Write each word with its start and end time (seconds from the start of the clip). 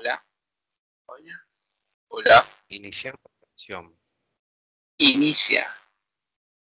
Hola. 0.00 0.26
Hola. 1.04 1.46
Hola. 2.08 2.46
Iniciar 2.68 3.18
canción. 3.38 4.00
Inicia. 4.96 5.76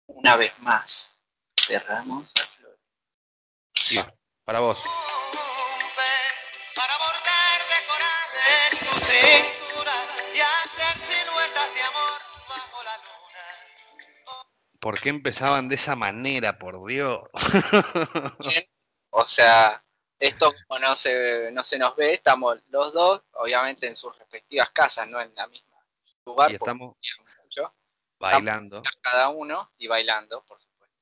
Una 0.09 0.37
vez 0.37 0.53
más. 0.59 1.11
Cerramos 1.67 2.31
a 2.39 2.47
flor. 2.59 2.79
Sí, 3.89 3.99
para 4.45 4.61
vos. 4.61 4.79
Para 6.77 6.99
bordar 6.99 7.61
de 7.71 7.87
coral 7.89 8.29
en 8.61 8.79
tu 8.81 8.95
cintura 9.07 9.97
y 10.35 10.41
hacer 10.41 10.95
siluetas 10.99 11.75
de 11.75 11.83
amor 11.83 12.21
bajo 12.47 12.85
la 12.85 12.97
luna. 12.99 14.45
¿Por 14.81 15.01
qué 15.01 15.09
empezaban 15.09 15.71
de 15.71 15.77
esa 15.77 15.97
manera, 15.97 16.59
por 16.59 16.87
Dios? 16.87 17.23
O 19.09 19.27
sea, 19.27 19.83
esto 20.25 20.55
como 20.67 20.81
no 20.81 20.97
se, 20.97 21.51
no 21.53 21.65
se 21.65 21.79
nos 21.79 21.95
ve, 21.97 22.15
estamos 22.15 22.59
los 22.69 22.93
dos, 22.93 23.23
obviamente 23.33 23.87
en 23.87 23.97
sus 23.97 24.17
respectivas 24.19 24.71
casas, 24.71 25.09
no 25.09 25.21
en 25.21 25.35
la 25.35 25.47
misma 25.47 25.75
lugar, 26.25 26.51
y 26.51 26.59
porque 26.59 26.71
estamos 26.71 26.97
mucho, 27.43 27.75
bailando. 28.19 28.83
cada 29.03 29.29
uno 29.29 29.71
y 29.79 29.87
bailando, 29.87 30.43
por 30.45 30.61
supuesto. 30.61 30.97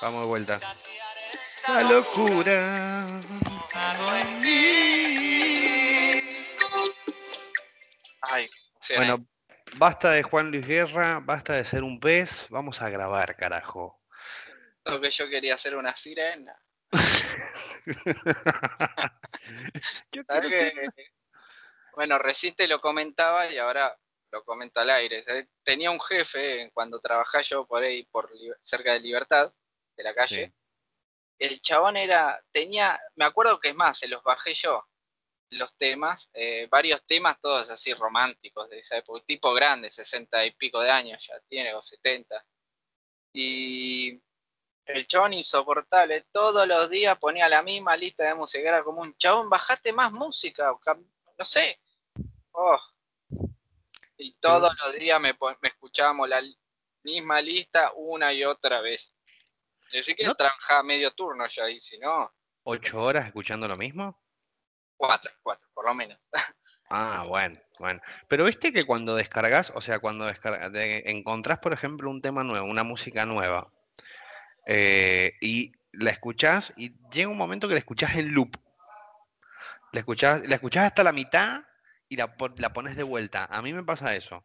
Vamos 0.00 0.22
de 0.22 0.26
vuelta. 0.26 0.60
La 1.68 1.82
locura. 1.82 3.06
en 4.18 4.40
mí. 4.40 6.20
Ay, 8.22 8.48
Bueno, 8.96 9.26
basta 9.76 10.12
de 10.12 10.22
Juan 10.22 10.50
Luis 10.50 10.66
Guerra, 10.66 11.20
basta 11.22 11.52
de 11.54 11.64
ser 11.64 11.82
un 11.82 12.00
pez, 12.00 12.46
vamos 12.48 12.80
a 12.80 12.88
grabar, 12.88 13.36
carajo. 13.36 14.00
lo 14.84 15.00
que 15.00 15.10
yo 15.10 15.28
quería 15.28 15.54
hacer 15.54 15.76
una 15.76 15.94
sirena. 15.96 16.58
Yo 20.12 20.22
¿Sabes 20.26 20.26
quiero 20.26 20.48
que- 20.48 20.92
ser- 20.92 21.12
Bueno, 21.94 22.18
recién 22.18 22.54
te 22.54 22.66
lo 22.68 22.80
comentaba 22.80 23.50
y 23.50 23.58
ahora 23.58 23.96
lo 24.32 24.44
comento 24.44 24.80
al 24.80 24.90
aire. 24.90 25.24
¿sabes? 25.24 25.48
Tenía 25.64 25.90
un 25.90 26.00
jefe 26.00 26.70
cuando 26.72 27.00
trabajaba 27.00 27.42
yo 27.42 27.66
por 27.66 27.82
ahí, 27.82 28.04
por 28.06 28.30
cerca 28.62 28.92
de 28.92 29.00
Libertad, 29.00 29.52
de 29.96 30.02
la 30.04 30.14
calle. 30.14 30.46
Sí. 30.46 30.52
El 31.38 31.60
chabón 31.62 31.96
era, 31.96 32.40
tenía, 32.52 33.00
me 33.16 33.24
acuerdo 33.24 33.58
que 33.58 33.70
es 33.70 33.74
más, 33.74 33.98
se 33.98 34.06
los 34.08 34.22
bajé 34.22 34.54
yo, 34.54 34.84
los 35.52 35.74
temas, 35.78 36.28
eh, 36.34 36.68
varios 36.70 37.04
temas 37.06 37.40
todos 37.40 37.68
así 37.70 37.92
románticos 37.94 38.68
de 38.70 38.78
esa 38.80 38.98
época, 38.98 39.24
tipo 39.26 39.52
grande, 39.54 39.90
60 39.90 40.44
y 40.44 40.50
pico 40.52 40.80
de 40.80 40.90
años 40.90 41.20
ya 41.26 41.40
tiene, 41.48 41.72
o 41.74 41.82
70. 41.82 42.44
Y 43.32 44.20
el 44.94 45.06
chabón 45.06 45.32
insoportable, 45.32 46.26
todos 46.32 46.66
los 46.66 46.88
días 46.90 47.18
ponía 47.18 47.48
la 47.48 47.62
misma 47.62 47.96
lista 47.96 48.24
de 48.24 48.34
música, 48.34 48.68
era 48.68 48.82
como 48.82 49.00
un 49.02 49.16
chabón, 49.16 49.48
bajate 49.50 49.92
más 49.92 50.12
música, 50.12 50.72
no 51.38 51.44
sé. 51.44 51.80
Oh. 52.52 52.78
Y 54.16 54.34
todos 54.34 54.72
los 54.84 54.94
días 54.94 55.20
me, 55.20 55.34
escuchábamos 55.62 56.28
la 56.28 56.42
misma 57.04 57.40
lista 57.40 57.92
una 57.96 58.32
y 58.32 58.44
otra 58.44 58.80
vez. 58.80 59.12
Decir 59.92 60.14
que 60.14 60.24
¿No? 60.26 60.34
trabajaba 60.34 60.82
medio 60.82 61.10
turno 61.12 61.46
ya 61.48 61.64
ahí, 61.64 61.80
si 61.80 61.98
no, 61.98 62.32
¿Ocho 62.62 63.00
horas 63.02 63.26
escuchando 63.26 63.66
lo 63.66 63.76
mismo? 63.76 64.20
cuatro, 64.96 65.32
cuatro, 65.42 65.66
por 65.74 65.86
lo 65.86 65.94
menos. 65.94 66.18
Ah, 66.92 67.24
bueno, 67.28 67.56
bueno. 67.78 68.00
Pero 68.26 68.44
viste 68.44 68.72
que 68.72 68.84
cuando 68.84 69.14
descargas, 69.14 69.70
o 69.76 69.80
sea, 69.80 70.00
cuando 70.00 70.26
descarga- 70.26 70.70
de- 70.70 71.04
encontrás, 71.06 71.60
por 71.60 71.72
ejemplo, 71.72 72.10
un 72.10 72.20
tema 72.20 72.42
nuevo, 72.42 72.66
una 72.66 72.82
música 72.82 73.24
nueva, 73.24 73.72
eh, 74.66 75.32
y 75.40 75.72
la 75.92 76.10
escuchás, 76.10 76.72
y 76.76 76.92
llega 77.10 77.28
un 77.28 77.36
momento 77.36 77.66
que 77.68 77.74
la 77.74 77.80
escuchás 77.80 78.14
en 78.16 78.32
loop. 78.32 78.56
La 79.92 80.00
escuchás, 80.00 80.46
la 80.46 80.54
escuchás 80.54 80.84
hasta 80.84 81.02
la 81.02 81.12
mitad 81.12 81.62
y 82.08 82.16
la, 82.16 82.34
la 82.56 82.72
pones 82.72 82.96
de 82.96 83.02
vuelta. 83.02 83.46
A 83.46 83.60
mí 83.62 83.72
me 83.72 83.82
pasa 83.82 84.14
eso. 84.14 84.44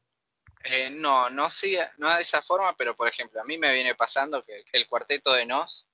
Eh, 0.64 0.90
no, 0.90 1.30
no 1.30 1.52
sí, 1.52 1.78
no 1.98 2.12
de 2.16 2.24
esa 2.24 2.42
forma, 2.42 2.76
pero 2.76 2.96
por 2.96 3.08
ejemplo, 3.08 3.40
a 3.40 3.44
mí 3.44 3.58
me 3.58 3.72
viene 3.72 3.94
pasando 3.94 4.44
que 4.44 4.64
el 4.74 4.88
cuarteto 4.88 5.32
de 5.34 5.46
Nos, 5.46 5.86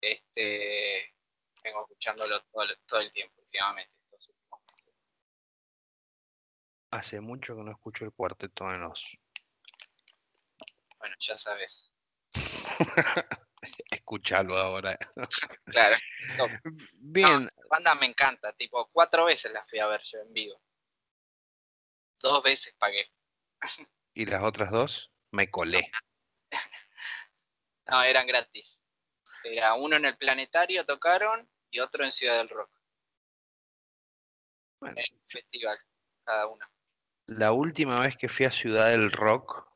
este, 0.00 1.12
vengo 1.64 1.82
escuchándolo 1.82 2.40
todo, 2.52 2.62
el- 2.62 2.78
todo 2.86 3.00
el 3.00 3.12
tiempo 3.12 3.40
últimamente. 3.42 3.92
Hace 6.92 7.20
mucho 7.20 7.56
que 7.56 7.62
no 7.62 7.72
escucho 7.72 8.04
el 8.04 8.12
cuarteto 8.12 8.68
de 8.68 8.78
Nos. 8.78 9.18
Bueno, 10.98 11.16
ya 11.20 11.36
sabes. 11.36 11.85
Escuchalo 13.90 14.56
ahora. 14.56 14.98
Claro, 15.64 15.96
Bien, 16.94 17.44
la 17.44 17.66
banda 17.68 17.94
me 17.94 18.06
encanta, 18.06 18.52
tipo, 18.52 18.88
cuatro 18.92 19.24
veces 19.24 19.52
la 19.52 19.64
fui 19.64 19.78
a 19.78 19.86
ver 19.86 20.02
yo 20.04 20.20
en 20.20 20.32
vivo. 20.32 20.60
Dos 22.20 22.42
veces 22.42 22.74
pagué. 22.78 23.10
y 24.14 24.26
las 24.26 24.42
otras 24.42 24.70
dos 24.70 25.10
me 25.30 25.50
colé. 25.50 25.90
No, 27.88 28.02
eran 28.02 28.26
gratis. 28.26 28.80
Era 29.44 29.74
uno 29.74 29.94
en 29.94 30.06
el 30.06 30.16
planetario 30.16 30.84
tocaron 30.84 31.48
y 31.70 31.78
otro 31.78 32.04
en 32.04 32.10
Ciudad 32.10 32.38
del 32.38 32.48
Rock. 32.48 32.68
Bueno. 34.80 34.96
En 34.98 35.14
un 35.14 35.28
festival, 35.28 35.78
cada 36.24 36.48
uno. 36.48 36.66
La 37.26 37.52
última 37.52 38.00
vez 38.00 38.16
que 38.16 38.28
fui 38.28 38.46
a 38.46 38.50
Ciudad 38.50 38.90
del 38.90 39.12
Rock, 39.12 39.68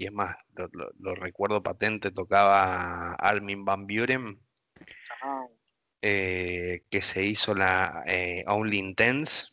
y 0.00 0.06
es 0.06 0.12
más, 0.12 0.34
lo, 0.54 0.68
lo- 0.72 0.90
lo 0.98 1.14
recuerdo 1.14 1.62
patente, 1.62 2.10
tocaba 2.10 3.12
Armin 3.16 3.66
Van 3.66 3.86
Buren, 3.86 4.40
eh, 6.02 6.84
que 6.90 7.02
se 7.02 7.24
hizo 7.24 7.54
la 7.54 8.02
eh, 8.06 8.44
Only 8.46 8.78
Intense, 8.78 9.48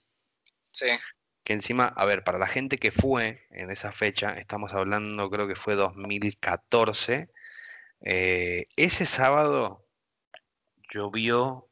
Sí, 0.69 0.85
que 1.44 1.53
encima, 1.53 1.88
a 1.88 2.06
ver, 2.06 2.24
para 2.24 2.38
la 2.38 2.47
gente 2.47 2.78
que 2.78 2.91
fue 2.91 3.47
en 3.52 3.72
esa 3.72 3.91
fecha, 3.91 4.34
estamos 4.34 4.74
hablando, 4.74 5.30
creo 5.30 5.47
que 5.47 5.56
fue 5.56 5.75
2014, 5.75 7.29
eh, 8.02 8.66
ese 8.78 9.06
sábado 9.06 9.85
llovió 10.94 11.68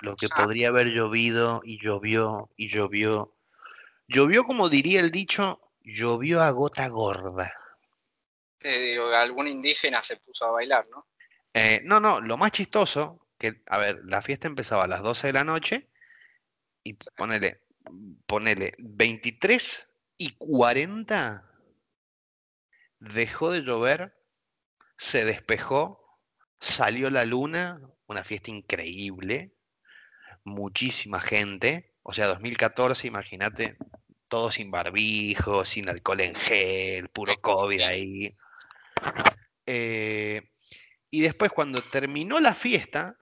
lo 0.00 0.16
que 0.16 0.26
Ah. 0.30 0.42
podría 0.44 0.68
haber 0.68 0.88
llovido 0.88 1.62
y 1.64 1.78
llovió 1.82 2.50
y 2.56 2.68
llovió. 2.68 3.34
Llovió 4.08 4.44
como 4.44 4.68
diría 4.68 5.00
el 5.00 5.10
dicho, 5.10 5.60
llovió 5.82 6.42
a 6.42 6.50
gota 6.50 6.88
gorda. 6.88 7.52
Te 8.64 8.78
digo, 8.78 9.08
algún 9.08 9.46
indígena 9.46 10.02
se 10.02 10.16
puso 10.16 10.46
a 10.46 10.52
bailar, 10.52 10.88
¿no? 10.88 11.06
Eh, 11.52 11.82
no, 11.84 12.00
no, 12.00 12.22
lo 12.22 12.38
más 12.38 12.50
chistoso, 12.50 13.28
que, 13.38 13.62
a 13.66 13.76
ver, 13.76 14.00
la 14.06 14.22
fiesta 14.22 14.48
empezaba 14.48 14.84
a 14.84 14.86
las 14.86 15.02
12 15.02 15.26
de 15.26 15.32
la 15.34 15.44
noche 15.44 15.90
y 16.82 16.94
ponele, 17.14 17.60
ponele 18.26 18.72
23 18.78 19.86
y 20.16 20.34
40 20.36 21.46
dejó 23.00 23.52
de 23.52 23.60
llover, 23.60 24.16
se 24.96 25.26
despejó, 25.26 26.18
salió 26.58 27.10
la 27.10 27.26
luna, 27.26 27.82
una 28.06 28.24
fiesta 28.24 28.50
increíble, 28.50 29.52
muchísima 30.42 31.20
gente, 31.20 31.94
o 32.02 32.14
sea, 32.14 32.28
2014, 32.28 33.08
imagínate, 33.08 33.76
todo 34.28 34.50
sin 34.50 34.70
barbijo, 34.70 35.66
sin 35.66 35.90
alcohol 35.90 36.22
en 36.22 36.34
gel, 36.34 37.10
puro 37.10 37.38
COVID 37.42 37.82
ahí. 37.82 38.34
Eh, 39.66 40.42
y 41.10 41.20
después 41.22 41.52
cuando 41.52 41.80
terminó 41.82 42.40
la 42.40 42.54
fiesta, 42.54 43.16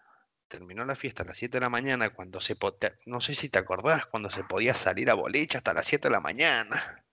terminó 0.49 0.85
la 0.85 0.95
fiesta 0.95 1.23
a 1.23 1.27
las 1.27 1.37
7 1.39 1.59
de 1.59 1.63
la 1.63 1.69
mañana, 1.69 2.11
cuando 2.11 2.41
se, 2.41 2.57
no 3.07 3.21
sé 3.21 3.35
si 3.35 3.49
te 3.49 3.59
acordás, 3.59 4.07
cuando 4.07 4.31
se 4.31 4.45
podía 4.45 4.75
salir 4.75 5.11
a 5.11 5.15
boliche 5.15 5.59
hasta 5.59 5.75
las 5.75 5.87
7 5.87 6.09
de 6.09 6.13
la 6.13 6.21
mañana, 6.21 7.05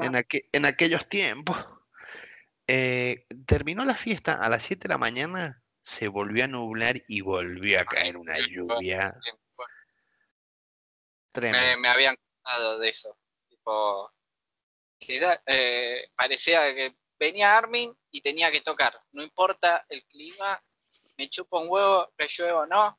en, 0.00 0.16
aque- 0.16 0.48
en 0.52 0.64
aquellos 0.66 1.08
tiempos. 1.08 1.56
Eh, 2.66 3.26
terminó 3.46 3.84
la 3.84 3.94
fiesta 3.94 4.34
a 4.34 4.48
las 4.48 4.62
7 4.62 4.88
de 4.88 4.94
la 4.94 4.98
mañana, 4.98 5.62
se 5.82 6.08
volvió 6.08 6.44
a 6.44 6.48
nublar 6.48 7.02
y 7.08 7.22
volvió 7.22 7.80
a 7.80 7.84
caer 7.84 8.16
una 8.16 8.38
lluvia 8.38 9.14
me, 11.52 11.76
me 11.76 11.88
habían 11.88 12.16
contado 12.16 12.78
de 12.78 12.88
eso. 12.90 13.16
Tipo, 13.48 14.12
que 14.98 15.16
era, 15.16 15.42
eh, 15.46 16.10
parecía 16.16 16.74
que 16.74 16.96
venía 17.18 17.56
Armin 17.56 17.94
y 18.10 18.20
tenía 18.20 18.50
que 18.50 18.60
tocar. 18.60 18.98
No 19.12 19.22
importa 19.22 19.84
el 19.88 20.04
clima, 20.04 20.62
me 21.16 21.28
chupa 21.28 21.58
un 21.58 21.68
huevo 21.68 22.12
que 22.16 22.28
llueva 22.28 22.60
o 22.62 22.66
no. 22.66 22.98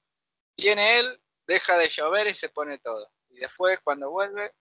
Viene 0.57 1.00
él, 1.00 1.21
deja 1.48 1.77
de 1.77 1.89
llover 1.89 2.27
y 2.27 2.36
se 2.36 2.50
pone 2.50 2.77
todo. 2.80 3.10
Y 3.30 3.39
después, 3.39 3.80
cuando 3.83 4.10
vuelve, 4.12 4.51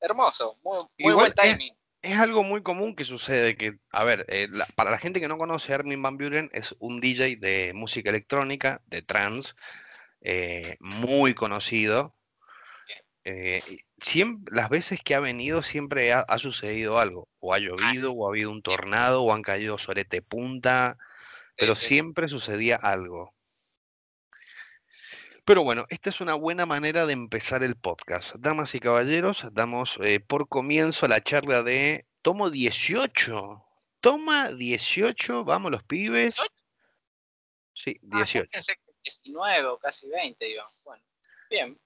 hermoso, 0.00 0.58
muy, 0.62 0.78
muy 0.78 0.88
Igual 0.98 1.16
buen 1.16 1.28
es- 1.30 1.34
timing. 1.34 1.76
Es 2.02 2.18
algo 2.18 2.42
muy 2.42 2.62
común 2.62 2.96
que 2.96 3.04
sucede 3.04 3.58
que, 3.58 3.74
a 3.92 4.04
ver, 4.04 4.24
eh, 4.28 4.48
la- 4.50 4.64
para 4.74 4.90
la 4.90 4.96
gente 4.96 5.20
que 5.20 5.28
no 5.28 5.36
conoce, 5.36 5.74
Armin 5.74 6.00
Van 6.00 6.16
Buren 6.16 6.48
es 6.52 6.74
un 6.78 6.98
DJ 6.98 7.36
de 7.38 7.72
música 7.74 8.08
electrónica, 8.08 8.80
de 8.86 9.02
trance, 9.02 9.52
eh, 10.22 10.76
muy 10.80 11.34
conocido. 11.34 12.14
Eh, 13.32 13.62
y 13.68 13.78
siem- 14.00 14.44
las 14.50 14.68
veces 14.68 15.00
que 15.02 15.14
ha 15.14 15.20
venido 15.20 15.62
siempre 15.62 16.12
ha, 16.12 16.20
ha 16.20 16.38
sucedido 16.38 16.98
algo, 16.98 17.28
o 17.38 17.54
ha 17.54 17.58
llovido, 17.58 18.12
o 18.12 18.26
ha 18.26 18.30
habido 18.30 18.50
un 18.50 18.60
tornado, 18.62 19.22
o 19.22 19.32
han 19.32 19.42
caído 19.42 19.78
sorete 19.78 20.20
punta, 20.22 20.98
pero 21.56 21.74
Sí, 21.76 21.82
sí. 21.82 21.86
siempre 21.88 22.28
sucedía 22.28 22.76
algo. 22.76 23.34
Pero 25.44 25.62
bueno, 25.64 25.86
esta 25.88 26.10
es 26.10 26.20
una 26.20 26.34
buena 26.34 26.66
manera 26.66 27.06
de 27.06 27.12
empezar 27.12 27.62
el 27.62 27.76
podcast. 27.76 28.36
Damas 28.36 28.74
y 28.74 28.80
caballeros, 28.80 29.46
damos 29.52 29.98
eh, 30.02 30.20
por 30.20 30.48
comienzo 30.48 31.08
la 31.08 31.20
charla 31.22 31.62
de 31.62 32.06
Tomo 32.22 32.50
18. 32.50 33.64
Toma 34.00 34.50
18, 34.52 35.44
vamos 35.44 35.70
los 35.70 35.82
pibes. 35.84 36.36
Sí, 37.74 37.96
Ah, 38.04 38.06
yo 38.10 38.16
18. 38.18 38.50
pensé 38.50 38.74
que 38.74 38.92
19 39.04 39.66
o 39.68 39.78
casi 39.78 40.06
20, 40.08 40.44
digo. 40.44 40.62
Bueno, 40.84 41.02
bien. 41.50 41.78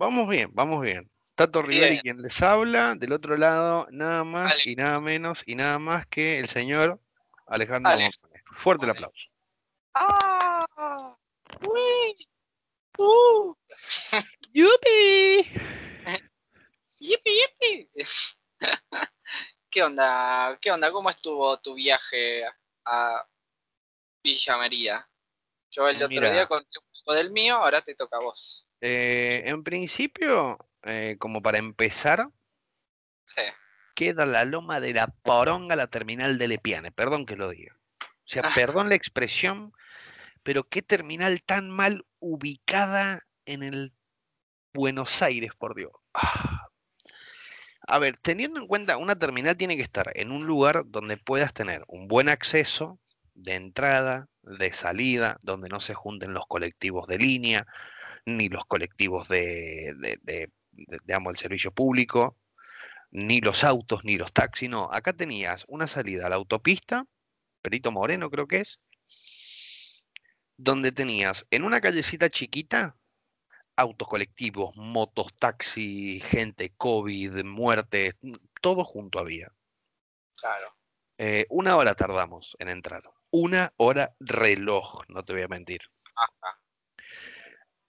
Vamos 0.00 0.30
bien, 0.30 0.48
vamos 0.54 0.80
bien. 0.80 1.10
Tato 1.34 1.60
Riveri 1.60 2.00
quien 2.00 2.22
les 2.22 2.40
habla, 2.40 2.94
del 2.94 3.12
otro 3.12 3.36
lado, 3.36 3.86
nada 3.90 4.24
más 4.24 4.54
Ale. 4.54 4.72
y 4.72 4.74
nada 4.74 4.98
menos 4.98 5.42
y 5.44 5.56
nada 5.56 5.78
más 5.78 6.06
que 6.06 6.38
el 6.38 6.48
señor 6.48 6.98
Alejandro 7.46 7.92
Ale. 7.92 8.04
González. 8.04 8.40
Fuerte 8.46 8.86
el 8.86 8.92
aplauso. 8.92 9.28
¡Ah! 9.92 11.14
¡Uy! 11.68 12.28
¡Uh! 12.96 13.54
¡Yupi! 14.54 15.50
¡Yipi, 16.98 17.30
yipi! 17.30 17.90
¿Qué 19.70 19.82
onda? 19.82 20.56
¿Qué 20.62 20.70
onda? 20.70 20.90
¿Cómo 20.90 21.10
estuvo 21.10 21.60
tu 21.60 21.74
viaje 21.74 22.46
a 22.86 23.28
Villa 24.24 24.56
María? 24.56 25.06
Yo 25.70 25.86
el 25.86 26.02
otro 26.02 26.32
día 26.32 26.48
conté 26.48 26.78
un 26.78 26.86
poco 26.90 27.12
del 27.12 27.30
mío, 27.30 27.56
ahora 27.56 27.82
te 27.82 27.94
toca 27.94 28.16
a 28.16 28.20
vos. 28.20 28.66
Eh, 28.80 29.42
en 29.46 29.62
principio, 29.62 30.58
eh, 30.82 31.16
como 31.18 31.42
para 31.42 31.58
empezar, 31.58 32.28
Sí. 33.26 33.42
queda 33.94 34.26
la 34.26 34.44
loma 34.44 34.80
de 34.80 34.94
la 34.94 35.08
poronga 35.08 35.76
la 35.76 35.86
terminal 35.88 36.38
de 36.38 36.48
Lepiane, 36.48 36.90
perdón 36.90 37.26
que 37.26 37.36
lo 37.36 37.50
diga. 37.50 37.76
O 38.02 38.06
sea, 38.24 38.42
Ah. 38.46 38.52
perdón 38.54 38.88
la 38.88 38.94
expresión, 38.94 39.72
pero 40.42 40.64
qué 40.68 40.82
terminal 40.82 41.42
tan 41.42 41.70
mal 41.70 42.06
ubicada 42.18 43.20
en 43.44 43.62
el 43.62 43.92
Buenos 44.72 45.20
Aires, 45.22 45.50
por 45.58 45.74
Dios. 45.74 45.92
Ah. 46.14 46.64
A 47.86 47.98
ver, 47.98 48.16
teniendo 48.18 48.60
en 48.60 48.66
cuenta, 48.68 48.96
una 48.96 49.18
terminal 49.18 49.56
tiene 49.56 49.76
que 49.76 49.82
estar 49.82 50.12
en 50.14 50.30
un 50.32 50.46
lugar 50.46 50.84
donde 50.86 51.16
puedas 51.16 51.52
tener 51.52 51.82
un 51.88 52.06
buen 52.08 52.28
acceso 52.28 53.00
de 53.34 53.54
entrada, 53.54 54.28
de 54.42 54.72
salida, 54.72 55.38
donde 55.42 55.68
no 55.68 55.80
se 55.80 55.94
junten 55.94 56.32
los 56.32 56.46
colectivos 56.46 57.06
de 57.08 57.18
línea, 57.18 57.66
ni 58.26 58.48
los 58.48 58.64
colectivos 58.66 59.28
de, 59.28 59.94
de, 59.98 60.18
de- 60.22 60.52
de- 60.72 60.98
digamos, 61.04 61.32
el 61.32 61.38
servicio 61.38 61.72
público, 61.72 62.38
ni 63.10 63.40
los 63.40 63.64
autos, 63.64 64.04
ni 64.04 64.16
los 64.16 64.32
taxis, 64.32 64.70
no. 64.70 64.88
Acá 64.92 65.12
tenías 65.12 65.64
una 65.68 65.86
salida 65.86 66.26
a 66.26 66.30
la 66.30 66.36
autopista, 66.36 67.06
Perito 67.62 67.90
Moreno 67.90 68.30
creo 68.30 68.46
que 68.46 68.58
es, 68.58 68.80
donde 70.56 70.92
tenías 70.92 71.46
en 71.50 71.64
una 71.64 71.80
callecita 71.80 72.28
chiquita 72.28 72.96
autos 73.76 74.08
colectivos, 74.08 74.76
motos, 74.76 75.34
taxi, 75.38 76.20
gente, 76.20 76.74
COVID, 76.76 77.44
muertes, 77.44 78.14
todo 78.60 78.84
junto 78.84 79.18
había. 79.18 79.52
Claro. 80.36 80.76
Eh, 81.18 81.46
una 81.48 81.76
hora 81.76 81.94
tardamos 81.94 82.56
en 82.58 82.68
entrar. 82.68 83.02
Una 83.30 83.72
hora 83.76 84.14
reloj, 84.20 85.02
no 85.08 85.24
te 85.24 85.32
voy 85.32 85.42
a 85.42 85.48
mentir. 85.48 85.80
Ajá. 86.14 86.59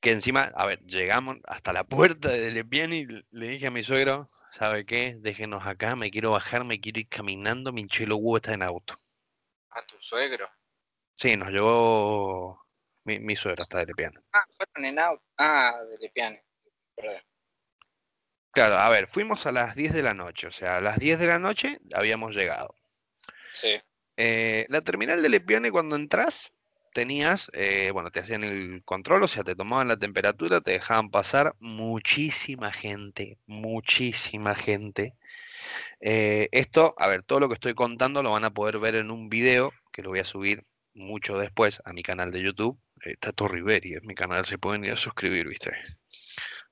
Que 0.02 0.12
encima, 0.12 0.52
a 0.56 0.66
ver, 0.66 0.84
llegamos 0.86 1.38
hasta 1.46 1.74
la 1.74 1.84
puerta 1.84 2.30
de 2.30 2.52
Lepiani 2.52 2.98
y 2.98 3.08
le 3.30 3.48
dije 3.48 3.68
a 3.68 3.72
mi 3.72 3.84
suegro, 3.84 4.32
¿sabe 4.52 4.84
qué? 4.84 5.16
Déjenos 5.20 5.68
acá, 5.68 5.96
me 5.96 6.10
quiero 6.10 6.32
bajar, 6.32 6.66
me 6.66 6.82
quiero 6.82 7.00
ir 7.00 7.08
caminando, 7.08 7.72
mi 7.72 7.86
chelo 7.88 8.18
huevo 8.18 8.38
está 8.38 8.54
en 8.54 8.64
auto. 8.64 8.96
A 9.70 9.86
tu 9.86 9.96
suegro. 10.02 10.50
Sí, 11.16 11.38
nos 11.38 11.50
llevó 11.50 12.66
mi, 13.04 13.20
mi 13.20 13.36
suegro 13.36 13.62
hasta 13.62 13.86
Lepiani. 13.86 14.18
Ah, 14.34 14.44
fueron 14.58 14.86
en 14.86 14.98
auto. 14.98 15.24
Ah, 15.38 15.80
de 15.88 15.98
Lepiane. 16.00 16.44
Perdón. 16.96 17.22
Claro, 18.54 18.78
a 18.78 18.90
ver, 18.90 19.06
fuimos 19.06 19.46
a 19.46 19.52
las 19.52 19.76
10 19.76 19.94
de 19.94 20.02
la 20.02 20.16
noche, 20.16 20.48
o 20.48 20.52
sea, 20.52 20.78
a 20.78 20.82
las 20.82 20.98
10 20.98 21.20
de 21.20 21.28
la 21.28 21.38
noche 21.38 21.80
habíamos 21.94 22.36
llegado. 22.36 22.76
Sí. 23.62 23.80
Eh, 24.18 24.66
la 24.68 24.82
terminal 24.82 25.22
de 25.22 25.30
Lepiane 25.30 25.72
cuando 25.72 25.96
entras, 25.96 26.52
tenías, 26.92 27.50
eh, 27.54 27.92
bueno, 27.92 28.12
te 28.12 28.20
hacían 28.20 28.44
el 28.44 28.84
control, 28.84 29.24
o 29.24 29.28
sea, 29.28 29.44
te 29.44 29.56
tomaban 29.56 29.88
la 29.88 29.98
temperatura, 29.98 30.62
te 30.62 30.72
dejaban 30.72 31.10
pasar 31.10 31.56
muchísima 31.60 32.72
gente, 32.72 33.38
muchísima 33.46 34.56
gente. 34.56 35.16
Eh, 36.00 36.50
esto, 36.52 36.96
a 36.98 37.08
ver, 37.08 37.24
todo 37.24 37.40
lo 37.40 37.48
que 37.48 37.56
estoy 37.56 37.74
contando 37.74 38.24
lo 38.24 38.32
van 38.32 38.46
a 38.46 38.54
poder 38.54 38.80
ver 38.80 38.96
en 38.96 39.12
un 39.12 39.30
video 39.30 39.72
que 39.92 40.02
lo 40.02 40.10
voy 40.10 40.20
a 40.20 40.26
subir 40.26 40.64
mucho 40.94 41.38
después 41.38 41.82
a 41.86 41.94
mi 41.94 42.04
canal 42.04 42.32
de 42.32 42.42
YouTube. 42.42 42.80
Eh, 43.06 43.16
Tato 43.20 43.48
Riveri 43.48 43.94
es 43.94 44.04
mi 44.04 44.16
canal, 44.16 44.46
se 44.46 44.58
pueden 44.58 44.86
ir 44.86 44.92
a 44.92 44.98
suscribir, 44.98 45.48
¿viste? 45.48 45.72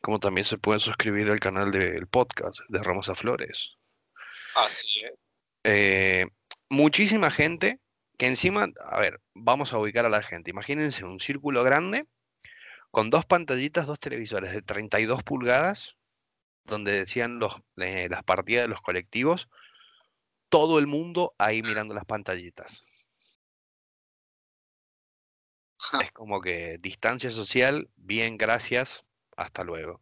Como 0.02 0.20
también 0.20 0.46
se 0.46 0.58
pueden 0.58 0.80
suscribir 0.80 1.30
al 1.30 1.40
canal 1.40 1.72
del 1.72 2.08
podcast 2.08 2.60
de 2.70 2.84
Ramos 2.84 3.10
a 3.10 3.16
Flores. 3.16 3.78
Así 4.56 5.02
es. 5.04 5.14
Eh, 5.64 6.26
muchísima 6.70 7.32
gente 7.32 7.80
que 8.20 8.28
encima, 8.28 8.68
a 8.86 9.00
ver, 9.02 9.22
vamos 9.34 9.74
a 9.74 9.80
ubicar 9.80 10.06
a 10.06 10.10
la 10.10 10.22
gente. 10.22 10.52
Imagínense 10.52 11.06
un 11.06 11.20
círculo 11.22 11.64
grande 11.64 12.08
con 12.92 13.10
dos 13.12 13.26
pantallitas, 13.26 13.88
dos 13.88 14.00
televisores 14.00 14.54
de 14.54 14.62
32 14.64 15.24
pulgadas, 15.24 15.98
donde 16.66 16.94
decían 16.94 17.40
los, 17.40 17.56
eh, 17.78 18.08
las 18.10 18.24
partidas 18.24 18.64
de 18.66 18.70
los 18.70 18.82
colectivos, 18.82 19.50
todo 20.50 20.80
el 20.80 20.88
mundo 20.88 21.34
ahí 21.40 21.64
mirando 21.64 21.96
las 21.96 22.06
pantallitas. 22.06 22.84
Es 25.98 26.12
como 26.12 26.42
que 26.42 26.78
distancia 26.80 27.30
social, 27.32 27.90
bien, 27.96 28.38
gracias, 28.38 29.06
hasta 29.38 29.64
luego. 29.64 30.02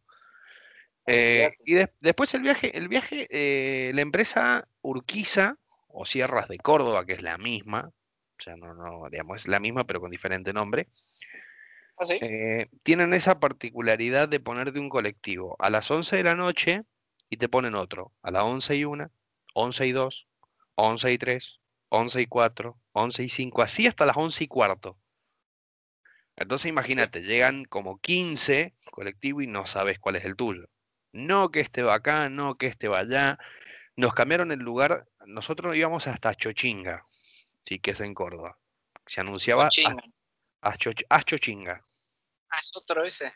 Eh, 1.06 1.52
y 1.66 1.74
des- 1.76 1.90
después 2.02 2.34
el 2.34 2.42
viaje, 2.42 2.78
el 2.78 2.88
viaje, 2.90 3.28
eh, 3.30 3.92
la 3.94 4.02
empresa 4.02 4.68
Urquiza 4.82 5.58
o 5.88 6.06
Sierras 6.06 6.48
de 6.50 6.58
Córdoba, 6.58 7.06
que 7.06 7.14
es 7.14 7.22
la 7.22 7.38
misma, 7.38 7.92
o 8.38 8.42
sea, 8.42 8.56
no, 8.56 8.74
no, 8.74 9.10
digamos, 9.10 9.38
es 9.38 9.48
la 9.48 9.60
misma 9.60 9.86
pero 9.86 10.00
con 10.00 10.12
diferente 10.12 10.54
nombre, 10.54 10.90
¿Así? 11.98 12.20
eh, 12.22 12.70
tienen 12.84 13.14
esa 13.14 13.40
particularidad 13.40 14.30
de 14.30 14.40
ponerte 14.40 14.80
un 14.80 14.90
colectivo 14.90 15.56
a 15.60 15.70
las 15.70 15.90
11 15.90 16.18
de 16.18 16.24
la 16.24 16.36
noche 16.36 16.84
y 17.30 17.38
te 17.38 17.50
ponen 17.50 17.76
otro 17.76 18.14
a 18.22 18.32
las 18.32 18.44
11 18.44 18.76
y 18.76 18.86
1, 18.86 19.12
11 19.54 19.88
y 19.88 19.92
2, 19.92 20.28
11 20.76 21.12
y 21.12 21.18
3, 21.18 21.60
11 21.90 22.22
y 22.22 22.28
4, 22.28 22.80
11 22.92 23.24
y 23.24 23.30
5, 23.30 23.62
así 23.62 23.88
hasta 23.88 24.06
las 24.06 24.18
11 24.18 24.44
y 24.44 24.48
cuarto. 24.48 24.98
Entonces 26.36 26.70
imagínate, 26.70 27.24
llegan 27.24 27.66
como 27.66 28.00
15 28.00 28.76
colectivos 28.92 29.44
y 29.44 29.48
no 29.48 29.66
sabes 29.66 29.98
cuál 29.98 30.18
es 30.18 30.26
el 30.26 30.36
tuyo. 30.36 30.70
No 31.12 31.50
que 31.50 31.62
este 31.62 31.82
va 31.82 31.96
acá, 31.96 32.30
no 32.30 32.58
que 32.58 32.68
este 32.68 32.88
va 32.88 33.00
allá. 33.00 33.40
Nos 33.96 34.14
cambiaron 34.14 34.52
el 34.52 34.60
lugar, 34.60 35.08
nosotros 35.26 35.76
íbamos 35.76 36.06
hasta 36.06 36.36
Chochinga, 36.36 37.04
sí 37.68 37.80
que 37.80 37.92
es 37.92 38.00
en 38.00 38.14
Córdoba. 38.14 38.58
Se 39.06 39.20
anunciaba 39.20 39.66
Cochinga. 39.66 40.04
a 40.62 41.24
Chochinga. 41.24 41.84
Ah, 42.50 42.60
es 42.64 42.72
otro 42.74 43.04
ese. 43.04 43.34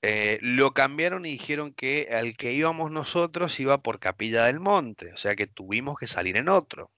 Eh, 0.00 0.38
lo 0.40 0.72
cambiaron 0.72 1.26
y 1.26 1.32
dijeron 1.32 1.74
que 1.74 2.08
al 2.10 2.36
que 2.36 2.52
íbamos 2.52 2.90
nosotros 2.90 3.58
iba 3.60 3.82
por 3.82 4.00
Capilla 4.00 4.44
del 4.44 4.58
Monte, 4.60 5.12
o 5.12 5.16
sea 5.18 5.36
que 5.36 5.46
tuvimos 5.46 5.98
que 5.98 6.06
salir 6.06 6.36
en 6.36 6.48
otro. 6.48 6.90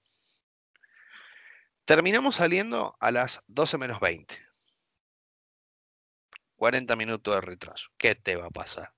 Terminamos 1.84 2.36
saliendo 2.36 2.96
a 3.00 3.10
las 3.10 3.42
12 3.48 3.78
menos 3.78 4.00
20. 4.00 4.34
40 6.56 6.96
minutos 6.96 7.34
de 7.34 7.40
retraso. 7.40 7.90
¿Qué 7.96 8.14
te 8.14 8.36
va 8.36 8.46
a 8.46 8.50
pasar? 8.50 8.95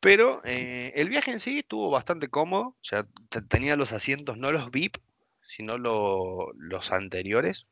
Pero 0.00 0.40
eh, 0.44 0.92
el 0.96 1.08
viaje 1.08 1.30
en 1.32 1.40
sí 1.40 1.58
estuvo 1.60 1.90
bastante 1.90 2.28
cómodo, 2.28 2.68
o 2.68 2.76
sea, 2.82 3.04
te- 3.30 3.42
tenía 3.42 3.76
los 3.76 3.92
asientos, 3.92 4.36
no 4.38 4.52
los 4.52 4.70
VIP, 4.70 5.00
sino 5.46 5.78
lo- 5.78 6.52
los 6.54 6.92
anteriores, 6.92 7.66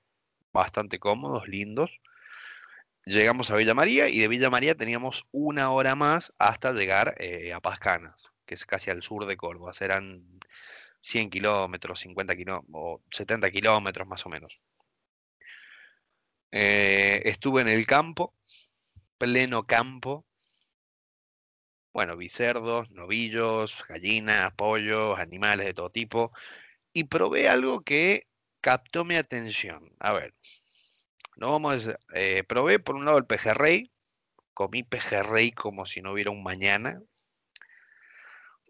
bastante 0.52 0.98
cómodos, 1.00 1.48
lindos. 1.48 2.00
Llegamos 3.06 3.50
a 3.50 3.56
Villa 3.56 3.72
María 3.74 4.08
y 4.10 4.18
de 4.18 4.28
Villa 4.28 4.50
María 4.50 4.74
teníamos 4.76 5.26
una 5.32 5.70
hora 5.70 5.94
más 5.94 6.32
hasta 6.38 6.72
llegar 6.72 7.14
eh, 7.18 7.52
a 7.54 7.60
Pascanas, 7.60 8.26
que 8.44 8.54
es 8.54 8.66
casi 8.66 8.90
al 8.90 9.02
sur 9.02 9.24
de 9.26 9.36
Córdoba. 9.38 9.72
Serán 9.72 10.26
100 11.00 11.30
kilómetros, 11.30 12.00
50 12.00 12.36
kilómetros, 12.36 12.70
o 12.74 13.02
70 13.10 13.50
kilómetros 13.50 14.06
más 14.08 14.26
o 14.26 14.30
menos. 14.30 14.60
Eh, 16.50 17.22
estuve 17.24 17.60
en 17.62 17.68
el 17.68 17.86
campo, 17.86 18.34
pleno 19.18 19.66
campo. 19.66 20.26
Bueno, 21.96 22.14
vi 22.14 22.28
cerdos, 22.28 22.92
novillos, 22.92 23.82
gallinas, 23.88 24.52
pollos, 24.52 25.18
animales 25.18 25.64
de 25.64 25.72
todo 25.72 25.88
tipo. 25.88 26.30
Y 26.92 27.04
probé 27.04 27.48
algo 27.48 27.80
que 27.80 28.26
captó 28.60 29.06
mi 29.06 29.14
atención. 29.14 29.90
A 29.98 30.12
ver, 30.12 30.34
no 31.36 31.52
vamos 31.52 31.88
a 31.88 31.98
eh, 32.12 32.44
probé 32.46 32.80
por 32.80 32.96
un 32.96 33.06
lado 33.06 33.16
el 33.16 33.24
pejerrey, 33.24 33.90
comí 34.52 34.82
pejerrey 34.82 35.52
como 35.52 35.86
si 35.86 36.02
no 36.02 36.12
hubiera 36.12 36.30
un 36.30 36.42
mañana, 36.42 37.00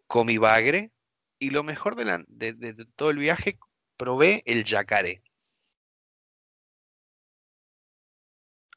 comí 0.07 0.39
bagre 0.39 0.93
y 1.41 1.51
lo 1.51 1.65
mejor 1.65 1.97
de, 1.97 2.05
la- 2.05 2.25
de- 2.29 2.53
de- 2.53 2.75
de 2.75 2.85
todo 2.95 3.11
el 3.11 3.19
viaje, 3.19 3.59
probé 3.97 4.45
el 4.47 4.63
yacaré. 4.63 5.21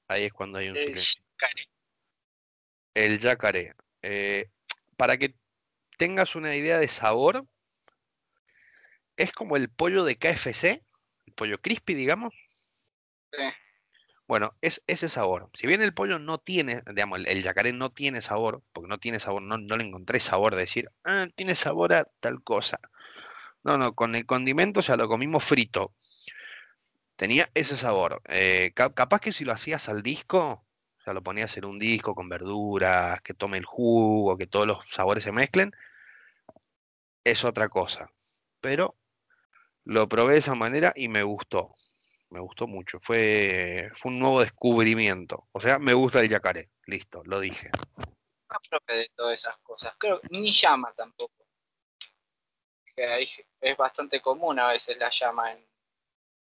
ahí 0.08 0.24
es 0.24 0.34
cuando 0.34 0.58
hay 0.58 0.70
un 0.70 0.78
El 0.78 0.86
silencio. 0.88 1.22
yacaré. 1.40 1.70
El 2.96 3.20
yacaré. 3.20 3.76
Eh, 4.02 4.52
para 4.98 5.18
que 5.18 5.36
tengas 5.98 6.36
una 6.36 6.56
idea 6.56 6.80
de 6.80 6.88
sabor, 6.90 7.48
es 9.18 9.32
como 9.32 9.56
el 9.56 9.70
pollo 9.70 10.04
de 10.04 10.18
KFC, 10.18 10.84
el 11.28 11.34
pollo 11.34 11.62
crispy, 11.62 11.94
digamos. 11.94 12.34
Sí. 13.32 13.40
Bueno, 14.28 14.56
es 14.62 14.84
ese 14.88 15.10
sabor. 15.10 15.50
Si 15.56 15.68
bien 15.68 15.82
el 15.82 15.94
pollo 15.94 16.20
no 16.20 16.40
tiene, 16.40 16.84
digamos, 16.94 17.20
el, 17.20 17.28
el 17.28 17.44
yacaré 17.44 17.74
no 17.74 17.92
tiene 17.92 18.22
sabor, 18.22 18.64
porque 18.74 18.88
no 18.90 19.00
tiene 19.00 19.20
sabor, 19.20 19.42
no, 19.44 19.58
no 19.58 19.78
le 19.78 19.86
encontré 19.86 20.20
sabor 20.20 20.56
de 20.56 20.62
decir, 20.62 20.90
ah, 21.06 21.28
tiene 21.36 21.56
sabor 21.56 21.94
a 21.94 22.06
tal 22.22 22.44
cosa. 22.44 22.80
No, 23.64 23.78
no, 23.78 23.96
con 23.96 24.16
el 24.16 24.26
condimento, 24.28 24.82
o 24.82 24.84
sea, 24.84 24.98
lo 24.98 25.10
comimos 25.10 25.44
frito. 25.44 25.96
Tenía 27.16 27.50
ese 27.54 27.78
sabor. 27.78 28.22
Eh, 28.30 28.72
ca- 28.76 28.94
capaz 28.94 29.20
que 29.20 29.32
si 29.32 29.46
lo 29.46 29.52
hacías 29.54 29.90
al 29.90 30.02
disco, 30.04 30.66
sea, 31.10 31.14
lo 31.14 31.24
ponías 31.24 31.56
en 31.58 31.66
un 31.66 31.80
disco 31.80 32.14
con 32.14 32.30
verduras, 32.30 33.22
que 33.22 33.34
tome 33.34 33.58
el 33.58 33.66
jugo, 33.66 34.38
que 34.38 34.48
todos 34.48 34.68
los 34.68 34.80
sabores 34.90 35.24
se 35.24 35.32
mezclen, 35.32 35.72
es 37.24 37.44
otra 37.44 37.70
cosa. 37.70 38.12
Pero 38.62 38.96
lo 39.86 40.08
probé 40.08 40.34
de 40.34 40.40
esa 40.40 40.56
manera 40.56 40.94
y 40.96 41.08
me 41.08 41.24
gustó. 41.24 41.76
Me 42.30 42.40
gustó 42.40 42.68
mucho. 42.68 43.00
Fue, 43.02 43.90
fue 43.96 44.12
un 44.12 44.20
nuevo 44.20 44.42
descubrimiento. 44.42 45.48
O 45.52 45.60
sea, 45.60 45.80
me 45.80 45.94
gusta 45.94 46.20
el 46.20 46.30
yacaré. 46.30 46.70
Listo, 46.86 47.24
lo 47.26 47.40
dije. 47.40 47.72
No 47.98 48.58
probé 48.70 49.00
de 49.00 49.12
todas 49.16 49.40
esas 49.40 49.58
cosas. 49.60 49.96
Creo 49.98 50.22
ni 50.30 50.52
llama 50.52 50.94
tampoco. 50.94 51.34
Es 52.96 53.78
bastante 53.78 54.22
común 54.22 54.60
a 54.60 54.68
veces 54.68 54.98
la 54.98 55.10
llama 55.10 55.54
en 55.54 55.66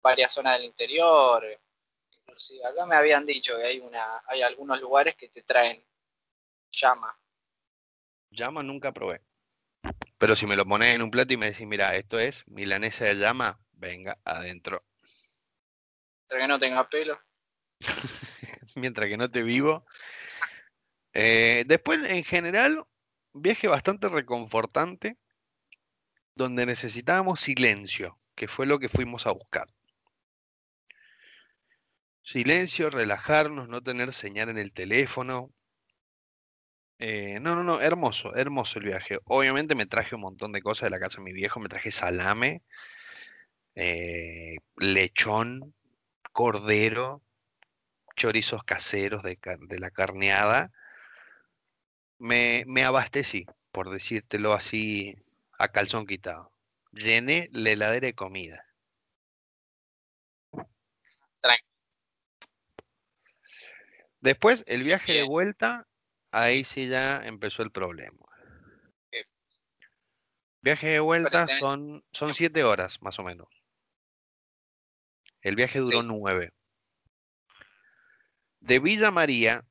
varias 0.03 0.33
zonas 0.33 0.55
del 0.55 0.65
interior. 0.65 1.45
Inclusive 2.27 2.65
acá 2.67 2.87
me 2.87 2.97
habían 2.97 3.25
dicho 3.25 3.57
que 3.57 3.65
hay 3.65 3.79
una, 3.79 4.23
hay 4.27 4.43
algunos 4.43 4.81
lugares 4.81 5.15
que 5.17 5.29
te 5.29 5.43
traen 5.43 5.85
llama. 6.73 7.17
Llama 8.31 8.63
nunca 8.63 8.93
probé. 8.93 9.23
Pero 10.19 10.35
si 10.35 10.47
me 10.47 10.57
lo 10.57 10.67
pones 10.67 10.95
en 10.95 11.03
un 11.03 11.11
plato 11.11 11.33
y 11.33 11.37
me 11.37 11.51
decís, 11.51 11.67
mira, 11.67 11.95
esto 11.95 12.19
es 12.19 12.47
milanesa 12.49 13.05
de 13.05 13.15
llama, 13.15 13.61
venga, 13.73 14.19
adentro. 14.25 14.85
Pero 16.27 16.41
que 16.41 16.49
no 16.49 16.59
tenga 16.59 16.89
pelo. 16.89 17.19
Mientras 18.75 19.09
que 19.09 19.17
no 19.17 19.31
te 19.31 19.43
vivo. 19.43 19.87
Eh, 21.13 21.65
después, 21.67 22.03
en 22.03 22.25
general, 22.25 22.85
viaje 23.33 23.69
bastante 23.69 24.09
reconfortante, 24.09 25.17
donde 26.35 26.67
necesitábamos 26.67 27.41
silencio, 27.41 28.19
que 28.35 28.49
fue 28.49 28.67
lo 28.67 28.79
que 28.79 28.89
fuimos 28.89 29.27
a 29.27 29.33
buscar. 29.33 29.69
Silencio, 32.27 32.91
relajarnos, 32.91 33.69
no 33.69 33.83
tener 33.83 34.13
señal 34.13 34.49
en 34.49 34.59
el 34.59 34.73
teléfono. 34.73 35.53
Eh, 36.99 37.39
no, 37.41 37.55
no, 37.55 37.63
no, 37.63 37.81
hermoso, 37.81 38.35
hermoso 38.35 38.81
el 38.81 38.87
viaje. 38.87 39.21
Obviamente 39.27 39.77
me 39.77 39.87
traje 39.87 40.17
un 40.17 40.23
montón 40.23 40.51
de 40.51 40.61
cosas 40.61 40.87
de 40.87 40.91
la 40.91 40.99
casa 40.99 41.19
de 41.19 41.23
mi 41.25 41.33
viejo, 41.33 41.61
me 41.61 41.69
traje 41.69 41.93
salame, 41.93 42.65
eh, 43.77 44.57
lechón, 44.77 45.73
cordero, 46.33 47.23
chorizos 48.17 48.65
caseros 48.65 49.23
de, 49.23 49.39
la 49.79 49.91
carneada. 49.93 50.73
Me, 52.19 52.65
me 52.67 52.85
abastecí, 52.85 53.47
por 53.71 53.91
decírtelo 53.91 54.53
así 54.53 55.15
a 55.59 55.69
calzón 55.69 56.07
quitado. 56.07 56.51
Llené 56.91 57.51
la 57.53 57.71
heladera 57.71 58.07
de 58.09 58.15
comida. 58.15 58.66
Después, 64.27 64.65
el 64.67 64.83
viaje 64.83 65.13
de 65.13 65.23
vuelta, 65.23 65.87
ahí 66.33 66.65
sí 66.65 66.89
ya 66.89 67.25
empezó 67.25 67.63
el 67.63 67.71
problema. 67.71 68.27
Bien. 69.13 69.25
Viaje 70.63 70.89
de 70.89 70.99
vuelta 70.99 71.47
son, 71.47 72.05
son 72.11 72.35
siete 72.35 72.65
horas, 72.65 73.01
más 73.03 73.21
o 73.21 73.23
menos. 73.23 73.47
El 75.43 75.55
viaje 75.55 75.79
duró 75.79 76.01
Sí. 76.01 76.09
nueve. 76.09 76.51
De 78.59 78.81
Villa 78.81 79.13
María 79.13 79.65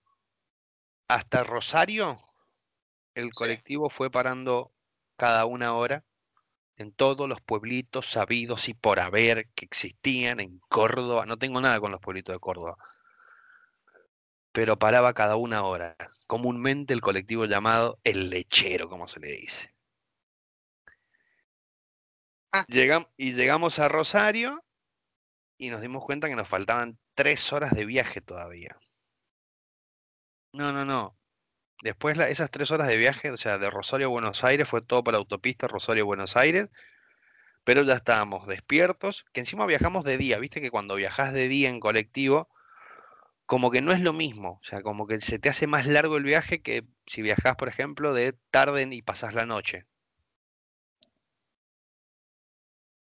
hasta 1.09 1.43
Rosario, 1.43 2.17
el 3.13 3.33
colectivo 3.33 3.89
fue 3.89 4.09
parando 4.09 4.71
cada 5.17 5.45
una 5.45 5.75
hora 5.75 6.05
en 6.77 6.93
todos 6.93 7.27
los 7.27 7.41
pueblitos 7.41 8.09
sabidos 8.09 8.69
y 8.69 8.73
por 8.73 9.01
haber 9.01 9.49
que 9.49 9.65
existían 9.65 10.39
en 10.39 10.59
Córdoba. 10.69 11.25
No 11.25 11.35
tengo 11.35 11.59
nada 11.59 11.81
con 11.81 11.91
los 11.91 11.99
pueblitos 11.99 12.33
de 12.33 12.39
Córdoba. 12.39 12.77
Pero 14.55 14.79
paraba 14.79 15.13
cada 15.13 15.35
una 15.35 15.63
hora. 15.65 15.97
Comúnmente 16.27 16.93
el 16.93 17.01
colectivo 17.01 17.43
llamado 17.43 17.99
el 18.05 18.29
lechero, 18.29 18.87
como 18.89 19.05
se 19.09 19.19
le 19.19 19.27
dice. 19.27 19.75
Ah. 22.53 22.65
Llegam- 22.69 23.09
y 23.17 23.33
llegamos 23.33 23.79
a 23.79 23.89
Rosario 23.89 24.63
y 25.57 25.69
nos 25.71 25.81
dimos 25.81 26.05
cuenta 26.05 26.29
que 26.29 26.37
nos 26.37 26.47
faltaban 26.47 26.97
tres 27.15 27.51
horas 27.51 27.75
de 27.75 27.85
viaje 27.85 28.21
todavía. 28.21 28.77
No, 30.53 30.71
no, 30.71 30.85
no. 30.85 31.17
Después 31.83 32.15
la- 32.15 32.29
esas 32.29 32.49
tres 32.49 32.71
horas 32.71 32.87
de 32.87 32.95
viaje, 32.95 33.31
o 33.31 33.37
sea, 33.37 33.57
de 33.57 33.69
Rosario 33.69 34.07
a 34.07 34.09
Buenos 34.09 34.45
Aires, 34.45 34.69
fue 34.69 34.81
todo 34.81 35.03
por 35.03 35.13
la 35.13 35.17
autopista 35.19 35.67
Rosario-Buenos 35.67 36.37
Aires, 36.37 36.69
pero 37.65 37.83
ya 37.83 37.95
estábamos 37.95 38.47
despiertos, 38.47 39.25
que 39.33 39.41
encima 39.41 39.65
viajamos 39.65 40.05
de 40.05 40.17
día, 40.17 40.39
viste 40.39 40.61
que 40.61 40.71
cuando 40.71 40.95
viajas 40.95 41.33
de 41.33 41.49
día 41.49 41.67
en 41.67 41.81
colectivo, 41.81 42.47
como 43.45 43.71
que 43.71 43.81
no 43.81 43.91
es 43.93 44.01
lo 44.01 44.13
mismo, 44.13 44.59
o 44.61 44.65
sea, 44.65 44.81
como 44.83 45.07
que 45.07 45.21
se 45.21 45.39
te 45.39 45.49
hace 45.49 45.67
más 45.67 45.87
largo 45.87 46.17
el 46.17 46.23
viaje 46.23 46.61
que 46.61 46.83
si 47.07 47.21
viajas, 47.21 47.55
por 47.55 47.67
ejemplo, 47.69 48.13
de 48.13 48.33
tarde 48.51 48.87
y 48.91 49.01
pasás 49.01 49.33
la 49.33 49.45
noche. 49.45 49.85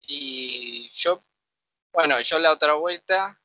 Y 0.07 0.91
yo, 0.95 1.24
bueno, 1.93 2.19
yo 2.21 2.39
la 2.39 2.51
otra 2.53 2.74
vuelta, 2.74 3.39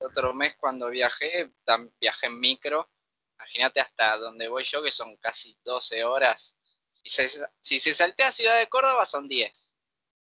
el 0.00 0.06
otro 0.08 0.34
mes 0.34 0.56
cuando 0.58 0.90
viajé, 0.90 1.52
viajé 2.00 2.26
en 2.26 2.40
micro. 2.40 2.90
Imagínate 3.38 3.80
hasta 3.80 4.16
donde 4.18 4.48
voy 4.48 4.64
yo, 4.64 4.82
que 4.82 4.92
son 4.92 5.16
casi 5.18 5.56
12 5.64 6.04
horas. 6.04 6.54
Y 7.02 7.10
se- 7.10 7.30
si 7.60 7.80
se 7.80 7.94
saltea 7.94 8.28
a 8.28 8.32
Ciudad 8.32 8.58
de 8.58 8.68
Córdoba 8.68 9.06
son 9.06 9.28
10. 9.28 9.54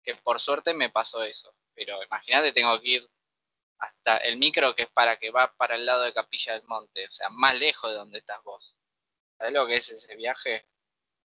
Que 0.03 0.15
por 0.17 0.39
suerte 0.41 0.73
me 0.73 0.89
pasó 0.89 1.23
eso. 1.23 1.55
Pero 1.75 2.03
imagínate, 2.03 2.53
tengo 2.53 2.79
que 2.81 2.89
ir 2.91 3.09
hasta 3.83 4.17
el 4.17 4.37
micro 4.37 4.75
que 4.75 4.83
es 4.83 4.89
para 4.89 5.17
que 5.17 5.31
va 5.31 5.53
para 5.55 5.75
el 5.75 5.85
lado 5.85 6.03
de 6.03 6.13
Capilla 6.13 6.53
del 6.53 6.63
Monte. 6.63 7.05
O 7.07 7.11
sea, 7.11 7.29
más 7.29 7.57
lejos 7.59 7.91
de 7.91 7.97
donde 7.97 8.19
estás 8.19 8.41
vos. 8.43 8.75
¿Sabés 9.37 9.53
lo 9.53 9.67
que 9.67 9.77
es 9.77 9.89
ese 9.89 10.15
viaje? 10.15 10.65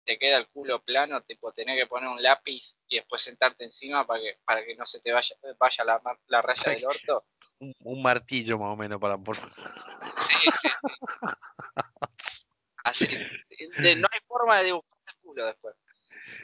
Te 0.05 0.17
queda 0.17 0.37
el 0.37 0.47
culo 0.47 0.81
plano, 0.83 1.21
tipo, 1.21 1.51
tener 1.53 1.77
que 1.77 1.85
poner 1.85 2.09
un 2.09 2.21
lápiz 2.23 2.73
y 2.87 2.95
después 2.95 3.21
sentarte 3.21 3.63
encima 3.65 4.07
para 4.07 4.21
que, 4.21 4.39
para 4.43 4.65
que 4.65 4.75
no 4.75 4.85
se 4.85 4.99
te 5.01 5.11
vaya, 5.11 5.35
vaya 5.59 5.83
la, 5.83 6.01
la 6.27 6.41
raya 6.41 6.71
del 6.71 6.85
orto. 6.85 7.25
Un, 7.61 7.73
un 7.83 8.01
martillo 8.01 8.57
más 8.57 8.69
o 8.71 8.77
menos 8.77 9.01
para 9.01 9.17
por... 9.17 9.35
Así, 12.85 13.05
de- 13.07 13.95
no 13.97 14.07
hay 14.11 14.19
forma 14.25 14.59
de 14.59 14.63
dibujar 14.65 14.97
el 15.07 15.13
culo 15.21 15.45
después. 15.45 15.75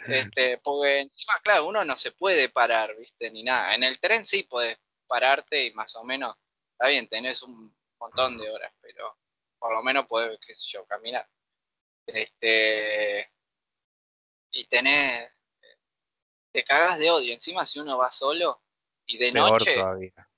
Este, 0.07 0.57
porque 0.57 0.99
encima, 0.99 1.39
claro, 1.41 1.67
uno 1.67 1.85
no 1.85 1.97
se 1.97 2.11
puede 2.11 2.49
parar, 2.49 2.95
¿viste? 2.97 3.31
Ni 3.31 3.43
nada. 3.43 3.73
En 3.73 3.83
el 3.83 3.97
tren 3.99 4.25
sí 4.25 4.43
podés 4.43 4.77
pararte 5.05 5.65
y 5.65 5.73
más 5.73 5.95
o 5.95 6.03
menos, 6.03 6.35
está 6.71 6.87
bien, 6.87 7.07
tenés 7.07 7.41
un 7.41 7.75
montón 7.99 8.37
de 8.37 8.49
horas, 8.49 8.73
pero 8.81 9.17
por 9.57 9.73
lo 9.73 9.81
menos 9.81 10.05
podés, 10.05 10.39
qué 10.45 10.55
sé 10.55 10.65
yo, 10.67 10.85
caminar. 10.85 11.27
Este, 12.05 13.31
y 14.51 14.65
tenés, 14.65 15.31
te 16.51 16.63
cagás 16.63 16.99
de 16.99 17.09
odio. 17.09 17.33
Encima 17.33 17.65
si 17.65 17.79
uno 17.79 17.97
va 17.97 18.11
solo 18.11 18.61
y 19.07 19.17
de 19.17 19.31
Peor 19.31 19.51
noche, 19.51 19.75
todavía. 19.75 20.29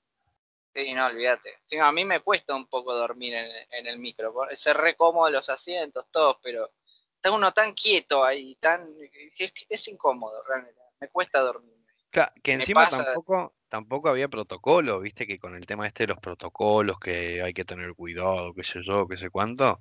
Sí, 0.74 0.94
no, 0.94 1.06
olvídate. 1.06 1.54
Encima, 1.62 1.88
a 1.88 1.92
mí 1.92 2.04
me 2.04 2.20
cuesta 2.20 2.54
un 2.54 2.66
poco 2.66 2.94
dormir 2.94 3.34
en, 3.34 3.50
en 3.70 3.86
el 3.86 3.98
micro. 3.98 4.34
Se 4.54 4.72
re 4.72 4.96
cómodo 4.96 5.28
los 5.30 5.48
asientos, 5.48 6.06
todos, 6.10 6.38
pero 6.42 6.70
está 7.16 7.30
uno 7.30 7.52
tan 7.52 7.74
quieto 7.74 8.24
ahí, 8.24 8.54
tan 8.56 8.94
que 9.34 9.44
es, 9.44 9.52
es 9.68 9.88
incómodo, 9.88 10.42
realmente. 10.44 10.80
Me 11.00 11.08
cuesta 11.08 11.40
dormir. 11.40 11.77
Claro, 12.10 12.32
que 12.42 12.52
encima 12.52 12.88
tampoco, 12.88 13.54
tampoco 13.68 14.08
había 14.08 14.28
protocolo, 14.28 15.00
viste 15.00 15.26
que 15.26 15.38
con 15.38 15.54
el 15.54 15.66
tema 15.66 15.86
este 15.86 16.04
de 16.04 16.08
los 16.08 16.18
protocolos, 16.18 16.98
que 16.98 17.42
hay 17.42 17.52
que 17.52 17.64
tener 17.64 17.94
cuidado, 17.94 18.54
qué 18.54 18.64
sé 18.64 18.80
yo, 18.82 19.06
qué 19.06 19.16
sé 19.18 19.30
cuánto, 19.30 19.80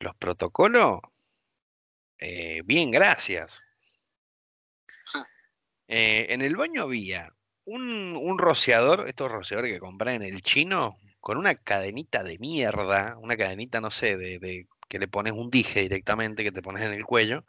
los 0.00 0.14
protocolos, 0.16 1.00
eh, 2.18 2.62
bien, 2.64 2.90
gracias. 2.90 3.62
Ja. 5.12 5.26
Eh, 5.88 6.26
en 6.30 6.42
el 6.42 6.56
baño 6.56 6.82
había 6.82 7.34
un, 7.64 8.16
un 8.16 8.38
rociador, 8.38 9.08
estos 9.08 9.30
rociadores 9.30 9.72
que 9.72 9.80
compré 9.80 10.14
en 10.14 10.22
el 10.22 10.42
chino, 10.42 10.96
con 11.20 11.38
una 11.38 11.54
cadenita 11.54 12.22
de 12.22 12.38
mierda, 12.38 13.16
una 13.18 13.36
cadenita, 13.36 13.80
no 13.80 13.90
sé, 13.90 14.16
de, 14.16 14.38
de 14.38 14.68
que 14.88 14.98
le 14.98 15.08
pones 15.08 15.32
un 15.32 15.50
dije 15.50 15.80
directamente, 15.80 16.44
que 16.44 16.52
te 16.52 16.62
pones 16.62 16.82
en 16.82 16.92
el 16.92 17.04
cuello, 17.04 17.44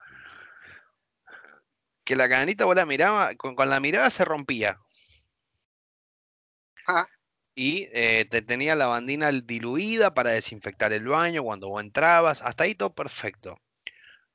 que 2.07 2.15
la 2.15 2.29
cadenita 2.29 2.63
vos 2.63 2.75
la 2.77 2.85
miraba, 2.85 3.35
con, 3.35 3.53
con 3.53 3.69
la 3.69 3.81
mirada 3.81 4.09
se 4.09 4.23
rompía. 4.23 4.79
Ja. 6.85 7.05
Y 7.53 7.89
eh, 7.91 8.23
te 8.31 8.41
tenía 8.41 8.77
la 8.77 8.85
bandina 8.85 9.29
diluida 9.29 10.13
para 10.13 10.31
desinfectar 10.31 10.93
el 10.93 11.05
baño 11.05 11.43
cuando 11.43 11.67
vos 11.67 11.83
entrabas. 11.83 12.41
Hasta 12.41 12.63
ahí 12.63 12.75
todo 12.75 12.95
perfecto. 12.95 13.57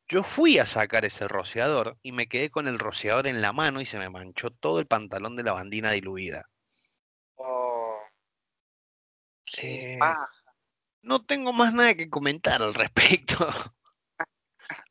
Yo 0.06 0.22
fui 0.22 0.58
a 0.58 0.66
sacar 0.66 1.06
ese 1.06 1.26
rociador 1.28 1.96
y 2.02 2.12
me 2.12 2.28
quedé 2.28 2.50
con 2.50 2.68
el 2.68 2.78
rociador 2.78 3.26
en 3.26 3.40
la 3.40 3.54
mano 3.54 3.80
y 3.80 3.86
se 3.86 3.98
me 3.98 4.10
manchó 4.10 4.50
todo 4.50 4.78
el 4.78 4.86
pantalón 4.86 5.34
de 5.34 5.44
la 5.44 5.54
bandina 5.54 5.92
diluida. 5.92 6.50
Oh, 7.36 7.98
Eh. 9.62 9.98
No 11.00 11.24
tengo 11.24 11.54
más 11.54 11.72
nada 11.72 11.94
que 11.94 12.10
comentar 12.10 12.60
al 12.60 12.74
respecto. 12.74 13.34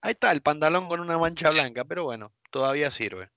Ahí 0.02 0.14
está 0.14 0.32
el 0.32 0.42
pantalón 0.42 0.88
con 0.88 1.00
una 1.00 1.20
mancha 1.20 1.52
blanca, 1.52 1.86
pero 1.86 2.06
bueno, 2.06 2.34
todavía 2.52 2.92
sirve. 2.92 3.32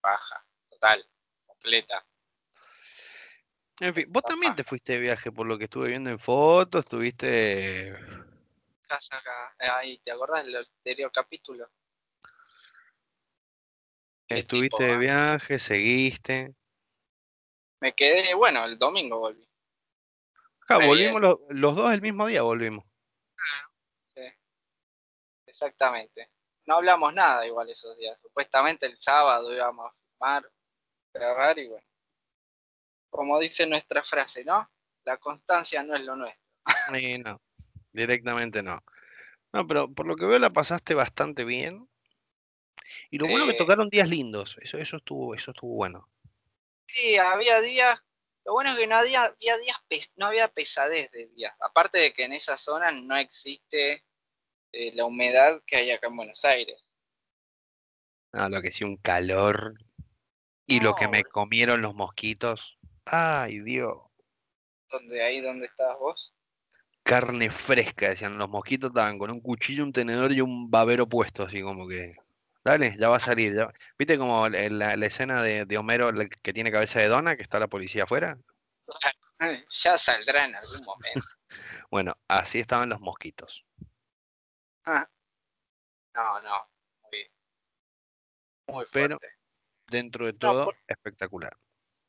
paja, 0.00 0.46
total, 0.70 1.08
completa. 1.46 2.06
En 3.80 3.92
fin, 3.92 4.06
vos 4.08 4.22
también 4.22 4.54
te 4.54 4.64
fuiste 4.64 4.94
de 4.94 5.00
viaje 5.00 5.32
por 5.32 5.46
lo 5.46 5.58
que 5.58 5.64
estuve 5.64 5.88
viendo 5.88 6.10
en 6.10 6.18
fotos, 6.18 6.84
estuviste... 6.84 7.92
Ahí, 9.58 9.98
¿te 9.98 10.12
acordás 10.12 10.44
del 10.44 10.56
anterior 10.56 11.10
capítulo? 11.12 11.68
Estuviste 14.28 14.76
tipo, 14.76 14.92
de 14.92 14.96
viaje, 14.96 15.58
seguiste. 15.58 16.54
Me 17.80 17.94
quedé, 17.94 18.32
bueno, 18.34 18.64
el 18.64 18.78
domingo 18.78 19.18
volví. 19.18 19.48
Muy 20.68 20.86
volvimos 20.86 21.20
los, 21.20 21.38
los 21.50 21.76
dos 21.76 21.92
el 21.92 22.00
mismo 22.00 22.26
día, 22.26 22.42
volvimos. 22.42 22.84
Exactamente. 25.46 26.30
No 26.66 26.76
hablamos 26.76 27.14
nada 27.14 27.46
igual 27.46 27.68
esos 27.70 27.96
días. 27.96 28.18
Supuestamente 28.20 28.86
el 28.86 28.98
sábado 28.98 29.54
íbamos 29.54 29.86
a 29.90 29.94
filmar, 29.94 30.50
grabar 31.12 31.58
y 31.58 31.68
bueno. 31.68 31.86
Como 33.10 33.38
dice 33.38 33.66
nuestra 33.66 34.02
frase, 34.02 34.44
¿no? 34.44 34.68
La 35.04 35.16
constancia 35.18 35.82
no 35.82 35.94
es 35.94 36.02
lo 36.02 36.16
nuestro. 36.16 36.42
Y 36.98 37.18
no, 37.18 37.40
directamente 37.92 38.62
no. 38.62 38.82
No, 39.52 39.66
pero 39.66 39.88
por 39.92 40.06
lo 40.06 40.16
que 40.16 40.26
veo 40.26 40.38
la 40.38 40.50
pasaste 40.50 40.94
bastante 40.94 41.44
bien. 41.44 41.88
Y 43.10 43.18
lo 43.18 43.26
bueno 43.28 43.46
que 43.46 43.52
Eh. 43.52 43.58
tocaron 43.58 43.88
días 43.88 44.08
lindos, 44.08 44.56
eso, 44.60 44.76
eso 44.78 44.96
estuvo, 44.96 45.34
eso 45.34 45.52
estuvo 45.52 45.74
bueno. 45.76 46.08
Sí, 46.88 47.16
había 47.16 47.60
días. 47.60 48.00
Lo 48.44 48.52
bueno 48.52 48.72
es 48.72 48.78
que 48.78 48.86
no 48.86 48.96
había, 48.96 49.24
había 49.24 49.56
días, 49.58 49.76
no 50.16 50.26
había 50.26 50.48
pesadez 50.48 51.10
de 51.12 51.26
días. 51.28 51.54
Aparte 51.60 51.98
de 51.98 52.12
que 52.12 52.24
en 52.24 52.32
esa 52.32 52.58
zona 52.58 52.90
no 52.92 53.16
existe 53.16 54.04
eh, 54.76 54.92
la 54.94 55.04
humedad 55.06 55.62
que 55.66 55.76
hay 55.76 55.90
acá 55.90 56.08
en 56.08 56.16
Buenos 56.16 56.44
Aires. 56.44 56.76
No, 58.32 58.48
lo 58.48 58.60
que 58.60 58.70
sí, 58.70 58.84
un 58.84 58.96
calor. 58.98 59.74
Y 60.66 60.80
lo 60.80 60.94
que 60.94 61.08
me 61.08 61.22
comieron 61.24 61.80
los 61.80 61.94
mosquitos. 61.94 62.78
Ay, 63.04 63.60
Dios. 63.60 63.96
Donde 64.90 65.22
ahí 65.22 65.40
donde 65.40 65.66
estabas 65.66 65.98
vos. 65.98 66.34
Carne 67.04 67.50
fresca, 67.50 68.08
decían. 68.08 68.36
Los 68.36 68.50
mosquitos 68.50 68.90
estaban 68.90 69.18
con 69.18 69.30
un 69.30 69.40
cuchillo, 69.40 69.84
un 69.84 69.92
tenedor 69.92 70.32
y 70.32 70.40
un 70.40 70.70
babero 70.70 71.08
puesto, 71.08 71.44
así 71.44 71.62
como 71.62 71.86
que. 71.88 72.14
Dale, 72.64 72.96
ya 72.98 73.08
va 73.08 73.16
a 73.16 73.20
salir. 73.20 73.54
ya- 73.54 73.72
¿Viste 73.96 74.18
como 74.18 74.48
la, 74.48 74.96
la- 74.96 75.06
escena 75.06 75.40
de, 75.42 75.64
de 75.64 75.78
Homero 75.78 76.10
que 76.42 76.52
tiene 76.52 76.72
cabeza 76.72 76.98
de 76.98 77.06
dona, 77.06 77.36
que 77.36 77.42
está 77.42 77.60
la 77.60 77.68
policía 77.68 78.04
afuera? 78.04 78.38
Ya 79.84 79.98
saldrá 79.98 80.46
en 80.46 80.54
algún 80.56 80.82
momento. 80.84 81.20
Bueno, 81.90 82.16
así 82.26 82.58
estaban 82.58 82.88
los 82.88 83.00
mosquitos. 83.00 83.64
No, 84.86 86.40
no. 86.40 86.68
Muy, 87.02 87.30
muy 88.68 88.86
Pero- 88.92 89.18
fuerte. 89.18 89.36
Dentro 89.88 90.26
de 90.26 90.32
todo, 90.32 90.64
por- 90.66 90.76
espectacular. 90.88 91.56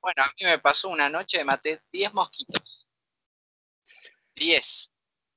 Bueno, 0.02 0.24
a 0.24 0.28
mí 0.30 0.46
me 0.46 0.58
pasó 0.58 0.90
una 0.90 1.10
noche, 1.10 1.44
maté 1.44 1.84
10 1.92 2.12
mosquitos. 2.14 2.88
10. 4.36 4.90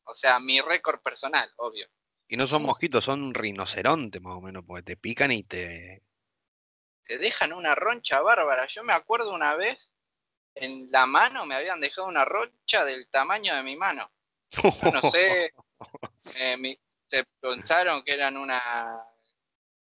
O 0.05 0.15
sea, 0.15 0.41
mi 0.41 0.61
récord 0.61 1.01
personal, 1.03 1.53
obvio. 1.57 1.87
Y 2.29 2.37
no 2.37 2.47
son 2.47 2.63
mosquitos, 2.63 3.05
son 3.05 3.35
rinocerontes 3.35 4.23
más 4.23 4.37
o 4.37 4.41
menos, 4.41 4.65
porque 4.67 4.83
te 4.85 4.97
pican 4.97 5.33
y 5.33 5.43
te... 5.43 6.03
Te 7.05 7.19
dejan 7.19 7.53
una 7.53 7.75
roncha 7.75 8.21
bárbara. 8.23 8.67
Yo 8.69 8.85
me 8.85 8.93
acuerdo 8.95 9.35
una 9.35 9.55
vez, 9.57 9.79
en 10.55 10.91
la 10.91 11.05
mano 11.07 11.45
me 11.45 11.57
habían 11.57 11.81
dejado 11.81 12.07
una 12.07 12.25
roncha 12.25 12.85
del 12.85 13.09
tamaño 13.11 13.55
de 13.55 13.63
mi 13.65 13.76
mano. 13.76 14.11
Yo 14.53 14.63
no 14.93 15.11
sé, 15.11 15.53
eh, 16.41 16.57
mi- 16.57 16.81
se 17.11 17.25
pensaron 17.41 18.03
que 18.05 18.13
eran 18.15 18.37
una... 18.37 19.05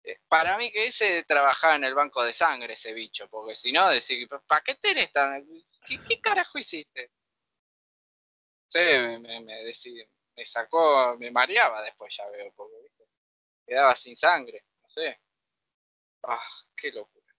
eh, 0.05 0.19
Para 0.29 0.59
mí 0.59 0.73
que 0.73 0.89
ese 0.89 1.25
trabajaba 1.25 1.77
en 1.77 1.85
el 1.85 1.95
banco 1.95 2.25
de 2.25 2.35
sangre 2.35 2.75
ese 2.75 2.93
bicho, 2.93 3.29
porque 3.29 3.57
si 3.57 3.73
no, 3.73 3.89
decir, 3.91 4.29
¿para 4.47 4.63
qué 4.63 4.75
tenés 4.77 5.13
tan... 5.13 5.47
¿Qué, 5.87 6.21
carajo 6.21 6.59
hiciste? 6.59 7.11
Sí, 8.69 8.79
me, 8.79 9.19
me, 9.21 9.41
me 9.41 9.63
decí- 9.65 10.09
me 10.37 10.47
sacó, 10.47 11.17
me 11.19 11.31
mareaba 11.31 11.83
después 11.83 12.15
ya 12.17 12.27
veo, 12.31 12.53
porque 12.57 12.77
¿viste? 12.83 13.05
quedaba 13.67 13.95
sin 13.95 14.17
sangre, 14.17 14.65
no 14.83 14.91
sé. 14.91 15.21
Ah, 16.25 16.41
qué 16.77 16.91
locura. 16.91 17.33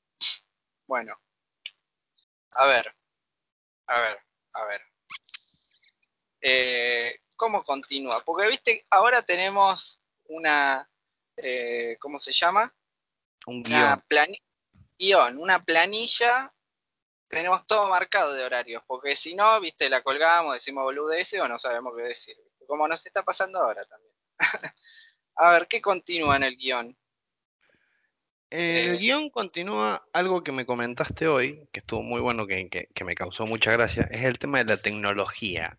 Bueno, 0.88 1.19
a 2.52 2.65
ver, 2.67 2.96
a 3.88 4.02
ver, 4.02 4.19
a 4.54 4.65
ver. 4.65 4.82
Eh, 6.41 7.19
¿Cómo 7.43 7.65
continúa? 7.65 8.23
Porque 8.23 8.47
viste, 8.47 8.86
ahora 8.89 9.21
tenemos 9.21 9.99
una, 10.29 10.89
eh, 11.36 11.97
¿cómo 11.99 12.17
se 12.17 12.32
llama? 12.32 12.73
Un 13.47 13.58
Una 13.65 13.97
guion. 13.97 14.03
plani- 14.08 14.41
guion, 14.97 15.38
una 15.38 15.62
planilla. 15.62 16.53
Tenemos 17.27 17.67
todo 17.67 17.89
marcado 17.89 18.32
de 18.32 18.45
horarios, 18.45 18.82
porque 18.88 19.17
si 19.17 19.36
no, 19.36 19.60
viste, 19.60 19.89
la 19.89 20.01
colgamos, 20.01 20.53
decimos 20.53 20.86
boludeces 20.86 21.41
o 21.41 21.47
no 21.49 21.60
sabemos 21.60 21.93
qué 21.97 22.03
decir. 22.03 22.38
Como 22.65 22.88
nos 22.88 23.06
está 23.06 23.23
pasando 23.23 23.60
ahora 23.60 23.84
también. 23.84 24.13
a 25.36 25.51
ver, 25.51 25.67
¿qué 25.67 25.82
continúa 25.82 26.38
en 26.38 26.43
el 26.43 26.56
guion? 26.56 26.97
El 28.49 28.93
Eh, 28.93 28.97
guion 28.99 29.29
continúa 29.32 30.08
algo 30.13 30.43
que 30.45 30.53
me 30.53 30.65
comentaste 30.65 31.27
hoy, 31.27 31.67
que 31.73 31.79
estuvo 31.82 32.01
muy 32.03 32.21
bueno, 32.21 32.47
que, 32.47 32.69
que- 32.69 32.88
que 32.95 33.03
me 33.03 33.15
causó 33.15 33.45
mucha 33.45 33.73
gracia, 33.73 34.08
es 34.12 34.23
el 34.23 34.39
tema 34.39 34.60
de 34.60 34.65
la 34.65 34.77
tecnología. 34.82 35.77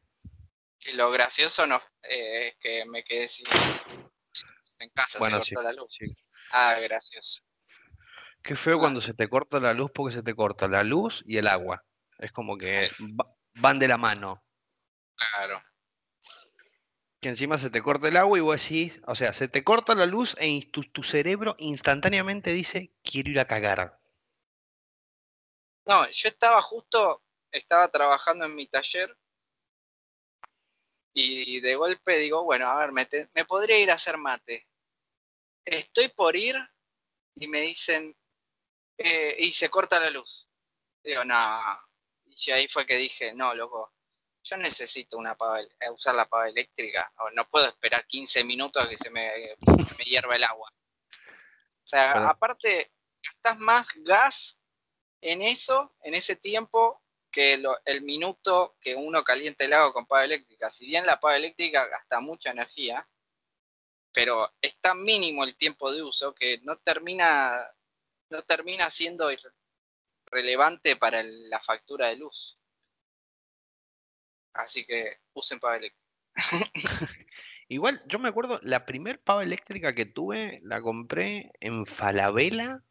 Y 0.85 0.93
lo 0.93 1.11
gracioso 1.11 1.67
no, 1.67 1.81
eh, 2.03 2.49
es 2.49 2.57
que 2.61 2.85
me 2.85 3.03
quedé 3.05 3.29
sin 3.29 3.47
en 4.79 4.91
casa, 4.91 5.19
Bueno, 5.19 5.39
se 5.39 5.45
sí, 5.47 5.55
cortó 5.55 5.69
la 5.69 5.73
luz. 5.73 5.91
sí. 5.99 6.17
Ah, 6.53 6.79
gracioso. 6.81 7.41
Qué 8.43 8.55
feo 8.57 8.77
Ah. 8.77 8.81
cuando 8.81 9.01
se 9.01 9.15
te 9.15 9.29
corta 9.29 9.59
la 9.61 9.73
luz 9.73 9.91
porque 9.95 10.15
se 10.15 10.23
te 10.23 10.35
corta 10.35 10.69
la 10.69 10.85
luz 10.85 11.23
y 11.27 11.39
el 11.39 11.47
agua. 11.47 11.83
Es 12.19 12.33
como 12.33 12.59
que 12.59 12.91
va- 13.19 13.35
van 13.55 13.79
de 13.79 13.89
la 13.89 13.97
mano. 13.97 14.45
Claro. 15.17 15.63
Que 17.21 17.31
encima 17.31 17.57
se 17.57 17.71
te 17.71 17.81
corta 17.81 18.09
el 18.09 18.19
agua 18.19 18.37
y 18.37 18.43
vos 18.43 18.61
decís, 18.63 19.01
o 19.07 19.15
sea, 19.15 19.33
se 19.33 19.49
te 19.49 19.65
corta 19.65 19.95
la 19.95 20.05
luz 20.05 20.37
e 20.39 20.61
tu, 20.71 20.83
tu 20.83 21.03
cerebro 21.03 21.55
instantáneamente 21.59 22.53
dice, 22.53 22.93
quiero 23.03 23.31
ir 23.31 23.41
a 23.41 23.47
cagar. 23.47 23.99
No, 25.87 26.07
yo 26.11 26.29
estaba 26.29 26.61
justo, 26.61 27.23
estaba 27.51 27.91
trabajando 27.91 28.45
en 28.45 28.55
mi 28.55 28.67
taller 28.67 29.17
y 31.15 31.61
de 31.61 31.75
golpe 31.77 32.19
digo, 32.19 32.43
bueno, 32.45 32.67
a 32.69 32.77
ver, 32.79 32.93
me, 32.93 33.07
te- 33.07 33.29
me 33.35 33.45
podría 33.45 33.79
ir 33.79 33.91
a 33.91 33.95
hacer 33.95 34.17
mate. 34.19 34.67
Estoy 35.65 36.09
por 36.09 36.37
ir 36.37 36.57
y 37.37 37.49
me 37.49 37.61
dicen, 37.63 38.15
eh, 38.99 39.37
y 39.39 39.53
se 39.53 39.69
corta 39.71 39.99
la 40.01 40.11
luz. 40.11 40.49
Digo, 41.03 41.25
no. 41.25 41.81
Y 42.27 42.51
ahí 42.51 42.69
fue 42.69 42.85
que 42.87 42.97
dije, 42.97 43.33
no, 43.33 43.55
loco, 43.55 43.93
yo 44.43 44.57
necesito 44.57 45.17
una 45.17 45.37
pava, 45.37 45.61
eh, 45.63 45.91
usar 45.91 46.15
la 46.15 46.27
pava 46.29 46.49
eléctrica. 46.49 47.13
o 47.19 47.31
No 47.31 47.49
puedo 47.49 47.69
esperar 47.69 48.07
15 48.07 48.45
minutos 48.45 48.85
a 48.85 48.89
que 48.89 48.99
se 48.99 49.11
me, 49.11 49.57
me 49.99 50.05
hierva 50.05 50.37
el 50.37 50.45
agua. 50.45 50.71
O 51.85 51.87
sea, 51.87 52.29
aparte, 52.29 52.93
gastas 53.23 53.59
más 53.59 53.87
gas 53.97 54.59
en 55.21 55.43
eso, 55.43 55.95
en 56.03 56.15
ese 56.15 56.37
tiempo, 56.37 57.03
que 57.35 57.59
lo- 57.59 57.77
el 57.85 58.03
minuto 58.03 58.77
que 58.81 58.95
uno 58.95 59.25
calienta 59.25 59.65
el 59.65 59.73
agua 59.73 59.93
con 59.93 60.07
pava 60.07 60.25
eléctrica. 60.25 60.71
Si 60.71 60.87
bien 60.87 61.05
la 61.05 61.19
pava 61.19 61.37
eléctrica 61.37 61.85
gasta 61.87 62.21
mucha 62.21 62.53
energía, 62.53 63.07
pero 64.13 64.55
es 64.63 64.77
tan 64.81 65.03
mínimo 65.03 65.43
el 65.43 65.57
tiempo 65.57 65.93
de 65.93 66.03
uso 66.03 66.33
que 66.33 66.59
no 66.63 66.77
termina, 66.79 67.57
no 68.31 68.43
termina 68.43 68.89
siendo 68.89 69.29
relevante 70.27 70.95
para 70.95 71.25
la 71.25 71.61
factura 71.61 72.07
de 72.07 72.17
luz. 72.17 72.57
Así 74.53 74.87
que 74.87 75.19
usen 75.33 75.59
pava 75.59 75.77
eléctrica. 75.77 76.05
Igual, 77.69 78.01
yo 78.07 78.21
me 78.21 78.29
acuerdo, 78.29 78.61
la 78.63 78.87
primer 78.87 79.21
pava 79.21 79.43
eléctrica 79.43 79.93
que 79.93 80.07
tuve 80.07 80.61
la 80.63 80.81
compré 80.81 81.51
en 81.59 81.85
Falabella, 81.85 82.85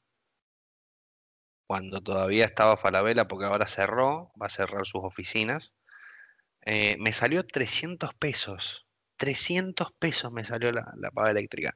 cuando 1.74 2.02
todavía 2.02 2.46
estaba 2.46 2.78
Falabella, 2.78 3.28
porque 3.28 3.46
ahora 3.46 3.66
cerró, 3.66 4.32
va 4.40 4.46
a 4.46 4.50
cerrar 4.52 4.86
sus 4.86 5.04
oficinas. 5.04 5.74
Eh, 6.62 6.98
me 7.00 7.12
salió 7.14 7.44
300 7.48 8.14
pesos. 8.14 8.86
300 9.18 9.92
pesos 9.98 10.32
me 10.32 10.44
salió 10.44 10.72
la, 10.72 10.94
la 10.98 11.10
pava 11.10 11.32
eléctrica. 11.32 11.74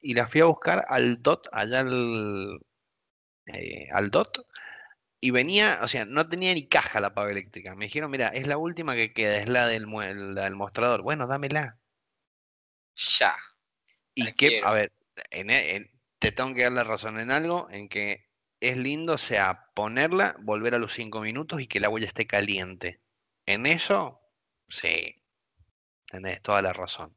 Y 0.00 0.14
la 0.14 0.28
fui 0.28 0.40
a 0.40 0.44
buscar 0.44 0.84
al 0.86 1.20
DOT, 1.20 1.48
allá 1.50 1.80
al, 1.80 2.60
eh, 3.46 3.88
al 3.90 4.12
DOT, 4.12 4.46
y 5.20 5.32
venía, 5.32 5.80
o 5.82 5.88
sea, 5.88 6.04
no 6.04 6.24
tenía 6.28 6.54
ni 6.54 6.68
caja 6.68 7.00
la 7.00 7.12
pava 7.12 7.32
eléctrica. 7.32 7.74
Me 7.74 7.86
dijeron, 7.86 8.12
mira, 8.12 8.28
es 8.28 8.46
la 8.46 8.56
última 8.56 8.94
que 8.94 9.12
queda, 9.12 9.38
es 9.38 9.48
la 9.48 9.66
del, 9.66 9.86
la 10.32 10.44
del 10.44 10.54
mostrador. 10.54 11.02
Bueno, 11.02 11.26
dámela. 11.26 11.80
Ya. 13.18 13.34
Y 14.14 14.26
que, 14.26 14.32
quiero. 14.34 14.68
a 14.68 14.74
ver, 14.74 14.92
en, 15.32 15.50
e- 15.50 15.74
en- 15.74 15.90
te 16.20 16.30
tengo 16.30 16.54
que 16.54 16.62
dar 16.62 16.72
la 16.72 16.84
razón 16.84 17.18
en 17.18 17.32
algo, 17.32 17.68
en 17.72 17.88
que 17.88 18.23
es 18.68 18.76
lindo, 18.76 19.14
o 19.14 19.18
sea, 19.18 19.70
ponerla, 19.74 20.36
volver 20.40 20.74
a 20.74 20.78
los 20.78 20.92
cinco 20.92 21.20
minutos 21.20 21.60
y 21.60 21.66
que 21.66 21.84
agua 21.84 22.00
ya 22.00 22.06
esté 22.06 22.26
caliente. 22.26 23.00
En 23.46 23.66
eso, 23.66 24.20
sí, 24.68 25.14
tenés 26.06 26.42
toda 26.42 26.62
la 26.62 26.72
razón. 26.72 27.16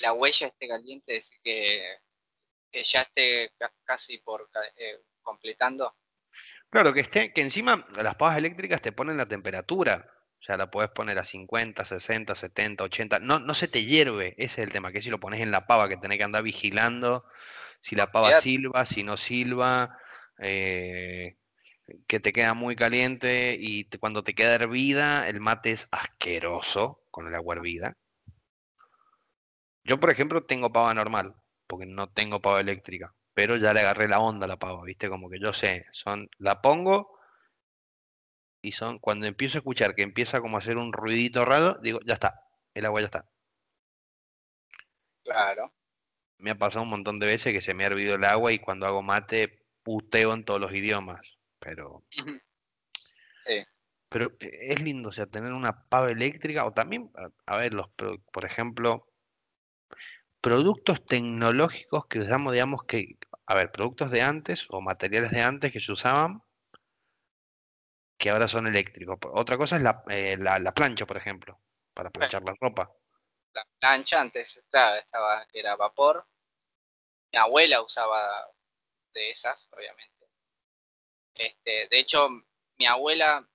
La 0.00 0.12
huella 0.12 0.48
esté 0.48 0.68
caliente, 0.68 1.16
es 1.18 1.26
que, 1.42 1.96
que 2.70 2.84
ya 2.84 3.02
esté 3.02 3.52
ca- 3.58 3.72
casi 3.84 4.18
por 4.18 4.50
eh, 4.76 5.00
completando. 5.22 5.94
Claro, 6.70 6.92
que 6.92 7.00
esté, 7.00 7.32
que 7.32 7.40
encima 7.40 7.86
las 7.96 8.14
pavas 8.16 8.36
eléctricas 8.36 8.80
te 8.80 8.92
ponen 8.92 9.16
la 9.16 9.26
temperatura. 9.26 10.10
O 10.40 10.42
sea, 10.42 10.56
la 10.56 10.70
podés 10.70 10.90
poner 10.90 11.18
a 11.18 11.24
50, 11.24 11.84
60, 11.84 12.34
70, 12.34 12.84
80. 12.84 13.18
No, 13.18 13.40
no 13.40 13.54
se 13.54 13.66
te 13.68 13.84
hierve. 13.84 14.34
Ese 14.38 14.62
es 14.62 14.66
el 14.68 14.72
tema, 14.72 14.92
que 14.92 15.00
si 15.00 15.10
lo 15.10 15.18
pones 15.18 15.40
en 15.40 15.50
la 15.50 15.66
pava, 15.66 15.88
que 15.88 15.96
tenés 15.96 16.18
que 16.18 16.24
andar 16.24 16.42
vigilando 16.42 17.24
si 17.80 17.96
la 17.96 18.12
pava 18.12 18.34
silba, 18.34 18.84
si 18.86 19.04
no 19.04 19.16
silba, 19.16 19.98
eh, 20.40 21.36
que 22.08 22.20
te 22.20 22.32
queda 22.32 22.54
muy 22.54 22.76
caliente 22.76 23.56
y 23.60 23.84
te- 23.84 23.98
cuando 23.98 24.24
te 24.24 24.34
queda 24.34 24.54
hervida, 24.56 25.28
el 25.28 25.40
mate 25.40 25.72
es 25.72 25.88
asqueroso 25.92 27.04
con 27.10 27.28
el 27.28 27.34
agua 27.36 27.56
hervida. 27.56 27.96
Yo, 29.84 29.98
por 29.98 30.10
ejemplo, 30.10 30.44
tengo 30.44 30.70
pava 30.72 30.94
normal, 30.94 31.34
porque 31.66 31.86
no 31.86 32.08
tengo 32.12 32.40
pava 32.40 32.60
eléctrica, 32.60 33.14
pero 33.34 33.56
ya 33.56 33.72
le 33.72 33.80
agarré 33.80 34.06
la 34.08 34.20
onda 34.20 34.44
a 34.44 34.48
la 34.48 34.58
pava, 34.58 34.84
¿viste? 34.84 35.08
Como 35.08 35.28
que 35.30 35.40
yo 35.40 35.52
sé, 35.52 35.84
son, 35.92 36.28
la 36.38 36.60
pongo 36.62 37.18
y 38.62 38.70
son, 38.70 39.00
cuando 39.00 39.26
empiezo 39.26 39.58
a 39.58 39.60
escuchar 39.60 39.96
que 39.96 40.02
empieza 40.02 40.40
como 40.40 40.56
a 40.56 40.60
hacer 40.60 40.76
un 40.76 40.92
ruidito 40.92 41.44
raro, 41.44 41.74
digo, 41.82 41.98
ya 42.04 42.14
está, 42.14 42.46
el 42.74 42.84
agua 42.86 43.00
ya 43.00 43.06
está. 43.06 43.28
Claro. 45.22 45.72
Me 46.38 46.50
ha 46.50 46.58
pasado 46.58 46.84
un 46.84 46.90
montón 46.90 47.20
de 47.20 47.26
veces 47.26 47.52
que 47.52 47.60
se 47.62 47.74
me 47.74 47.84
ha 47.84 47.88
hervido 47.88 48.16
el 48.16 48.24
agua 48.24 48.52
y 48.52 48.58
cuando 48.60 48.86
hago 48.86 49.02
mate 49.02 49.57
puteo 49.88 50.34
en 50.34 50.44
todos 50.44 50.60
los 50.60 50.74
idiomas, 50.74 51.38
pero 51.58 52.04
Sí. 53.46 53.64
Pero 54.10 54.32
es 54.38 54.82
lindo, 54.82 55.08
o 55.08 55.12
sea, 55.12 55.24
tener 55.26 55.54
una 55.54 55.86
pava 55.88 56.10
eléctrica 56.10 56.66
o 56.66 56.74
también, 56.74 57.10
a, 57.46 57.56
ver, 57.56 57.72
los, 57.72 57.88
por 57.88 58.44
ejemplo, 58.44 59.08
productos 60.42 61.06
tecnológicos 61.06 62.06
que 62.06 62.18
usamos, 62.18 62.52
digamos 62.52 62.82
que, 62.84 63.16
a 63.46 63.54
ver, 63.54 63.72
productos 63.72 64.10
de 64.10 64.20
antes 64.20 64.66
o 64.68 64.82
materiales 64.82 65.30
de 65.30 65.40
antes 65.40 65.72
que 65.72 65.80
se 65.80 65.92
usaban 65.92 66.42
que 68.18 68.28
ahora 68.28 68.46
son 68.46 68.66
eléctricos. 68.66 69.18
Otra 69.32 69.56
cosa 69.56 69.76
es 69.76 69.82
la, 69.82 70.02
eh, 70.08 70.36
la, 70.38 70.58
la 70.58 70.72
plancha, 70.72 71.06
por 71.06 71.16
ejemplo, 71.16 71.58
para 71.94 72.10
planchar 72.10 72.42
la 72.42 72.54
ropa. 72.60 72.92
La 73.54 73.66
plancha 73.78 74.20
antes 74.20 74.60
claro, 74.68 75.00
estaba, 75.00 75.46
que 75.46 75.60
era 75.60 75.76
vapor. 75.76 76.26
Mi 77.32 77.38
abuela 77.38 77.80
usaba 77.80 78.50
de 79.12 79.30
esas, 79.30 79.68
obviamente. 79.72 80.28
Este, 81.34 81.88
de 81.88 81.98
hecho, 81.98 82.28
mi 82.78 82.86
abuela, 82.86 83.48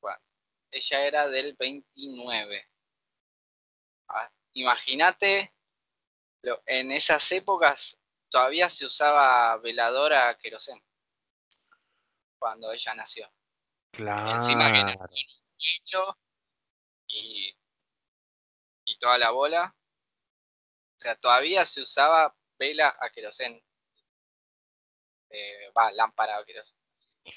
bueno, 0.00 0.18
ella 0.70 1.06
era 1.06 1.28
del 1.28 1.54
29. 1.54 2.68
Ah, 4.08 4.30
Imagínate, 4.52 5.54
en 6.64 6.92
esas 6.92 7.30
épocas 7.32 7.98
todavía 8.30 8.70
se 8.70 8.86
usaba 8.86 9.56
veladora 9.58 10.30
a 10.30 10.38
querosén 10.38 10.82
cuando 12.38 12.72
ella 12.72 12.94
nació. 12.94 13.30
Encima 13.92 14.72
que 14.72 14.96
Claro. 15.88 16.18
y, 17.08 17.56
y 18.84 18.98
toda 18.98 19.18
la 19.18 19.30
bola. 19.30 19.74
O 20.98 21.00
sea, 21.00 21.16
todavía 21.16 21.66
se 21.66 21.82
usaba 21.82 22.34
vela 22.58 22.96
a 22.98 23.10
querosén. 23.10 23.62
Eh, 25.30 25.70
va, 25.76 25.90
lámpara 25.92 26.38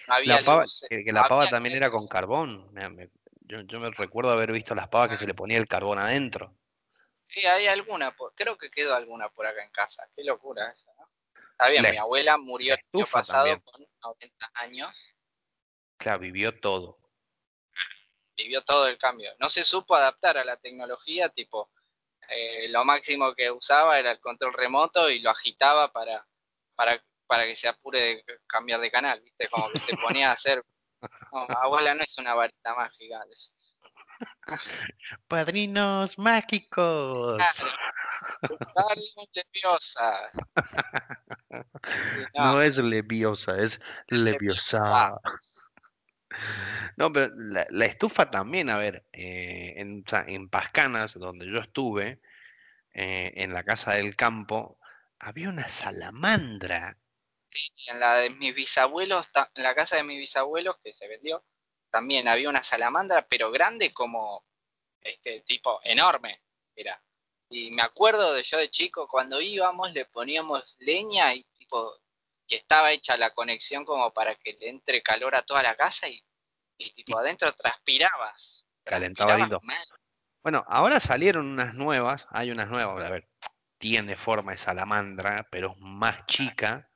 había 0.07 0.39
La 0.39 0.45
pava, 0.45 0.63
luz, 0.63 0.85
que, 0.87 1.11
la 1.11 1.23
pava 1.27 1.49
también 1.49 1.75
era 1.75 1.89
con 1.89 2.07
carbón. 2.07 2.71
yo, 3.41 3.61
yo 3.61 3.79
me 3.79 3.89
recuerdo 3.91 4.31
haber 4.31 4.51
visto 4.51 4.75
las 4.75 4.87
pavas 4.87 5.09
que 5.09 5.17
se 5.17 5.27
le 5.27 5.33
ponía 5.33 5.57
el 5.57 5.67
carbón 5.67 5.99
adentro. 5.99 6.55
Sí, 7.27 7.45
hay 7.45 7.67
alguna, 7.67 8.15
por- 8.15 8.33
creo 8.33 8.57
que 8.57 8.71
quedó 8.71 8.95
alguna 8.95 9.29
por 9.29 9.45
acá 9.45 9.63
en 9.63 9.71
casa. 9.71 10.07
Qué 10.15 10.23
locura 10.23 10.71
eso, 10.71 10.91
¿no? 10.97 11.09
Está 11.51 11.69
bien, 11.69 11.85
mi 11.91 11.97
abuela 11.97 12.37
murió 12.37 12.73
el 12.73 12.79
año 12.93 13.07
pasado 13.07 13.45
también. 13.45 13.61
con 13.61 13.87
90 14.01 14.51
años. 14.55 14.95
Claro, 15.97 16.19
vivió 16.19 16.57
todo. 16.59 16.97
vivió 18.35 18.63
todo 18.63 18.87
el 18.87 18.97
cambio. 18.97 19.31
No 19.39 19.49
se 19.49 19.65
supo 19.65 19.95
adaptar 19.95 20.37
a 20.37 20.45
la 20.45 20.55
tecnología, 20.57 21.29
tipo, 21.29 21.69
eh, 22.29 22.69
lo 22.69 22.85
máximo 22.85 23.35
que 23.35 23.51
usaba 23.51 23.99
era 23.99 24.11
el 24.11 24.19
control 24.19 24.53
remoto 24.53 25.09
y 25.09 25.19
lo 25.19 25.29
agitaba 25.29 25.91
para, 25.91 26.25
para, 26.75 27.03
para 27.29 27.45
que 27.45 27.55
se 27.55 27.67
apure 27.67 28.01
de 28.01 28.23
cambiar 28.47 28.81
de 28.81 28.89
canal, 28.89 29.21
¿viste? 29.21 29.47
Como 29.49 29.69
que 29.69 29.79
se 29.79 29.95
ponía 29.97 30.31
a 30.31 30.33
hacer... 30.33 30.63
No, 31.31 31.47
abuela 31.61 31.95
no 31.95 32.01
es 32.01 32.17
una 32.17 32.33
varita 32.33 32.75
mágica. 32.75 33.21
Padrinos 35.29 36.19
mágicos. 36.19 37.41
Leviosa. 39.33 40.31
No 42.35 42.51
No, 42.51 42.61
es 42.61 42.75
leviosa, 42.75 43.57
es 43.61 43.79
leviosa. 44.09 45.13
No, 46.97 47.13
pero 47.13 47.33
la, 47.37 47.65
la 47.69 47.85
estufa 47.85 48.29
también, 48.29 48.69
a 48.69 48.77
ver, 48.77 49.05
eh, 49.13 49.75
en, 49.77 50.03
o 50.05 50.09
sea, 50.09 50.25
en 50.27 50.49
Pascanas, 50.49 51.13
donde 51.13 51.49
yo 51.49 51.59
estuve, 51.59 52.19
eh, 52.93 53.31
en 53.35 53.53
la 53.53 53.63
casa 53.63 53.93
del 53.93 54.17
campo, 54.17 54.79
había 55.19 55.49
una 55.49 55.69
salamandra. 55.69 56.97
En 57.87 57.99
la 57.99 58.15
de 58.15 58.29
mis 58.29 58.53
bisabuelos, 58.53 59.27
en 59.55 59.63
la 59.63 59.75
casa 59.75 59.95
de 59.95 60.03
mis 60.03 60.19
bisabuelos, 60.19 60.77
que 60.83 60.93
se 60.93 61.07
vendió, 61.07 61.43
también 61.89 62.27
había 62.27 62.49
una 62.49 62.63
salamandra, 62.63 63.25
pero 63.27 63.51
grande 63.51 63.91
como, 63.91 64.43
este, 65.01 65.41
tipo, 65.41 65.79
enorme, 65.83 66.41
era. 66.75 67.01
Y 67.49 67.71
me 67.71 67.81
acuerdo 67.81 68.33
de 68.33 68.43
yo 68.43 68.57
de 68.57 68.69
chico, 68.69 69.07
cuando 69.07 69.41
íbamos 69.41 69.91
le 69.93 70.05
poníamos 70.05 70.75
leña 70.79 71.33
y 71.33 71.43
tipo, 71.57 71.95
y 72.47 72.55
estaba 72.55 72.91
hecha 72.91 73.17
la 73.17 73.31
conexión 73.31 73.85
como 73.85 74.11
para 74.13 74.35
que 74.35 74.53
le 74.53 74.69
entre 74.69 75.01
calor 75.01 75.35
a 75.35 75.41
toda 75.41 75.63
la 75.63 75.75
casa 75.75 76.07
y, 76.07 76.23
y 76.77 76.91
tipo 76.91 77.17
adentro 77.17 77.51
transpirabas. 77.53 78.63
Calentaba 78.83 79.35
transpirabas. 79.35 79.87
Bueno, 80.43 80.63
ahora 80.67 80.99
salieron 80.99 81.47
unas 81.47 81.73
nuevas, 81.73 82.27
hay 82.29 82.51
unas 82.51 82.69
nuevas, 82.69 83.03
a 83.03 83.09
ver, 83.09 83.27
tiene 83.77 84.15
forma 84.15 84.51
de 84.51 84.57
salamandra, 84.57 85.47
pero 85.51 85.71
es 85.71 85.77
más 85.79 86.25
chica 86.27 86.88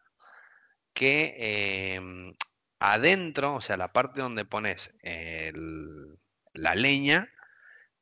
que 0.94 1.96
em, 1.96 2.34
adentro, 2.80 3.56
o 3.56 3.62
sea, 3.62 3.78
la 3.78 3.94
parte 3.94 4.22
donde 4.22 4.46
pones 4.46 4.94
el- 5.04 6.20
la 6.54 6.76
leña, 6.76 7.30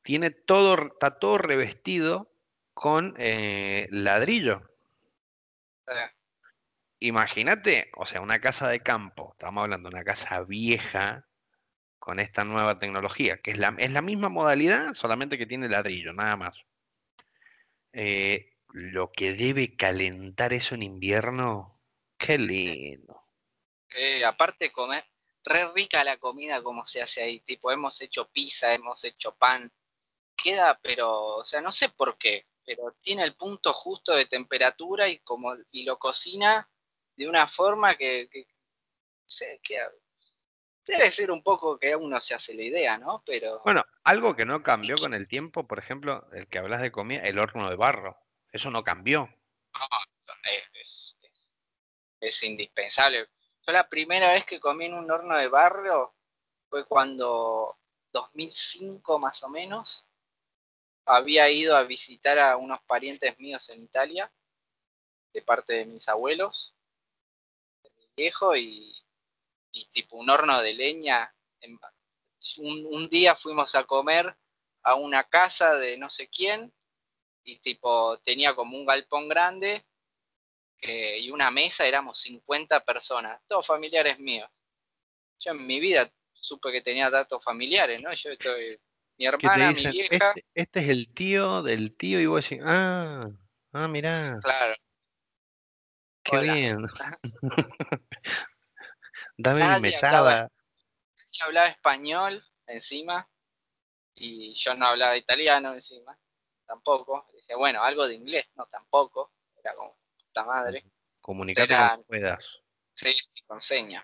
tiene 0.04 0.32
todo, 0.32 0.76
está 0.94 1.20
todo 1.20 1.38
revestido 1.40 2.34
con 2.76 3.16
eh, 3.20 3.88
ladrillo. 3.92 4.64
Eh, 5.88 6.10
Imagínate, 7.00 7.92
o 7.98 8.06
sea, 8.06 8.22
una 8.22 8.40
casa 8.42 8.68
de 8.70 8.82
campo, 8.82 9.32
estamos 9.34 9.64
hablando 9.64 9.90
de 9.90 9.96
una 9.96 10.04
casa 10.06 10.44
vieja 10.44 11.28
con 12.00 12.20
esta 12.20 12.46
nueva 12.46 12.78
tecnología, 12.78 13.38
que 13.42 13.52
es 13.52 13.58
la, 13.60 13.76
es 13.80 13.92
la 13.92 14.02
misma 14.04 14.30
modalidad, 14.30 14.94
solamente 14.96 15.38
que 15.40 15.48
tiene 15.48 15.70
ladrillo, 15.70 16.14
nada 16.14 16.38
más. 16.38 16.58
Eh, 17.94 18.50
lo 18.74 19.12
que 19.12 19.34
debe 19.34 19.76
calentar 19.76 20.54
eso 20.54 20.76
en 20.76 20.84
invierno, 20.84 21.81
qué 22.22 22.38
lindo. 22.38 23.22
eh, 23.90 24.24
aparte 24.26 24.72
comer, 24.72 25.06
re 25.44 25.72
rica 25.74 26.04
la 26.04 26.18
comida 26.18 26.62
como 26.64 26.86
se 26.86 27.02
hace 27.02 27.22
ahí, 27.24 27.40
tipo, 27.42 27.72
hemos 27.72 28.00
hecho 28.02 28.30
pizza, 28.30 28.74
hemos 28.74 29.04
hecho 29.04 29.36
pan, 29.36 29.72
queda, 30.36 30.80
pero, 30.82 31.38
o 31.38 31.46
sea, 31.46 31.62
no 31.62 31.72
sé 31.72 31.90
por 31.90 32.18
qué, 32.18 32.48
pero 32.66 32.96
tiene 33.02 33.24
el 33.24 33.36
punto 33.36 33.74
justo 33.74 34.14
de 34.14 34.26
temperatura 34.26 35.08
y 35.10 35.20
como, 35.20 35.56
y 35.72 35.84
lo 35.84 35.98
cocina 36.00 36.70
de 37.16 37.28
una 37.28 37.48
forma 37.48 37.96
que, 37.96 38.30
que, 38.32 38.42
no 38.42 39.28
sé, 39.28 39.60
que 39.64 39.80
debe 40.86 41.12
ser 41.12 41.32
un 41.32 41.44
poco 41.44 41.78
que 41.78 41.96
uno 41.96 42.20
se 42.20 42.34
hace 42.34 42.54
la 42.54 42.64
idea, 42.64 42.98
¿no? 42.98 43.24
Pero, 43.26 43.62
Bueno, 43.64 43.86
algo 44.04 44.36
que 44.36 44.46
no 44.46 44.64
cambió 44.64 44.98
con 44.98 45.14
el 45.14 45.28
tiempo, 45.28 45.68
por 45.68 45.80
ejemplo, 45.80 46.28
el 46.34 46.48
que 46.48 46.60
hablas 46.60 46.82
de 46.82 46.92
comida, 46.92 47.22
el 47.22 47.40
horno 47.40 47.70
de 47.70 47.76
barro, 47.76 48.18
eso 48.52 48.72
no 48.72 48.84
cambió. 48.84 49.30
es, 50.46 50.64
es- 50.74 51.01
es- 52.22 52.44
indispensable. 52.44 53.28
Yo 53.68 53.74
la 53.74 53.88
primera 53.90 54.32
vez 54.32 54.46
que 54.46 54.60
comí 54.60 54.86
en 54.86 54.94
un 54.94 55.12
horno 55.12 55.36
de 55.38 55.48
barro 55.48 56.16
fue 56.70 56.86
cuando 56.86 57.78
2005 58.14 59.20
más 59.20 59.44
o 59.44 59.50
menos 59.50 60.06
había 61.06 61.50
ido 61.50 61.76
a 61.76 61.84
visitar 61.84 62.40
a 62.40 62.58
unos 62.58 62.82
parientes 62.84 63.38
míos 63.40 63.68
en 63.70 63.82
Italia 63.84 64.32
de 65.34 65.42
parte 65.42 65.74
de 65.74 65.86
mis 65.86 66.08
abuelos, 66.08 66.74
de 67.84 67.90
mi 67.92 68.08
viejo 68.16 68.56
y, 68.56 68.94
y 69.72 69.86
tipo 69.88 70.18
un 70.18 70.30
horno 70.30 70.62
de 70.62 70.74
leña. 70.74 71.34
en- 71.62 71.80
un, 72.58 72.86
un 72.88 73.10
día 73.10 73.36
fuimos 73.36 73.76
a 73.76 73.84
comer 73.84 74.36
a 74.84 74.96
una 74.96 75.24
casa 75.24 75.76
de 75.76 75.98
no 75.98 76.10
sé 76.10 76.28
quién 76.28 76.74
y 77.44 77.60
tipo 77.60 78.18
tenía 78.20 78.56
como 78.56 78.78
un 78.78 78.86
galpón 78.86 79.28
grande 79.30 79.86
eh, 80.82 81.20
y 81.20 81.30
una 81.30 81.52
mesa, 81.52 81.86
éramos 81.86 82.20
50 82.22 82.84
personas, 82.84 83.40
todos 83.48 83.68
familiares 83.68 84.20
míos. 84.20 84.50
Yo 85.40 85.52
en 85.52 85.66
mi 85.66 85.80
vida 85.80 86.12
supe 86.34 86.72
que 86.72 86.82
tenía 86.82 87.10
datos 87.10 87.44
familiares, 87.44 88.02
¿no? 88.02 88.12
Yo 88.14 88.32
estoy, 88.32 88.80
mi 89.18 89.26
hermana, 89.26 89.72
mi 89.72 89.88
vieja, 89.88 90.34
este, 90.36 90.46
este 90.56 90.80
es 90.80 90.90
el 90.90 91.14
tío 91.14 91.62
del 91.62 91.96
tío 91.96 92.20
y 92.20 92.26
vos 92.26 92.50
decís, 92.50 92.64
ah, 92.66 93.30
ah, 93.74 93.88
mirá, 93.88 94.40
claro, 94.42 94.76
qué 96.24 96.38
hola. 96.38 96.54
bien. 96.54 96.88
Dame 99.38 99.62
mi 99.62 99.68
Nadie 99.68 99.96
hablaba 99.96 100.22
mesada. 100.22 100.52
ella 101.32 101.46
hablaba 101.46 101.68
español 101.68 102.44
encima 102.68 103.30
y 104.16 104.54
yo 104.54 104.76
no 104.76 104.88
hablaba 104.88 105.16
italiano 105.16 105.74
encima, 105.74 106.18
tampoco. 106.66 107.28
Dije, 107.34 107.56
bueno, 107.56 107.84
algo 107.84 108.08
de 108.08 108.16
inglés, 108.16 108.48
no, 108.56 108.66
tampoco. 108.66 109.32
Era 109.64 109.76
como, 109.76 109.96
puta 110.32 110.46
madre. 110.46 110.86
Comunicate 111.20 111.74
Era- 111.74 111.92
como 111.92 112.04
puedas. 112.06 112.62
Sí, 112.94 113.14
con 113.46 113.60
señas. 113.62 114.04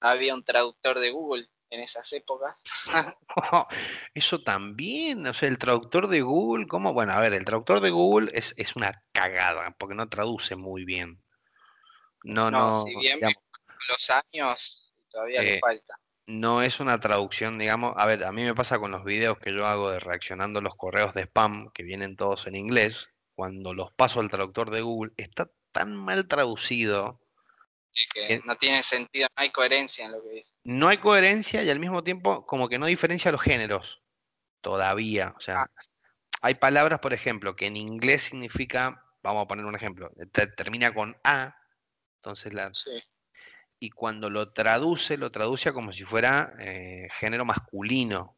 Había 0.00 0.34
un 0.34 0.44
traductor 0.44 0.98
de 0.98 1.10
Google 1.10 1.48
en 1.70 1.80
esas 1.80 2.12
épocas. 2.12 2.56
Eso 4.14 4.42
también, 4.42 5.26
o 5.26 5.34
sea, 5.34 5.48
el 5.48 5.58
traductor 5.58 6.08
de 6.08 6.20
Google, 6.22 6.66
¿cómo? 6.66 6.92
Bueno, 6.92 7.12
a 7.12 7.20
ver, 7.20 7.34
el 7.34 7.44
traductor 7.44 7.80
de 7.80 7.90
Google 7.90 8.30
es, 8.34 8.54
es 8.56 8.76
una 8.76 8.92
cagada, 9.12 9.74
porque 9.78 9.94
no 9.94 10.08
traduce 10.08 10.56
muy 10.56 10.84
bien. 10.84 11.22
No, 12.24 12.50
No, 12.50 12.70
no, 12.70 12.84
si 12.86 12.96
bien 12.96 13.16
digamos, 13.18 13.42
Los 13.88 14.10
años 14.10 14.92
todavía 15.10 15.42
le 15.42 15.54
Eh, 15.54 15.60
falta. 15.60 15.98
no 16.26 16.62
es 16.62 16.80
una 16.80 16.98
traducción, 16.98 17.58
digamos, 17.58 17.94
a 17.96 18.06
ver, 18.06 18.24
a 18.24 18.32
mí 18.32 18.42
me 18.42 18.54
pasa 18.54 18.78
con 18.78 18.90
los 18.90 19.04
videos 19.04 19.38
que 19.38 19.52
yo 19.52 19.66
hago 19.66 19.90
de 19.90 20.00
reaccionando 20.00 20.58
a 20.58 20.62
los 20.62 20.74
correos 20.76 21.14
de 21.14 21.22
spam, 21.22 21.70
que 21.72 21.82
vienen 21.84 22.16
todos 22.16 22.46
en 22.46 22.56
inglés, 22.56 23.10
cuando 23.36 23.74
los 23.74 23.92
paso 23.92 24.18
al 24.20 24.30
traductor 24.30 24.70
de 24.70 24.80
Google, 24.80 25.12
está 25.16 25.48
tan 25.70 25.94
mal 25.94 26.26
traducido, 26.26 27.20
Que 28.12 28.40
no 28.44 28.56
tiene 28.56 28.82
sentido, 28.82 29.28
no 29.36 29.42
hay 29.42 29.50
coherencia 29.50 30.06
en 30.06 30.12
lo 30.12 30.22
que 30.22 30.30
dice. 30.30 30.50
no 30.64 30.88
hay 30.88 30.96
coherencia 30.98 31.62
y 31.62 31.70
al 31.70 31.78
mismo 31.78 32.02
tiempo 32.02 32.44
como 32.46 32.68
que 32.68 32.78
no 32.78 32.86
diferencia 32.86 33.30
los 33.30 33.40
géneros, 33.42 34.02
todavía, 34.62 35.34
o 35.36 35.40
sea, 35.40 35.70
hay 36.42 36.54
palabras, 36.54 36.98
por 37.00 37.12
ejemplo, 37.12 37.54
que 37.56 37.66
en 37.66 37.76
inglés 37.76 38.22
significa, 38.22 39.02
vamos 39.22 39.44
a 39.44 39.48
poner 39.48 39.64
un 39.66 39.74
ejemplo, 39.76 40.10
te- 40.32 40.46
termina 40.48 40.92
con 40.92 41.16
A, 41.22 41.54
entonces 42.20 42.52
la, 42.54 42.70
Sí. 42.74 43.02
y 43.78 43.90
cuando 43.90 44.30
lo 44.30 44.52
traduce, 44.52 45.16
lo 45.18 45.30
traduce 45.30 45.72
como 45.72 45.92
si 45.92 46.04
fuera 46.04 46.54
eh, 46.58 47.08
género 47.18 47.44
masculino. 47.44 48.35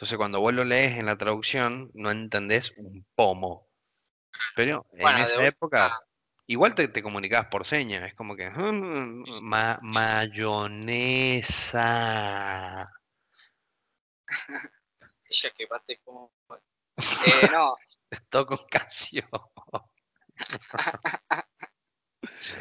Entonces 0.00 0.16
cuando 0.16 0.40
vos 0.40 0.54
lo 0.54 0.64
lees 0.64 0.96
en 0.96 1.04
la 1.04 1.18
traducción, 1.18 1.90
no 1.92 2.10
entendés 2.10 2.72
un 2.78 3.04
pomo. 3.14 3.68
Pero 4.56 4.86
en 4.92 5.00
Bueno, 5.02 5.18
esa 5.18 5.44
época, 5.44 6.00
igual 6.46 6.74
te, 6.74 6.88
te 6.88 7.02
comunicabas 7.02 7.48
por 7.48 7.66
señas, 7.66 8.04
es 8.04 8.14
como 8.14 8.34
que 8.34 8.48
"Mm, 8.48 9.42
ma- 9.42 9.78
mayonesa. 9.82 11.60
Ella 15.28 15.50
que 15.50 15.66
bate 15.66 15.98
como. 16.02 16.32
Eh, 17.26 17.48
no, 17.52 17.76
Todo 18.30 18.46
con 18.46 18.58
canción. 18.70 19.28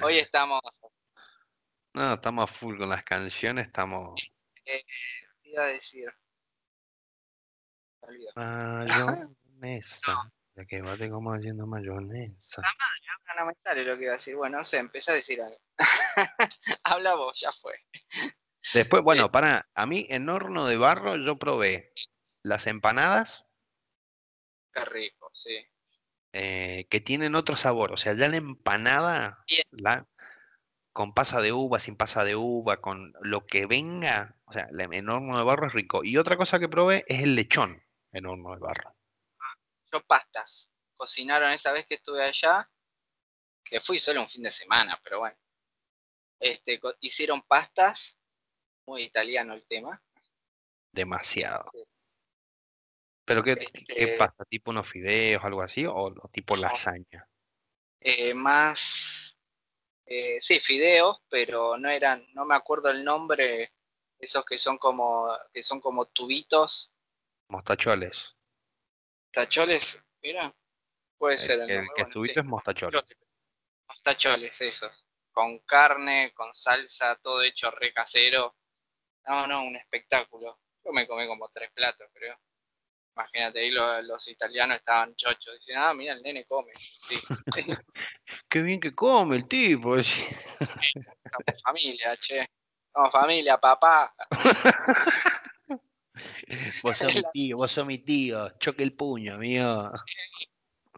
hoy 0.03 0.17
estamos. 0.17 0.59
No, 1.93 2.15
estamos 2.15 2.43
a 2.43 2.53
full 2.53 2.77
con 2.77 2.89
las 2.89 3.05
canciones, 3.05 3.67
estamos 3.67 4.21
Iba 5.43 5.63
a 5.63 5.67
decir. 5.67 6.13
Olvidó. 8.09 8.31
mayonesa. 8.35 10.31
Ya 10.55 10.65
que 10.65 10.81
bate 10.81 11.09
como 11.09 11.33
haciendo 11.33 11.65
mayonesa. 11.67 12.61
Ah, 12.65 13.35
no 13.39 13.45
me 13.45 13.53
sale 13.63 13.85
lo 13.85 13.97
que 13.97 14.03
iba 14.03 14.13
a 14.13 14.17
decir. 14.17 14.35
Bueno, 14.35 14.57
no 14.57 14.65
sé, 14.65 14.77
empecé 14.77 15.11
a 15.11 15.15
decir 15.15 15.41
algo. 15.41 15.57
Habla 16.83 17.15
vos, 17.15 17.39
ya 17.39 17.51
fue. 17.61 17.75
Después, 18.73 19.03
bueno, 19.03 19.31
para 19.31 19.69
a 19.73 19.85
mí 19.85 20.05
en 20.09 20.27
horno 20.29 20.67
de 20.67 20.77
barro 20.77 21.15
yo 21.15 21.37
probé 21.37 21.93
las 22.43 22.67
empanadas 22.67 23.45
Qué 24.73 24.85
rico, 24.85 25.31
sí. 25.33 25.57
eh, 26.33 26.87
que 26.89 26.99
tienen 26.99 27.35
otro 27.35 27.55
sabor. 27.55 27.91
O 27.93 27.97
sea, 27.97 28.13
ya 28.13 28.27
la 28.27 28.37
empanada, 28.37 29.43
la, 29.71 30.05
con 30.93 31.13
pasa 31.13 31.41
de 31.41 31.53
uva, 31.53 31.79
sin 31.79 31.95
pasa 31.95 32.23
de 32.25 32.35
uva, 32.35 32.77
con 32.81 33.13
lo 33.21 33.45
que 33.45 33.65
venga, 33.65 34.35
o 34.45 34.53
sea, 34.53 34.67
la- 34.71 34.83
en 34.83 35.09
horno 35.09 35.37
de 35.37 35.43
barro 35.43 35.67
es 35.67 35.73
rico. 35.73 36.03
Y 36.03 36.17
otra 36.17 36.37
cosa 36.37 36.59
que 36.59 36.67
probé 36.69 37.05
es 37.07 37.23
el 37.23 37.35
lechón 37.35 37.81
en 38.11 38.25
horno 38.25 38.53
de 38.53 38.59
barro. 38.59 38.95
Yo 39.91 40.03
pastas. 40.05 40.69
Cocinaron 40.95 41.51
esa 41.51 41.71
vez 41.71 41.87
que 41.87 41.95
estuve 41.95 42.23
allá, 42.23 42.69
que 43.63 43.79
fui 43.81 43.99
solo 43.99 44.21
un 44.21 44.29
fin 44.29 44.43
de 44.43 44.51
semana, 44.51 44.99
pero 45.03 45.19
bueno. 45.19 45.37
Este, 46.39 46.79
hicieron 47.01 47.41
pastas, 47.41 48.15
muy 48.85 49.03
italiano 49.03 49.53
el 49.53 49.65
tema. 49.67 50.01
Demasiado. 50.91 51.69
Sí. 51.73 51.83
¿Pero 53.25 53.43
qué, 53.43 53.55
qué 53.57 53.71
Este- 53.73 54.17
pasa? 54.17 54.43
¿Tipo 54.45 54.71
unos 54.71 54.87
fideos, 54.87 55.43
algo 55.43 55.61
así? 55.61 55.85
¿O, 55.85 55.93
o 55.93 56.27
tipo 56.31 56.55
No. 56.55 56.63
lasaña? 56.63 57.27
Eh, 58.01 58.33
más, 58.33 59.37
eh, 60.05 60.39
sí, 60.41 60.59
fideos, 60.61 61.21
pero 61.29 61.77
no 61.77 61.89
eran, 61.89 62.25
no 62.33 62.45
me 62.45 62.55
acuerdo 62.55 62.89
el 62.89 63.03
nombre, 63.03 63.73
esos 64.17 64.45
que 64.45 64.57
son 64.57 64.77
como, 64.77 65.27
que 65.53 65.61
son 65.63 65.79
como 65.81 66.05
tubitos, 66.05 66.91
Mostacholes. 67.49 68.35
tacholes, 69.33 69.97
mira, 70.21 70.53
puede 71.17 71.35
El, 71.35 71.41
ser 71.41 71.59
el 71.61 71.67
que- 71.67 71.75
el 71.75 71.79
que 71.81 72.01
es 72.01 72.07
bueno, 72.07 72.13
tubito 72.13 72.33
sí, 72.35 72.39
es 72.39 72.45
mostacholes. 72.45 73.01
tacholes. 73.01 73.17
Los 73.87 74.03
tacholes, 74.03 74.53
esos, 74.61 75.05
con 75.31 75.59
carne, 75.59 76.31
con 76.35 76.53
salsa, 76.53 77.15
todo 77.17 77.41
hecho 77.43 77.71
re 77.71 77.91
casero. 77.91 78.55
No, 79.27 79.47
no, 79.47 79.63
un 79.63 79.75
espectáculo. 79.75 80.59
Yo 80.83 80.91
me 80.91 81.07
comí 81.07 81.27
como 81.27 81.49
tres 81.49 81.71
platos, 81.73 82.07
creo. 82.13 82.37
Imagínate, 83.15 83.59
ahí 83.59 83.71
lo- 83.71 84.01
los 84.03 84.27
italianos 84.27 84.77
estaban 84.77 85.15
chochos, 85.15 85.55
dicen, 85.59 85.77
ah, 85.77 85.93
mira, 85.93 86.13
el 86.13 86.21
nene 86.21 86.45
come. 86.45 86.71
Sí, 86.91 87.15
Qué 88.47 88.61
bien 88.61 88.79
que 88.79 88.93
come 88.93 89.35
el 89.37 89.47
tipo. 89.47 89.95
decía. 89.95 90.23
somos 90.93 91.63
familia, 91.63 92.15
che. 92.17 92.47
Somos 92.93 93.11
familia, 93.11 93.57
papá. 93.57 94.13
Vos 96.83 96.97
sos 96.97 97.13
mi 97.13 97.21
tío, 97.33 97.57
vos 97.57 97.71
sos 97.71 97.85
mi 97.85 97.97
tío. 97.99 98.49
Choque 98.59 98.83
el 98.83 98.93
puño, 98.93 99.35
amigo. 99.35 99.91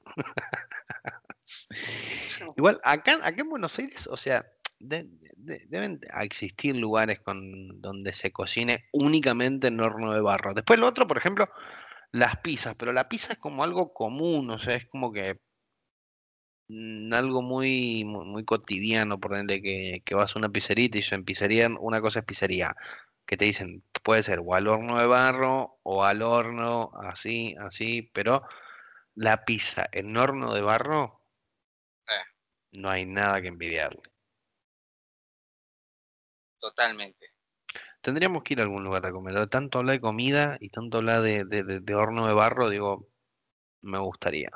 Igual, 2.57 2.79
acá, 2.83 3.19
acá 3.23 3.41
en 3.41 3.49
Buenos 3.49 3.77
Aires, 3.79 4.07
o 4.07 4.17
sea, 4.17 4.45
de- 4.79 5.07
de- 5.35 5.65
deben 5.69 5.99
existir 6.21 6.75
lugares 6.75 7.19
con, 7.19 7.81
donde 7.81 8.13
se 8.13 8.31
cocine 8.31 8.85
únicamente 8.93 9.67
en 9.67 9.79
horno 9.79 10.13
de 10.13 10.21
barro. 10.21 10.53
Después 10.53 10.79
lo 10.79 10.87
otro, 10.87 11.07
por 11.07 11.17
ejemplo, 11.17 11.49
las 12.11 12.37
pizzas, 12.37 12.75
pero 12.77 12.93
la 12.93 13.09
pizza 13.09 13.33
es 13.33 13.39
como 13.39 13.63
algo 13.63 13.93
común, 13.93 14.49
o 14.51 14.59
sea, 14.59 14.75
es 14.75 14.87
como 14.87 15.11
que 15.11 15.37
mm, 16.67 17.13
algo 17.13 17.41
muy, 17.41 18.03
muy, 18.05 18.25
muy 18.25 18.45
cotidiano, 18.45 19.19
por 19.19 19.33
ejemplo, 19.33 19.55
que, 19.61 20.01
que 20.05 20.15
vas 20.15 20.35
a 20.35 20.39
una 20.39 20.49
pizzería 20.49 20.85
y 20.85 20.89
te 20.89 20.97
dicen 20.99 21.23
pizzería, 21.25 21.67
una 21.79 22.01
cosa 22.01 22.19
es 22.19 22.25
pizzería, 22.25 22.75
que 23.25 23.37
te 23.37 23.45
dicen, 23.45 23.83
puede 24.03 24.23
ser 24.23 24.39
o 24.43 24.53
al 24.53 24.67
horno 24.67 24.97
de 24.99 25.05
barro 25.05 25.79
o 25.83 26.03
al 26.03 26.21
horno, 26.21 26.91
así, 27.03 27.55
así, 27.59 28.03
pero 28.13 28.43
la 29.15 29.45
pizza 29.45 29.87
en 29.91 30.15
horno 30.17 30.53
de 30.53 30.61
barro, 30.61 31.21
Eh. 32.07 32.23
no 32.73 32.89
hay 32.89 33.05
nada 33.05 33.41
que 33.41 33.47
envidiarle. 33.47 34.01
Totalmente. 36.59 37.27
Tendríamos 38.01 38.43
que 38.43 38.53
ir 38.53 38.59
a 38.59 38.63
algún 38.63 38.83
lugar 38.83 39.05
a 39.05 39.11
comer. 39.11 39.47
Tanto 39.47 39.79
hablar 39.79 39.95
de 39.95 40.01
comida 40.01 40.57
y 40.59 40.69
tanto 40.69 40.97
hablar 40.97 41.21
de, 41.21 41.45
de- 41.45 41.63
de- 41.63 41.79
de 41.79 41.95
horno 41.95 42.27
de 42.27 42.33
barro, 42.33 42.69
digo, 42.69 43.07
me 43.81 43.99
gustaría. 43.99 44.49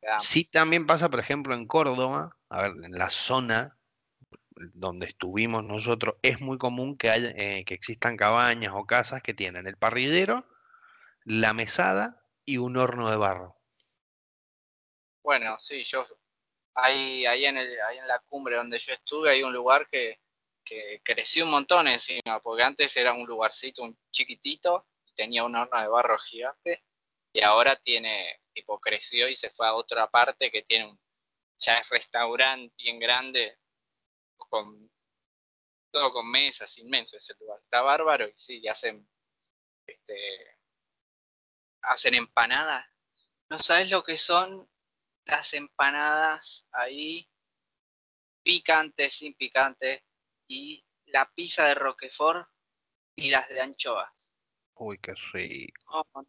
Veamos. 0.00 0.24
Sí 0.24 0.50
también 0.50 0.86
pasa, 0.86 1.08
por 1.08 1.20
ejemplo, 1.20 1.54
en 1.54 1.66
Córdoba, 1.66 2.36
a 2.48 2.62
ver, 2.62 2.72
en 2.84 2.92
la 2.92 3.10
zona 3.10 3.78
donde 4.56 5.06
estuvimos 5.06 5.64
nosotros, 5.64 6.16
es 6.22 6.40
muy 6.40 6.58
común 6.58 6.96
que 6.96 7.08
eh, 7.08 7.64
que 7.64 7.74
existan 7.74 8.16
cabañas 8.16 8.72
o 8.74 8.86
casas 8.86 9.22
que 9.22 9.34
tienen 9.34 9.66
el 9.66 9.76
parrillero, 9.76 10.46
la 11.24 11.52
mesada 11.52 12.22
y 12.44 12.58
un 12.58 12.76
horno 12.76 13.10
de 13.10 13.16
barro. 13.16 13.56
Bueno, 15.22 15.56
sí, 15.60 15.84
yo 15.84 16.06
ahí, 16.74 17.24
ahí 17.26 17.46
en 17.46 17.56
el, 17.56 17.80
ahí 17.88 17.98
en 17.98 18.08
la 18.08 18.18
cumbre 18.20 18.56
donde 18.56 18.78
yo 18.78 18.92
estuve 18.92 19.30
hay 19.30 19.42
un 19.42 19.52
lugar 19.52 19.88
que, 19.88 20.20
que 20.64 21.00
creció 21.04 21.44
un 21.44 21.50
montón 21.50 21.88
encima, 21.88 22.40
porque 22.40 22.62
antes 22.62 22.96
era 22.96 23.12
un 23.12 23.26
lugarcito 23.26 23.82
un 23.82 23.96
chiquitito, 24.10 24.86
tenía 25.14 25.44
un 25.44 25.54
horno 25.56 25.80
de 25.80 25.88
barro 25.88 26.18
gigante, 26.18 26.84
y 27.32 27.42
ahora 27.42 27.76
tiene, 27.76 28.40
tipo, 28.52 28.80
creció 28.80 29.28
y 29.28 29.36
se 29.36 29.50
fue 29.50 29.66
a 29.66 29.74
otra 29.74 30.08
parte 30.08 30.50
que 30.50 30.62
tiene 30.62 30.86
un, 30.86 31.00
ya 31.58 31.74
es 31.74 31.88
restaurante 31.88 32.74
bien 32.78 32.98
grande, 32.98 33.58
con 34.36 34.90
todo 35.90 36.12
con 36.12 36.28
mesas, 36.30 36.76
inmenso 36.78 37.16
ese 37.16 37.34
lugar. 37.38 37.60
Está 37.62 37.80
bárbaro 37.80 38.26
y 38.28 38.34
sí, 38.36 38.58
y 38.58 38.68
hacen 38.68 39.08
este, 39.86 40.58
hacen 41.82 42.14
empanadas. 42.14 42.86
No 43.48 43.58
sabes 43.58 43.90
lo 43.90 44.02
que 44.02 44.18
son 44.18 44.68
las 45.26 45.52
empanadas 45.54 46.64
ahí, 46.72 47.28
picantes, 48.42 49.16
sin 49.16 49.34
picantes, 49.34 50.02
y 50.48 50.84
la 51.06 51.30
pizza 51.34 51.64
de 51.64 51.74
Roquefort 51.74 52.48
y 53.16 53.30
las 53.30 53.48
de 53.48 53.60
anchoas. 53.60 54.12
Uy, 54.74 54.98
qué 54.98 55.14
rico. 55.32 55.82
Oh, 55.86 56.22
no. 56.22 56.26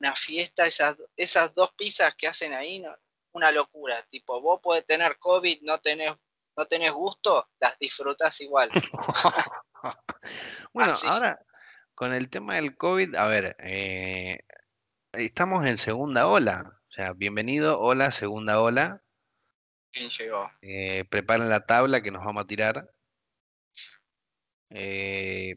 Una 0.00 0.14
fiesta, 0.14 0.66
esas, 0.66 0.96
esas 1.16 1.54
dos 1.54 1.72
pizzas 1.74 2.14
que 2.16 2.28
hacen 2.28 2.52
ahí, 2.52 2.80
no, 2.80 2.96
una 3.32 3.50
locura. 3.50 4.06
Tipo, 4.08 4.40
vos 4.40 4.60
podés 4.60 4.86
tener 4.86 5.18
COVID, 5.18 5.62
no 5.62 5.80
tenés, 5.80 6.14
no 6.58 6.66
tenés 6.66 6.90
gusto, 6.90 7.48
las 7.60 7.78
disfrutas 7.78 8.40
igual. 8.40 8.68
bueno, 10.72 10.92
Así. 10.94 11.06
ahora 11.06 11.38
con 11.94 12.12
el 12.12 12.28
tema 12.28 12.56
del 12.56 12.76
COVID, 12.76 13.14
a 13.14 13.28
ver, 13.28 13.54
eh, 13.60 14.40
estamos 15.12 15.64
en 15.66 15.78
segunda 15.78 16.26
ola. 16.26 16.80
O 16.88 16.92
sea, 16.92 17.12
bienvenido, 17.12 17.78
hola, 17.78 18.10
segunda 18.10 18.60
ola. 18.60 19.00
¿Quién 19.92 20.10
llegó? 20.10 20.50
Eh, 20.62 21.04
preparen 21.08 21.48
la 21.48 21.64
tabla 21.64 22.00
que 22.02 22.10
nos 22.10 22.24
vamos 22.24 22.42
a 22.42 22.46
tirar. 22.48 22.90
Eh, 24.70 25.54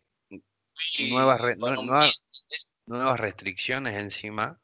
Nuevas 1.09 1.41
re- 1.41 1.55
nuevas- 1.55 2.21
bien- 2.47 2.61
nuevas 2.85 3.19
restricciones 3.19 3.95
encima. 3.95 4.59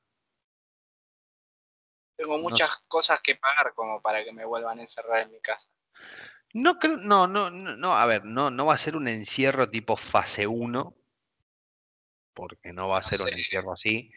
Tengo 2.16 2.38
muchas 2.38 2.70
cosas 2.88 3.22
que 3.22 3.36
pagar 3.38 3.74
como 3.74 4.02
para 4.04 4.24
que 4.24 4.34
me 4.34 4.46
vuelvan 4.46 4.78
a 4.80 4.84
encerrar 4.84 5.22
en 5.22 5.32
mi 5.32 5.40
casa. 5.40 5.68
No 6.54 6.80
creo, 6.80 6.98
no, 6.98 7.28
no, 7.28 7.50
no, 7.52 7.98
a 7.98 8.06
ver, 8.06 8.26
no, 8.26 8.50
no 8.50 8.66
va 8.66 8.74
a 8.74 8.78
ser 8.78 8.96
un 8.96 9.08
encierro 9.08 9.70
tipo 9.70 9.98
fase 9.98 10.48
1, 10.48 10.96
porque 12.34 12.74
no 12.74 12.88
va 12.88 13.00
a 13.00 13.04
ser 13.04 13.22
un 13.22 13.30
encierro 13.30 13.74
así. 13.74 14.12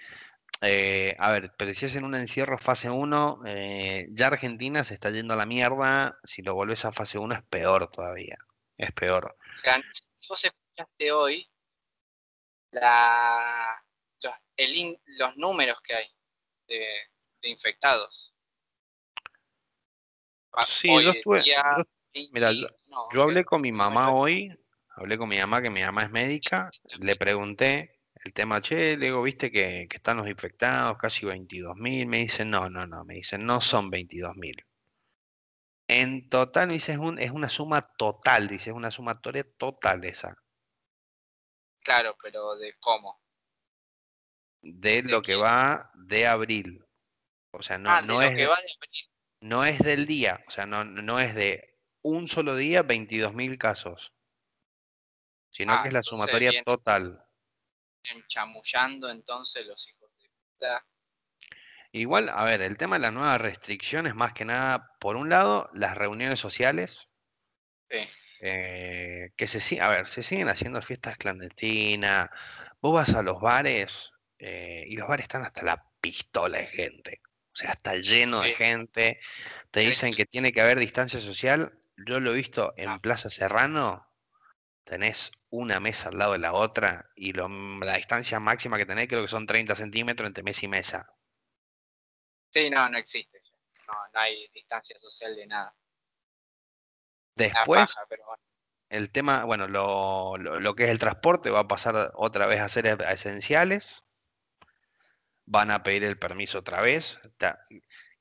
Eh, 0.62 1.16
a 1.18 1.32
ver, 1.32 1.52
pero 1.56 1.72
si 1.74 1.86
hacen 1.86 2.04
un 2.04 2.14
encierro 2.14 2.58
fase 2.58 2.90
1, 2.90 3.40
eh, 3.46 4.06
ya 4.10 4.26
Argentina 4.28 4.84
se 4.84 4.94
está 4.94 5.10
yendo 5.10 5.34
a 5.34 5.36
la 5.36 5.46
mierda. 5.46 6.18
Si 6.24 6.42
lo 6.42 6.54
volvés 6.54 6.84
a 6.84 6.92
fase 6.92 7.18
1 7.18 7.34
es 7.34 7.42
peor 7.42 7.88
todavía. 7.88 8.36
Es 8.76 8.92
peor. 8.92 9.36
O 9.54 9.58
sea, 9.58 9.76
si 9.92 10.28
vos 10.28 10.44
escuchaste 10.44 11.12
hoy 11.12 11.50
la, 12.72 13.82
los, 14.22 14.34
el 14.56 14.76
in- 14.76 15.00
los 15.06 15.36
números 15.36 15.78
que 15.82 15.94
hay 15.94 16.06
de, 16.68 16.86
de 17.42 17.48
infectados. 17.48 18.34
Pa- 20.50 20.64
Sí, 20.64 20.88
hoy 20.90 21.04
yo 21.04 21.10
es 21.10 21.16
estuve- 21.16 21.42
día 21.42 21.62
yo- 21.76 21.76
20 21.76 21.90
mira, 22.33 22.53
yo- 22.53 23.23
hablé 23.23 23.44
con 23.44 23.61
mi 23.61 23.73
mamá 23.73 24.11
hoy, 24.12 24.51
hablé 24.96 25.18
con 25.18 25.29
mi 25.29 25.38
mamá, 25.38 25.62
que 25.62 25.70
mi 25.70 25.83
mamá 25.83 26.03
es 26.05 26.11
médica, 26.11 26.70
le 26.99 27.16
pregunté 27.16 28.01
el 28.25 28.33
tema, 28.33 28.61
che, 28.61 28.96
le 28.96 29.07
digo, 29.07 29.23
viste 29.23 29.51
que, 29.51 29.87
que 29.88 29.96
están 29.96 30.18
los 30.18 30.29
infectados, 30.29 30.99
casi 30.99 31.27
22.000, 31.27 32.07
me 32.07 32.18
dicen, 32.18 32.51
no, 32.51 32.68
no, 32.68 32.87
no, 32.87 33.05
me 33.05 33.14
dicen, 33.14 33.44
no 33.46 33.61
son 33.61 33.90
22.000. 33.90 34.57
En 35.88 36.31
total, 36.31 36.68
me 36.68 36.73
dice, 36.75 36.92
es, 36.92 36.99
un- 36.99 37.18
es 37.18 37.31
una 37.33 37.51
suma 37.51 37.83
total, 37.99 38.49
dice, 38.49 38.70
es 38.70 38.77
una 38.77 38.90
sumatoria 38.90 39.44
total 39.59 40.03
esa, 40.07 40.35
Claro, 41.85 42.16
pero 42.23 42.57
de 42.57 42.73
cómo. 42.81 43.20
de 44.62 45.03
lo 45.03 45.23
que 45.23 45.37
va 45.37 45.90
de 45.94 46.27
abril. 46.27 46.85
O 47.53 47.62
sea, 47.62 47.79
no, 47.79 47.90
ah, 47.90 48.01
de 48.03 48.07
no 48.09 48.14
lo 48.14 48.23
es, 48.23 48.37
que 48.37 48.46
va 48.46 48.57
de 48.57 48.62
abril. 48.73 49.11
no 49.42 49.64
es 49.64 49.79
del 49.81 50.07
día, 50.07 50.42
o 50.49 50.51
sea, 50.51 50.66
no, 50.66 50.85
no 50.85 51.20
es 51.20 51.35
de 51.35 51.69
un 52.02 52.28
solo 52.28 52.56
día 52.56 52.82
22.000 52.82 53.58
casos, 53.58 54.14
sino 55.50 55.72
Ah, 55.74 55.82
que 55.82 55.88
es 55.88 55.94
la 55.94 56.02
sumatoria 56.02 56.50
bien. 56.50 56.64
total. 56.64 57.24
chamullando 58.28 59.10
entonces 59.10 59.66
los 59.66 59.88
hijos 59.88 60.10
de 60.20 60.28
puta. 60.28 60.86
Igual, 61.92 62.28
a 62.30 62.44
ver, 62.44 62.62
el 62.62 62.76
tema 62.76 62.96
de 62.96 63.02
las 63.02 63.12
nuevas 63.12 63.40
restricciones, 63.40 64.14
más 64.16 64.32
que 64.32 64.44
nada, 64.44 64.96
por 65.00 65.14
un 65.16 65.28
lado, 65.28 65.70
las 65.72 65.96
reuniones 65.96 66.40
sociales, 66.40 67.08
Sí. 67.90 67.98
eh, 68.40 69.30
que 69.36 69.46
se 69.46 69.80
a 69.80 69.88
ver, 69.88 70.06
se 70.08 70.22
siguen 70.22 70.48
haciendo 70.48 70.80
fiestas 70.82 71.16
clandestinas, 71.16 72.28
vos 72.80 72.94
vas 72.94 73.14
a 73.14 73.22
los 73.22 73.40
bares 73.40 74.12
eh, 74.38 74.84
y 74.86 74.96
los 74.96 75.08
bares 75.08 75.24
están 75.24 75.42
hasta 75.42 75.62
la 75.64 75.84
pistola 76.00 76.58
de 76.58 76.66
gente, 76.66 77.20
o 77.52 77.56
sea, 77.56 77.72
está 77.72 77.96
lleno 77.96 78.40
de 78.42 78.54
gente, 78.54 79.20
te 79.70 79.80
dicen 79.80 80.14
que 80.14 80.26
tiene 80.26 80.52
que 80.52 80.60
haber 80.62 80.78
distancia 80.78 81.20
social, 81.20 81.79
yo 82.06 82.20
lo 82.20 82.32
he 82.32 82.36
visto 82.36 82.72
en 82.76 82.88
Ah. 82.90 82.98
Plaza 83.00 83.30
Serrano, 83.30 84.06
tenés 84.84 85.32
una 85.50 85.80
mesa 85.80 86.08
al 86.08 86.18
lado 86.18 86.32
de 86.32 86.38
la 86.38 86.52
otra 86.52 87.10
y 87.14 87.32
lo- 87.32 87.48
la 87.48 87.96
distancia 87.96 88.40
máxima 88.40 88.78
que 88.78 88.86
tenés 88.86 89.08
creo 89.08 89.22
que 89.22 89.28
son 89.28 89.46
30 89.46 89.74
centímetros 89.74 90.26
entre 90.28 90.42
mesa 90.42 90.66
y 90.66 90.68
mesa. 90.68 91.14
Sí, 92.52 92.68
no, 92.70 92.88
no 92.88 92.98
existe. 92.98 93.40
No, 93.86 93.94
no 94.14 94.20
hay 94.20 94.48
distancia 94.54 94.98
social 95.00 95.34
de 95.36 95.46
nada. 95.46 95.74
Después, 97.36 97.80
paja, 97.86 98.06
pero 98.08 98.24
bueno. 98.26 98.42
El 98.88 99.10
tema, 99.10 99.44
bueno, 99.44 99.68
lo, 99.68 100.36
lo- 100.36 100.58
lo 100.60 100.74
que 100.74 100.84
es 100.84 100.90
el 100.90 100.98
transporte 100.98 101.50
va 101.50 101.60
a 101.60 101.68
pasar 101.68 102.10
otra 102.14 102.46
vez 102.46 102.60
a 102.60 102.68
ser 102.68 102.86
esenciales. 103.08 104.02
Van 105.46 105.70
a 105.70 105.82
pedir 105.82 106.04
el 106.04 106.18
permiso 106.18 106.58
otra 106.58 106.80
vez. 106.80 107.18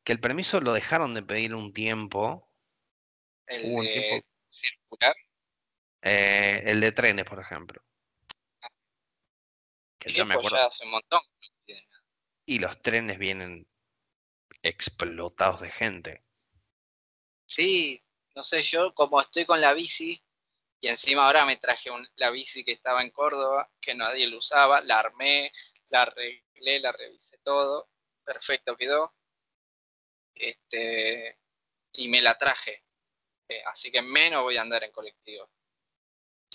Que 0.04 0.12
el 0.12 0.20
permiso 0.20 0.62
lo 0.62 0.74
dejaron 0.74 1.14
de 1.14 1.24
pedir 1.24 1.54
un 1.56 1.74
tiempo. 1.74 2.49
El 3.50 3.66
Hubo 3.66 3.80
un 3.80 3.86
de 3.86 4.26
circular, 4.48 5.16
eh, 6.04 6.62
el 6.66 6.80
de 6.80 6.92
trenes, 6.92 7.26
por 7.26 7.40
ejemplo. 7.40 7.82
Que 9.98 10.14
yo 10.14 10.26
me 10.26 10.36
acuerdo. 10.36 10.56
ya 10.56 10.66
hace 10.66 10.86
un 10.86 10.92
montón. 10.92 11.20
que 11.42 11.48
no 11.50 11.58
tienen. 11.66 11.90
Y 12.46 12.60
los 12.60 12.82
trenes 12.82 13.18
vienen 13.18 13.68
explotados 14.64 15.62
de 15.62 15.72
gente. 15.72 16.24
Sí, 17.46 18.04
no 18.36 18.44
sé, 18.44 18.62
yo 18.64 18.94
como 18.94 19.20
estoy 19.20 19.46
con 19.46 19.60
la 19.60 19.74
bici 19.74 20.24
y 20.80 20.88
encima 20.88 21.26
ahora 21.26 21.46
me 21.46 21.58
traje 21.58 21.90
un- 21.92 22.08
la 22.16 22.30
bici 22.30 22.64
que 22.64 22.72
estaba 22.72 23.02
en 23.02 23.10
Córdoba, 23.10 23.70
que 23.82 23.96
nadie 23.96 24.28
lo 24.28 24.38
usaba, 24.38 24.82
la 24.82 25.00
armé, 25.00 25.52
la 25.90 26.04
arreglé, 26.04 26.80
la 26.80 26.92
revisé 26.92 27.40
todo, 27.40 27.90
perfecto 28.24 28.78
quedó. 28.78 29.14
Este, 30.36 31.38
y 31.94 32.08
me 32.08 32.22
la 32.22 32.38
traje. 32.38 32.84
Eh, 33.50 33.64
así 33.66 33.92
que 33.92 34.02
menos 34.02 34.44
voy 34.44 34.58
a 34.58 34.62
andar 34.62 34.84
en 34.84 34.92
colectivo. 34.92 35.50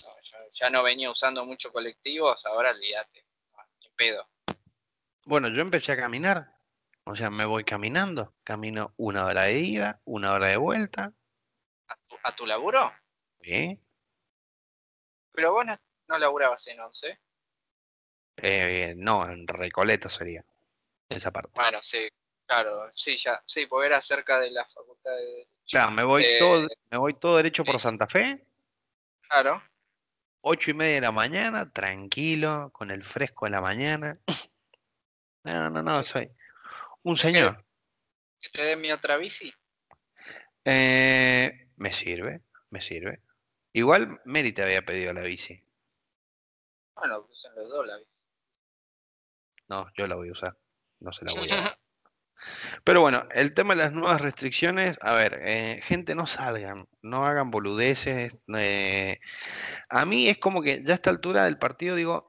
No, 0.03 0.21
yo 0.23 0.39
ya 0.53 0.71
no 0.71 0.83
venía 0.83 1.11
usando 1.11 1.45
mucho 1.45 1.73
colectivos, 1.73 2.45
ahora 2.47 2.71
olvídate. 2.71 3.27
No, 3.53 3.59
ni 3.81 3.89
pedo. 3.91 4.29
Bueno, 5.25 5.49
yo 5.49 5.61
empecé 5.61 5.93
a 5.93 5.97
caminar. 5.97 6.55
O 7.05 7.15
sea, 7.15 7.31
me 7.31 7.45
voy 7.45 7.65
caminando. 7.65 8.35
Camino 8.45 8.95
una 8.97 9.27
hora 9.27 9.43
de 9.43 9.59
ida, 9.59 10.01
una 10.05 10.33
hora 10.33 10.49
de 10.49 10.57
vuelta. 10.57 11.13
¿A 11.89 11.97
tu, 12.09 12.17
a 12.23 12.35
tu 12.35 12.47
laburo? 12.47 12.93
¿sí? 13.41 13.79
Pero 15.33 15.53
vos 15.53 15.67
no, 15.67 15.79
no 16.09 16.19
laburabas 16.19 16.67
en 16.69 16.81
11. 16.81 17.21
Eh, 18.37 18.95
no, 18.97 19.29
en 19.29 19.47
Recoleta 19.47 20.09
sería. 20.09 20.45
Esa 21.09 21.31
parte. 21.31 21.53
Bueno, 21.55 21.83
sí, 21.83 22.09
claro, 22.47 22.91
sí, 22.95 23.17
ya, 23.19 23.43
sí, 23.47 23.67
porque 23.67 23.87
era 23.87 24.03
cerca 24.03 24.41
de 24.41 24.51
la 24.51 24.65
facultad 24.67 25.15
de... 25.17 25.49
Claro, 25.69 25.91
me 25.93 26.05
voy 26.05 26.23
Eh, 26.23 26.37
todo, 26.39 26.69
me 26.91 26.99
voy 26.99 27.15
todo 27.15 27.37
derecho 27.37 27.65
por. 27.65 27.81
Santa 27.81 28.07
Fe, 28.07 28.47
Claro, 29.29 29.63
ocho 30.47 30.71
y 30.71 30.75
media 30.75 30.97
de 30.97 31.01
la 31.01 31.13
mañana, 31.13 31.73
tranquilo, 31.73 32.71
con 32.73 32.91
el 32.91 33.03
fresco 33.03 33.47
en 33.47 33.53
la 33.53 33.61
mañana. 33.61 34.13
No, 35.45 35.71
no, 35.71 35.83
no, 35.83 36.03
soy 36.03 36.31
un 37.03 37.17
señor. 37.17 37.65
que 38.41 38.51
te 38.51 38.63
den 38.63 38.81
mi 38.81 38.93
otra 38.93 39.17
bici. 39.17 39.53
Eh, 40.65 41.69
me 41.77 41.93
sirve, 41.93 42.43
me 42.71 42.81
sirve. 42.81 43.23
Igual 43.73 44.21
Mary 44.25 44.53
te 44.53 44.63
había 44.63 44.83
pedido 44.83 45.13
la 45.13 45.23
bici. 45.23 45.63
Bueno, 46.95 47.27
pues 47.27 47.45
en 47.45 47.55
los 47.57 47.69
dos 47.71 47.87
la 47.87 47.97
bici. 47.97 48.11
No, 49.69 49.91
yo 49.97 50.07
la 50.07 50.15
voy 50.15 50.29
a 50.29 50.33
usar. 50.33 50.57
No 51.01 51.13
se 51.13 51.25
la 51.25 51.33
voy 51.33 51.51
a 51.51 51.57
dar. 51.57 51.79
Pero 52.85 53.01
bueno, 53.01 53.27
el 53.33 53.55
tema 53.55 53.75
de 53.75 53.83
las 53.83 53.93
nuevas 53.93 54.21
restricciones, 54.21 54.99
a 55.01 55.13
ver, 55.13 55.39
eh, 55.43 55.81
gente 55.83 56.15
no 56.15 56.27
salgan, 56.27 56.87
no 57.03 57.25
hagan 57.27 57.51
boludeces. 57.51 58.37
eh, 58.57 59.19
a 59.89 60.05
mí 60.05 60.29
es 60.29 60.39
como 60.39 60.63
que 60.63 60.83
ya 60.83 60.93
a 60.93 60.95
esta 60.97 61.11
altura 61.11 61.45
del 61.45 61.59
partido 61.59 61.97
digo, 61.97 62.29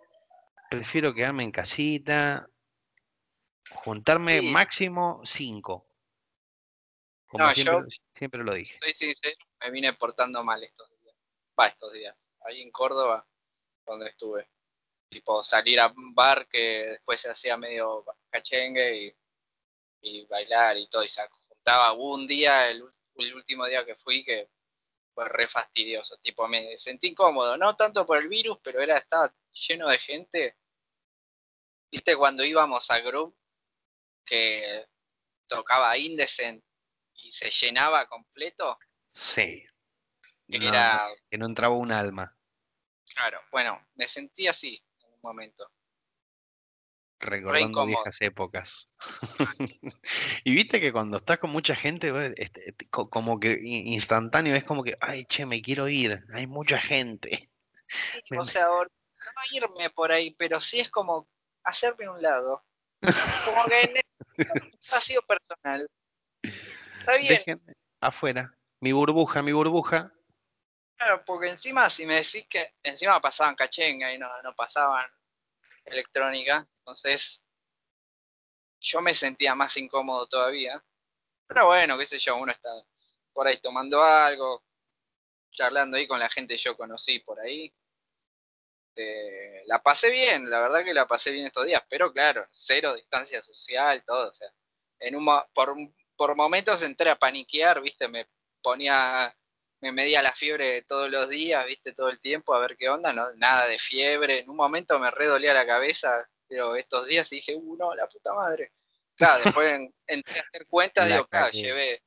prefiero 0.70 1.14
quedarme 1.14 1.44
en 1.44 1.52
casita, 1.52 2.48
juntarme 3.70 4.40
Sí. 4.40 4.48
máximo 4.52 5.22
cinco. 5.26 5.88
Como 7.28 7.46
No, 7.48 7.54
siempre, 7.54 7.76
yo- 7.76 8.04
siempre 8.14 8.44
lo 8.44 8.54
dije. 8.54 8.78
Soy 8.80 8.94
sincero, 8.94 9.36
me 9.62 9.72
vine 9.72 9.94
portando 9.94 10.44
mal 10.44 10.64
estos 10.64 10.90
días. 11.02 11.16
Va, 11.60 11.68
estos 11.68 11.92
días. 11.92 12.16
Ahí 12.46 12.62
en 12.62 12.72
Córdoba, 12.72 13.26
donde 13.86 14.08
estuve. 14.10 14.48
Tipo, 15.10 15.44
salir 15.44 15.80
a 15.80 15.88
un 15.88 16.14
bar 16.14 16.48
que 16.48 16.88
después 16.92 17.20
se 17.22 17.30
hacía 17.30 17.58
medio 17.58 18.06
cachengue 18.30 18.98
y, 18.98 19.16
y 20.06 20.26
bailar 20.26 20.78
y 20.78 20.88
todo. 20.88 21.04
Y 21.04 21.10
se 21.10 21.22
juntaba 21.28 21.92
un 21.94 22.28
día, 22.28 22.70
el, 22.70 22.84
último 23.34 23.66
día 23.66 23.86
que 23.86 23.96
fui, 23.96 24.24
que 24.24 24.50
fue 25.14 25.28
re 25.30 25.48
fastidioso, 25.48 26.18
tipo, 26.18 26.48
me 26.48 26.78
sentí 26.78 27.08
incómodo, 27.08 27.58
no 27.58 27.76
tanto 27.76 28.06
por 28.06 28.18
el 28.18 28.28
virus, 28.28 28.60
pero 28.62 28.82
era, 28.82 28.98
estaba 28.98 29.34
lleno 29.52 29.90
de 29.90 29.98
gente. 29.98 30.58
¿Viste 31.92 32.16
cuando 32.18 32.44
íbamos 32.44 32.90
a 32.92 33.00
Group 33.00 33.36
que 34.26 34.86
tocaba 35.48 35.98
Indecent 35.98 36.64
y 37.14 37.32
se 37.32 37.50
llenaba 37.50 38.06
completo? 38.08 38.78
Sí. 39.14 39.66
Que 40.48 40.60
No, 40.60 40.68
era, 40.68 41.08
que 41.30 41.38
no 41.38 41.46
entraba 41.46 41.76
un 41.76 41.92
alma. 41.92 42.38
claro, 43.16 43.42
bueno, 43.52 43.88
me 43.96 44.08
sentí 44.08 44.48
así 44.48 44.84
en 45.00 45.14
un 45.14 45.22
momento. 45.22 45.72
Recordando 47.26 47.86
viejas 47.86 48.16
épocas. 48.20 48.90
y 50.44 50.54
viste 50.54 50.80
que 50.80 50.92
cuando 50.92 51.18
estás 51.18 51.38
con 51.40 51.50
mucha 51.50 51.76
gente, 51.76 52.14
este, 52.38 52.70
este, 52.70 52.88
co- 52.90 53.10
como 53.10 53.40
que 53.40 53.60
in- 53.62 53.88
instantáneo, 53.88 54.56
es 54.56 54.64
como 54.64 54.84
que, 54.84 54.96
ay, 55.02 55.26
che, 55.26 55.46
me 55.46 55.62
quiero 55.62 55.88
ir, 55.90 56.24
hay 56.34 56.48
mucha 56.48 56.80
gente. 56.80 57.50
Sí, 57.88 58.22
Me- 58.32 58.40
o 58.40 58.46
sea, 58.48 58.68
no 58.68 58.86
irme 59.52 59.90
por 59.90 60.12
ahí, 60.12 60.32
pero 60.36 60.62
sí 60.62 60.80
es 60.80 60.90
como 60.92 61.28
hacerme 61.64 62.08
un 62.10 62.22
lado. 62.22 62.64
Como 63.02 63.66
que 63.68 63.82
en 63.82 63.98
el 64.38 64.74
espacio 64.80 65.22
personal. 65.24 65.88
Está 66.44 67.18
bien, 67.18 67.30
Déjenme 67.46 67.74
afuera. 68.02 68.56
Mi 68.80 68.92
burbuja, 68.92 69.42
mi 69.42 69.52
burbuja. 69.52 70.12
claro, 70.98 71.24
porque 71.26 71.50
encima 71.50 71.90
si 71.90 72.06
me 72.06 72.16
decís 72.16 72.46
que 72.50 72.74
encima 72.84 73.20
pasaban 73.20 73.56
cachenga 73.56 74.14
y 74.14 74.18
no, 74.18 74.28
no 74.44 74.54
pasaban 74.56 75.08
electrónica, 75.86 76.68
entonces 76.80 77.42
yo 78.80 79.02
me 79.02 79.16
sentía 79.16 79.56
más 79.56 79.76
incómodo 79.78 80.28
todavía. 80.28 80.84
Pero 81.48 81.68
bueno, 81.68 81.98
qué 81.98 82.06
sé 82.08 82.20
yo, 82.20 82.36
uno 82.38 82.52
está 82.52 82.70
por 83.34 83.48
ahí 83.48 83.58
tomando 83.62 84.04
algo, 84.04 84.64
charlando 85.52 85.98
ahí 85.98 86.08
con 86.08 86.20
la 86.20 86.30
gente 86.30 86.56
que 86.56 86.62
yo 86.64 86.78
conocí 86.78 87.20
por 87.20 87.40
ahí. 87.40 87.74
Eh, 88.96 89.64
la 89.66 89.82
pasé 89.82 90.10
bien, 90.10 90.50
la 90.50 90.62
verdad 90.62 90.84
que 90.84 90.94
la 90.94 91.06
pasé 91.06 91.32
bien 91.32 91.48
estos 91.48 91.66
días, 91.66 91.84
pero 91.90 92.14
claro, 92.14 92.46
cero 92.50 92.96
distancia 92.96 93.42
social, 93.42 94.04
todo, 94.06 94.30
o 94.30 94.34
sea, 94.34 94.50
en 95.00 95.18
un, 95.18 95.26
por, 95.54 95.76
por 96.16 96.36
momentos 96.36 96.82
entré 96.82 97.10
a 97.10 97.18
paniquear, 97.18 97.82
viste, 97.82 98.08
me 98.08 98.28
ponía, 98.62 99.36
me 99.82 99.92
medía 99.92 100.22
la 100.22 100.34
fiebre 100.34 100.84
todos 100.84 101.10
los 101.12 101.30
días, 101.30 101.66
viste, 101.66 101.94
todo 101.94 102.10
el 102.10 102.20
tiempo, 102.20 102.54
a 102.54 102.60
ver 102.60 102.76
qué 102.78 102.90
onda, 102.90 103.14
no, 103.14 103.32
nada 103.36 103.68
de 103.68 103.78
fiebre, 103.80 104.40
en 104.40 104.50
un 104.50 104.56
momento 104.56 104.98
me 105.00 105.12
redolía 105.12 105.54
la 105.54 105.66
cabeza, 105.66 106.28
pero 106.48 106.76
estos 106.76 107.06
días 107.08 107.32
y 107.32 107.36
dije, 107.38 107.56
uh, 107.56 107.76
no, 107.78 107.94
la 107.96 108.08
puta 108.08 108.34
madre. 108.34 108.72
Claro, 109.16 109.44
después 109.44 109.72
en- 109.72 109.94
entré 110.08 110.40
a 110.40 110.44
hacer 110.44 110.68
cuenta, 110.68 111.06
digo, 111.06 111.28
claro, 111.28 111.46
llevé 111.64 112.02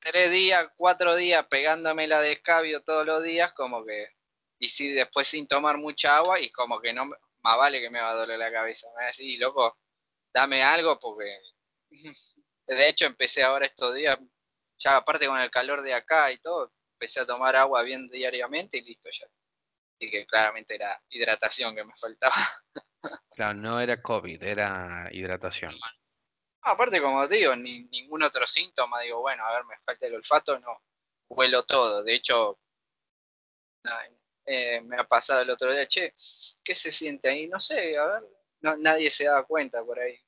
tres 0.00 0.30
días, 0.30 0.68
cuatro 0.76 1.14
días 1.16 1.46
pegándome 1.48 2.06
la 2.08 2.20
de 2.20 2.32
escabio 2.32 2.82
todos 2.82 3.06
los 3.06 3.22
días, 3.22 3.52
como 3.52 3.84
que, 3.84 4.08
y 4.58 4.68
sí, 4.68 4.92
después 4.92 5.28
sin 5.28 5.46
tomar 5.46 5.76
mucha 5.78 6.16
agua, 6.16 6.40
y 6.40 6.50
como 6.50 6.80
que 6.80 6.92
no, 6.92 7.06
me- 7.06 7.16
más 7.42 7.56
vale 7.56 7.80
que 7.80 7.90
me 7.90 8.00
va 8.00 8.10
a 8.10 8.14
doler 8.14 8.38
la 8.38 8.50
cabeza, 8.52 8.86
me 8.88 8.94
va 8.94 9.02
a 9.04 9.06
decir, 9.08 9.38
loco, 9.40 9.78
dame 10.32 10.62
algo, 10.62 10.98
porque, 10.98 11.38
de 12.66 12.88
hecho 12.88 13.06
empecé 13.06 13.42
ahora 13.42 13.66
estos 13.66 13.94
días, 13.94 14.18
ya 14.78 14.96
aparte 14.96 15.26
con 15.26 15.38
el 15.38 15.50
calor 15.50 15.82
de 15.82 15.94
acá 15.94 16.30
y 16.32 16.38
todo, 16.38 16.72
empecé 17.00 17.20
a 17.20 17.26
tomar 17.26 17.56
agua 17.56 17.82
bien 17.82 18.08
diariamente 18.08 18.76
y 18.76 18.82
listo 18.82 19.08
ya. 19.10 19.26
Así 19.96 20.10
que 20.10 20.26
claramente 20.26 20.74
era 20.74 21.00
hidratación 21.08 21.74
que 21.74 21.84
me 21.84 21.94
faltaba. 21.96 22.36
Claro, 23.34 23.54
no 23.54 23.80
era 23.80 24.02
COVID, 24.02 24.42
era 24.42 25.08
hidratación. 25.12 25.74
Aparte, 26.60 27.00
como 27.00 27.26
te 27.26 27.36
digo, 27.36 27.56
ni 27.56 27.84
ningún 27.84 28.22
otro 28.22 28.46
síntoma, 28.46 29.00
digo, 29.00 29.20
bueno, 29.22 29.46
a 29.46 29.54
ver, 29.54 29.64
me 29.64 29.78
falta 29.78 30.06
el 30.06 30.16
olfato, 30.16 30.58
no, 30.58 30.82
huelo 31.30 31.64
todo. 31.64 32.02
De 32.02 32.12
hecho, 32.12 32.58
eh, 34.44 34.82
me 34.82 34.96
ha 34.98 35.04
pasado 35.04 35.40
el 35.40 35.48
otro 35.48 35.72
día, 35.72 35.88
che, 35.88 36.14
¿qué 36.62 36.74
se 36.74 36.92
siente 36.92 37.30
ahí? 37.30 37.48
No 37.48 37.58
sé, 37.60 37.96
a 37.96 38.04
ver, 38.04 38.22
no, 38.60 38.76
nadie 38.76 39.10
se 39.10 39.24
da 39.24 39.42
cuenta 39.44 39.82
por 39.82 39.98
ahí. 39.98 40.18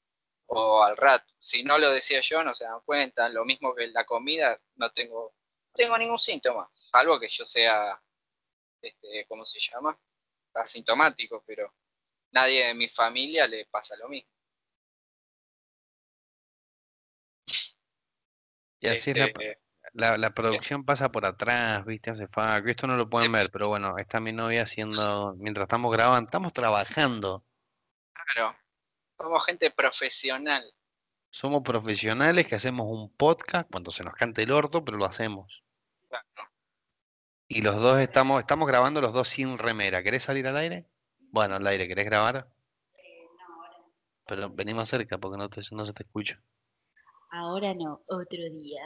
O 0.46 0.82
al 0.82 0.96
rato, 0.96 1.30
si 1.38 1.64
no 1.64 1.76
lo 1.76 1.90
decía 1.90 2.22
yo, 2.22 2.42
no 2.42 2.54
se 2.54 2.64
dan 2.64 2.80
cuenta. 2.86 3.28
Lo 3.28 3.44
mismo 3.44 3.74
que 3.74 3.88
la 3.88 4.06
comida, 4.06 4.58
no 4.76 4.90
tengo, 4.92 5.34
tengo 5.74 5.96
ningún 5.98 6.18
síntoma, 6.18 6.70
salvo 6.74 7.18
que 7.18 7.28
yo 7.28 7.46
sea, 7.46 8.00
este, 8.80 9.26
¿cómo 9.26 9.44
se 9.46 9.58
llama? 9.60 9.98
Asintomático, 10.54 11.42
pero 11.46 11.72
nadie 12.32 12.66
de 12.66 12.74
mi 12.74 12.88
familia 12.88 13.46
le 13.46 13.66
pasa 13.66 13.96
lo 13.96 14.08
mismo. 14.08 14.30
Y 18.80 18.88
así 18.88 19.12
es 19.12 19.16
la, 19.16 19.26
Este, 19.26 19.62
la, 19.92 20.18
la 20.18 20.30
producción 20.30 20.84
pasa 20.84 21.10
por 21.12 21.24
atrás, 21.24 21.84
¿viste? 21.84 22.10
Hace 22.10 22.26
falta. 22.26 22.68
Esto 22.68 22.86
no 22.86 22.96
lo 22.96 23.08
pueden 23.08 23.32
ver, 23.32 23.50
pero 23.50 23.68
bueno, 23.68 23.96
está 23.98 24.20
mi 24.20 24.32
novia 24.32 24.62
haciendo, 24.62 25.34
mientras 25.36 25.64
estamos 25.64 25.92
grabando, 25.92 26.26
estamos 26.26 26.52
trabajando. 26.52 27.44
Claro, 28.12 28.56
somos 29.16 29.46
gente 29.46 29.70
profesional. 29.70 30.64
Somos 31.30 31.62
profesionales 31.62 32.46
que 32.46 32.56
hacemos 32.56 32.86
un 32.88 33.14
podcast 33.14 33.70
cuando 33.70 33.90
se 33.90 34.04
nos 34.04 34.14
cante 34.14 34.42
el 34.42 34.52
orto, 34.52 34.84
pero 34.84 34.98
lo 34.98 35.04
hacemos. 35.04 35.61
Y 37.48 37.60
los 37.60 37.76
dos 37.76 38.00
estamos, 38.00 38.40
estamos 38.40 38.66
grabando 38.66 39.00
los 39.00 39.12
dos 39.12 39.28
sin 39.28 39.58
remera. 39.58 40.02
¿Querés 40.02 40.22
salir 40.22 40.46
al 40.46 40.56
aire? 40.56 40.86
Bueno, 41.18 41.56
al 41.56 41.66
aire, 41.66 41.86
¿querés 41.86 42.06
grabar? 42.06 42.48
Pero 44.26 44.48
venimos 44.50 44.88
cerca 44.88 45.18
porque 45.18 45.36
no, 45.36 45.50
te- 45.50 45.60
no 45.72 45.84
se 45.84 45.92
te 45.92 46.04
escucha. 46.04 46.42
Ahora 47.30 47.74
no, 47.74 48.02
otro 48.06 48.42
día. 48.52 48.82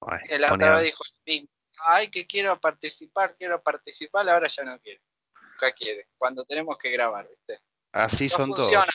Ay, 0.00 0.28
a- 0.44 0.56
vez 0.56 0.84
dijo 0.84 1.04
el 1.04 1.34
mismo, 1.34 1.48
ay, 1.86 2.10
que 2.10 2.26
quiero 2.26 2.60
participar, 2.60 3.36
quiero 3.36 3.62
participar, 3.62 4.28
ahora 4.28 4.48
ya 4.48 4.64
no 4.64 4.78
quiere. 4.80 5.00
Nunca 5.40 5.72
quiere, 5.72 6.08
cuando 6.16 6.44
tenemos 6.44 6.76
que 6.78 6.90
grabar, 6.90 7.28
¿viste? 7.28 7.60
Así 7.92 8.28
No 8.28 8.36
son 8.36 8.54
todos. 8.54 8.86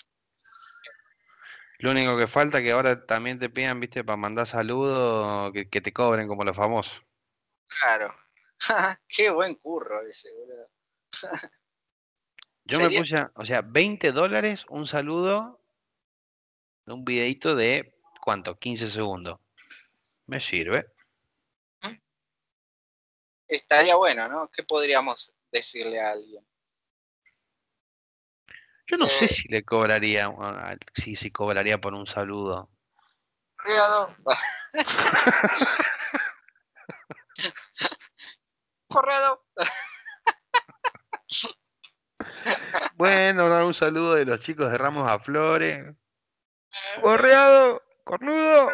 Lo 1.80 1.92
único 1.92 2.18
que 2.18 2.28
falta 2.28 2.58
es 2.58 2.66
que 2.66 2.72
ahora 2.72 3.06
también 3.06 3.40
te 3.40 3.50
pidan, 3.50 3.80
viste, 3.80 4.04
para 4.04 4.18
mandar 4.18 4.46
saludos, 4.46 5.54
que, 5.54 5.70
que 5.70 5.80
te 5.80 5.94
cobren 5.94 6.28
como 6.28 6.44
los 6.44 6.56
famosos. 6.56 7.02
Claro. 7.70 8.14
Qué 9.08 9.30
buen 9.30 9.56
curro 9.56 10.02
ese, 10.08 10.30
boludo. 10.34 10.70
Yo 12.66 12.80
me 12.80 12.90
puse, 12.90 13.16
o 13.36 13.46
sea, 13.46 13.62
20 13.62 14.12
dólares, 14.12 14.66
un 14.70 14.86
saludo, 14.86 15.60
un 16.86 17.04
videito 17.04 17.56
de, 17.56 17.96
¿cuánto? 18.22 18.58
15 18.60 18.88
segundos. 18.88 19.40
Me 20.28 20.40
sirve. 20.40 20.86
Estaría 23.48 23.96
bueno, 23.96 24.28
¿no? 24.28 24.52
¿Qué 24.52 24.62
podríamos 24.64 25.34
decirle 25.52 26.00
a 26.00 26.12
alguien? 26.12 26.46
Yo 28.86 28.98
no 28.98 29.08
sé 29.08 29.26
Eh. 29.26 29.28
si 29.30 29.48
le 29.48 29.64
cobraría, 29.64 30.32
si 30.94 31.16
si 31.16 31.32
cobraría 31.32 31.80
por 31.80 31.96
un 31.96 32.06
saludo. 32.06 32.70
Correado. 33.58 34.16
Correado. 38.90 39.46
Bueno, 42.96 43.44
ahora 43.44 43.66
un 43.66 43.74
saludo 43.74 44.16
de 44.16 44.26
los 44.26 44.40
chicos 44.40 44.72
de 44.72 44.78
Ramos 44.78 45.10
a 45.10 45.20
Flores. 45.20 45.96
¡Correado! 47.02 47.82
¡Cornudo! 48.04 48.70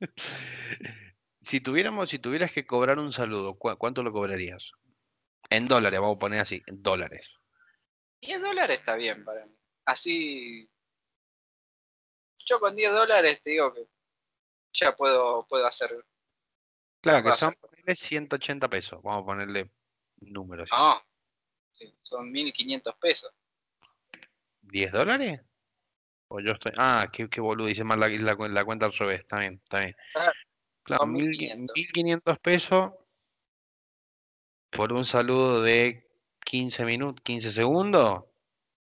Si 1.40 1.60
tuviéramos, 1.60 2.10
si 2.10 2.18
tuvieras 2.18 2.50
que 2.50 2.66
cobrar 2.66 2.98
un 2.98 3.12
saludo, 3.12 3.54
¿cu- 3.56 3.76
¿cuánto 3.78 4.02
lo 4.02 4.12
cobrarías? 4.12 4.72
En 5.48 5.68
dólares, 5.68 6.00
vamos 6.00 6.16
a 6.16 6.18
poner 6.18 6.40
así, 6.40 6.60
en 6.66 6.82
dólares. 6.82 7.30
10 8.20 8.40
dólares 8.42 8.80
está 8.80 8.96
bien 8.96 9.24
para 9.24 9.46
mí. 9.46 9.54
Así. 9.84 10.68
Yo 12.44 12.58
con 12.58 12.74
10 12.74 12.90
dólares 12.92 13.40
te 13.44 13.50
digo 13.50 13.72
que 13.72 13.86
ya 14.76 14.94
puedo, 14.94 15.46
puedo 15.46 15.66
hacer. 15.66 16.04
Claro, 17.00 17.24
que 17.24 17.32
son 17.32 17.54
ponerle 17.54 17.94
180 17.94 18.68
pesos, 18.68 19.02
vamos 19.02 19.22
a 19.22 19.26
ponerle 19.26 19.70
números. 20.18 20.68
No. 20.70 21.00
Sí, 21.72 21.94
son 22.02 22.30
1500 22.30 22.94
pesos. 22.96 23.32
¿10 24.62 24.90
dólares? 24.92 25.40
O 26.28 26.40
yo 26.40 26.52
estoy. 26.52 26.72
Ah, 26.76 27.08
qué, 27.12 27.28
qué 27.28 27.40
boludo, 27.40 27.66
dice 27.68 27.84
mal 27.84 28.00
la, 28.00 28.08
la, 28.08 28.34
la 28.48 28.64
cuenta 28.64 28.86
al 28.86 28.92
revés, 28.92 29.20
está 29.20 29.38
bien, 29.40 29.60
está 29.62 29.80
bien. 29.80 29.96
Claro, 30.12 30.32
Claro, 30.82 31.02
son 31.02 31.12
mil- 31.12 31.28
1500. 31.28 31.74
1500 31.76 32.38
pesos 32.40 32.92
por 34.70 34.92
un 34.92 35.04
saludo 35.04 35.62
de 35.62 36.08
15 36.44 36.84
minutos, 36.84 37.22
15 37.22 37.50
segundos, 37.50 38.24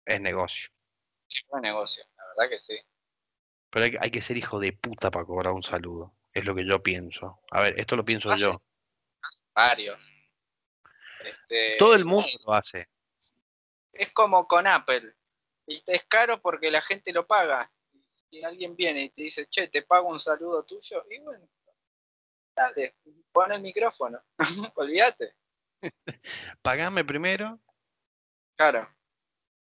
es 0.05 0.21
negocio. 0.21 0.71
Buen 1.49 1.63
negocio, 1.63 2.05
la 2.17 2.25
verdad 2.45 2.59
que 2.59 2.75
sí. 2.75 2.81
Pero 3.71 3.85
hay, 3.85 3.91
que- 3.93 3.99
hay 4.01 4.11
que 4.11 4.21
ser 4.21 4.37
hijo 4.37 4.59
de 4.59 4.73
puta 4.73 5.11
para 5.11 5.25
cobrar 5.25 5.53
un 5.53 5.63
saludo, 5.63 6.15
es 6.33 6.45
lo 6.45 6.55
que 6.55 6.67
yo 6.67 6.83
pienso. 6.83 7.41
A 7.51 7.63
ver, 7.63 7.79
esto 7.79 7.97
lo 7.97 8.05
pienso 8.05 8.35
yo. 8.37 8.61
Varios. 9.55 10.01
Este, 11.25 11.77
Todo 11.79 11.95
el 11.95 12.05
mundo 12.05 12.29
lo 12.47 12.55
hace. 12.55 12.89
Es 13.93 14.13
como 14.13 14.47
con 14.49 14.67
Apple. 14.67 15.15
Es 15.67 16.05
caro 16.09 16.41
porque 16.41 16.71
la 16.71 16.81
gente 16.83 17.13
lo 17.13 17.27
paga. 17.27 17.71
Si 18.31 18.43
alguien 18.43 18.75
viene 18.77 19.05
y 19.05 19.11
te 19.11 19.23
dice, 19.23 19.47
che, 19.49 19.69
te 19.69 19.83
pago 19.83 20.09
un 20.09 20.21
saludo 20.21 20.65
tuyo, 20.65 21.05
y 21.11 21.19
bueno, 21.19 21.47
Dale, 22.55 22.97
pon 23.33 23.53
el 23.53 23.61
micrófono. 23.63 24.21
Olvídate. 24.75 25.35
Pagame 26.63 27.05
primero. 27.05 27.59
Claro. 28.57 28.89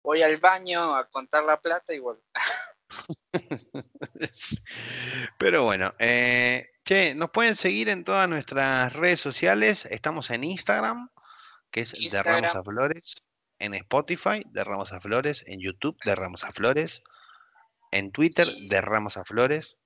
Voy 0.04 0.22
al 0.22 0.38
baño 0.38 0.96
a 0.96 1.08
contar 1.10 1.44
la 1.44 1.60
plata 1.60 1.94
y 1.94 2.00
vuelvo. 2.00 2.22
Pero 5.38 5.64
bueno, 5.64 5.94
eh, 6.00 6.70
che, 6.84 7.16
nos 7.16 7.32
pueden 7.32 7.56
seguir 7.56 7.90
en 7.90 8.04
todas 8.04 8.30
nuestras 8.30 8.94
redes 8.94 9.20
sociales. 9.20 9.86
Estamos 9.86 10.30
en 10.30 10.44
Instagram, 10.44 11.10
que 11.72 11.82
es 11.82 11.92
de 11.92 12.24
Ramos 12.24 12.44
a 12.44 12.46
Instagram. 12.46 12.64
Flores, 12.64 13.26
en 13.60 13.74
Spotify, 13.74 14.44
de 14.46 14.64
Ramos 14.64 14.92
a 14.94 15.00
Flores, 15.00 15.44
en 15.48 15.60
YouTube, 15.60 15.98
de 16.06 16.16
Ramos 16.16 16.44
a 16.44 16.52
Flores, 16.52 17.04
en 17.92 18.12
Twitter, 18.12 18.48
de 18.48 18.82
Ramos 18.82 19.18
a 19.18 19.26
Flores. 19.26 19.78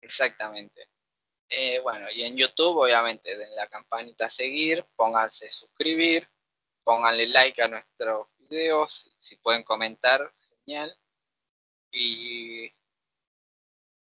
Exactamente. 0.00 0.88
Eh, 1.48 1.80
bueno, 1.80 2.06
y 2.12 2.22
en 2.22 2.36
YouTube, 2.36 2.76
obviamente, 2.76 3.36
den 3.36 3.54
la 3.54 3.68
campanita 3.68 4.26
a 4.26 4.30
seguir, 4.30 4.84
pónganse 4.96 5.50
suscribir, 5.52 6.28
pónganle 6.82 7.28
like 7.28 7.62
a 7.62 7.68
nuestros 7.68 8.26
videos, 8.38 9.12
si 9.20 9.36
pueden 9.36 9.62
comentar, 9.62 10.32
genial. 10.64 10.96
Y 11.98 12.70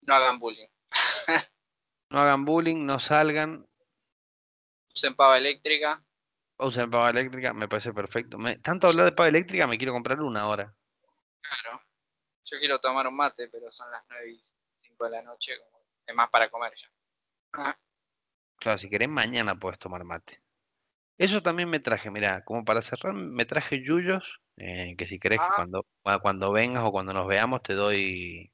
no 0.02 0.14
hagan 0.16 0.40
bullying. 0.40 0.68
No 2.10 2.20
hagan 2.20 2.46
bullying, 2.46 2.86
no 2.86 3.00
salgan, 3.00 3.68
Usen 4.96 5.14
pava 5.14 5.38
eléctrica. 5.38 6.02
usen 6.58 6.90
pava 6.90 7.10
eléctrica, 7.10 7.54
me 7.54 7.68
parece 7.68 7.94
perfecto. 7.94 8.38
Me- 8.38 8.58
tanto 8.60 8.88
hablar 8.88 9.06
de 9.06 9.12
pava 9.12 9.28
eléctrica, 9.30 9.68
me 9.68 9.78
quiero 9.78 9.92
comprar 9.94 10.22
una 10.22 10.42
ahora. 10.42 10.74
Claro. 11.42 11.82
Yo 12.46 12.60
quiero 12.60 12.80
tomar 12.80 13.06
un 13.08 13.16
mate, 13.16 13.50
pero 13.50 13.70
son 13.74 13.92
las 13.92 14.04
9 14.10 14.32
y 14.32 14.46
5 14.82 15.04
de 15.04 15.12
la 15.12 15.22
noche, 15.22 15.52
como- 15.60 15.84
es 16.06 16.16
más 16.16 16.30
para 16.30 16.50
comer 16.50 16.74
ya. 16.82 16.88
Ah, 17.54 17.78
Claro, 18.60 18.78
si 18.80 18.90
querés, 18.90 19.10
mañana 19.10 19.60
puedes 19.60 19.78
tomar 19.78 20.04
mate. 20.06 20.42
Eso 21.18 21.44
también 21.44 21.70
me 21.70 21.80
traje, 21.82 22.10
mira, 22.10 22.44
como 22.46 22.64
para 22.64 22.82
cerrar, 22.82 23.14
me 23.14 23.46
traje 23.46 23.84
yuyos, 23.84 24.40
eh, 24.58 24.96
que 24.98 25.06
si 25.06 25.20
querés 25.20 25.40
que 25.40 25.46
Ah. 25.46 25.54
cuando, 25.56 25.86
cua- 26.04 26.22
cuando 26.22 26.52
vengas 26.52 26.84
o 26.84 26.92
cuando 26.92 27.14
nos 27.14 27.28
veamos 27.28 27.62
te 27.62 27.74
doy, 27.74 28.52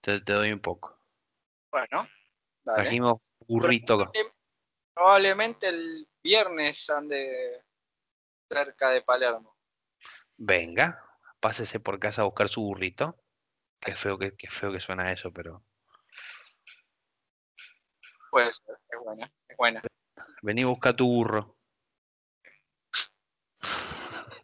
te, 0.00 0.20
te 0.20 0.32
doy 0.32 0.52
un 0.52 0.60
poco. 0.60 0.98
Bueno, 1.70 2.08
dale. 2.64 2.82
Trajimos 2.82 3.20
burrito. 3.46 3.96
con- 3.96 4.06
Probable- 4.12 4.32
Probablemente 4.94 5.68
el 5.68 6.06
viernes 6.22 6.88
ande 6.90 7.64
cerca 8.50 8.90
de 8.90 9.00
Palermo. 9.00 9.56
Venga, 10.36 11.02
pásese 11.40 11.80
por 11.80 11.98
casa 11.98 12.20
a 12.22 12.24
buscar 12.26 12.48
su 12.50 12.60
burrito. 12.62 13.16
Qué 13.80 13.96
feo 13.96 14.18
que, 14.18 14.36
qué 14.36 14.48
feo 14.50 14.70
que 14.70 14.80
suena 14.80 15.10
eso, 15.10 15.32
pero 15.32 15.64
Puede 18.30 18.52
ser, 18.52 18.76
es 18.90 18.98
buena, 19.02 19.32
es 19.48 19.56
buena. 19.56 19.82
vení 20.42 20.64
busca 20.64 20.94
tu 20.94 21.06
burro. 21.06 21.51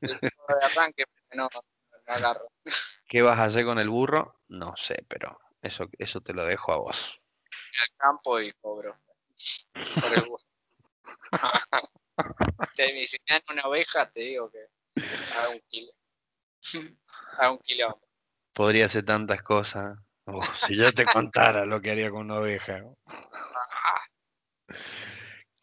El 0.00 0.18
de 0.20 0.30
arranque 0.62 1.04
pero 1.28 1.42
no, 1.42 1.48
no 1.52 2.14
agarro. 2.14 2.48
¿Qué 3.08 3.22
vas 3.22 3.38
a 3.38 3.44
hacer 3.44 3.64
con 3.64 3.78
el 3.78 3.88
burro? 3.88 4.40
No 4.48 4.76
sé, 4.76 5.04
pero 5.08 5.38
eso, 5.62 5.86
eso 5.98 6.20
te 6.20 6.32
lo 6.34 6.44
dejo 6.44 6.72
a 6.72 6.76
vos. 6.78 7.20
al 7.80 7.96
campo 7.96 8.40
y 8.40 8.52
cobro. 8.52 8.98
Por 10.00 10.14
el 10.14 10.26
me- 12.94 13.06
si 13.08 13.16
me 13.28 13.34
dan 13.34 13.42
una 13.50 13.62
oveja, 13.68 14.10
te 14.10 14.20
digo 14.20 14.50
que 14.50 14.66
haga 15.36 15.48
un 15.50 15.60
kilo. 15.68 15.92
Haga 17.38 17.52
un 17.52 17.58
kilómetro. 17.58 18.08
Podría 18.52 18.86
hacer 18.86 19.04
tantas 19.04 19.42
cosas. 19.42 19.96
Oh, 20.24 20.40
si 20.56 20.76
yo 20.76 20.92
te 20.92 21.04
contara 21.06 21.64
lo 21.64 21.80
que 21.80 21.90
haría 21.92 22.10
con 22.10 22.22
una 22.30 22.40
oveja. 22.40 22.82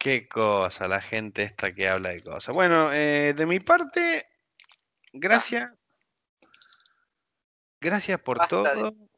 Qué 0.06 0.28
cosa, 0.28 0.86
la 0.86 1.00
gente 1.00 1.42
esta 1.42 1.72
que 1.72 1.88
habla 1.88 2.10
de 2.10 2.22
cosas. 2.22 2.54
Bueno, 2.54 2.92
eh, 2.92 3.34
de 3.34 3.44
mi 3.44 3.58
parte, 3.58 4.24
gracias. 5.12 5.68
Gracias 7.80 8.20
por 8.20 8.38
Basta 8.38 8.56
de- 8.56 8.62
todo. 8.62 8.90
Llegó 8.92 9.08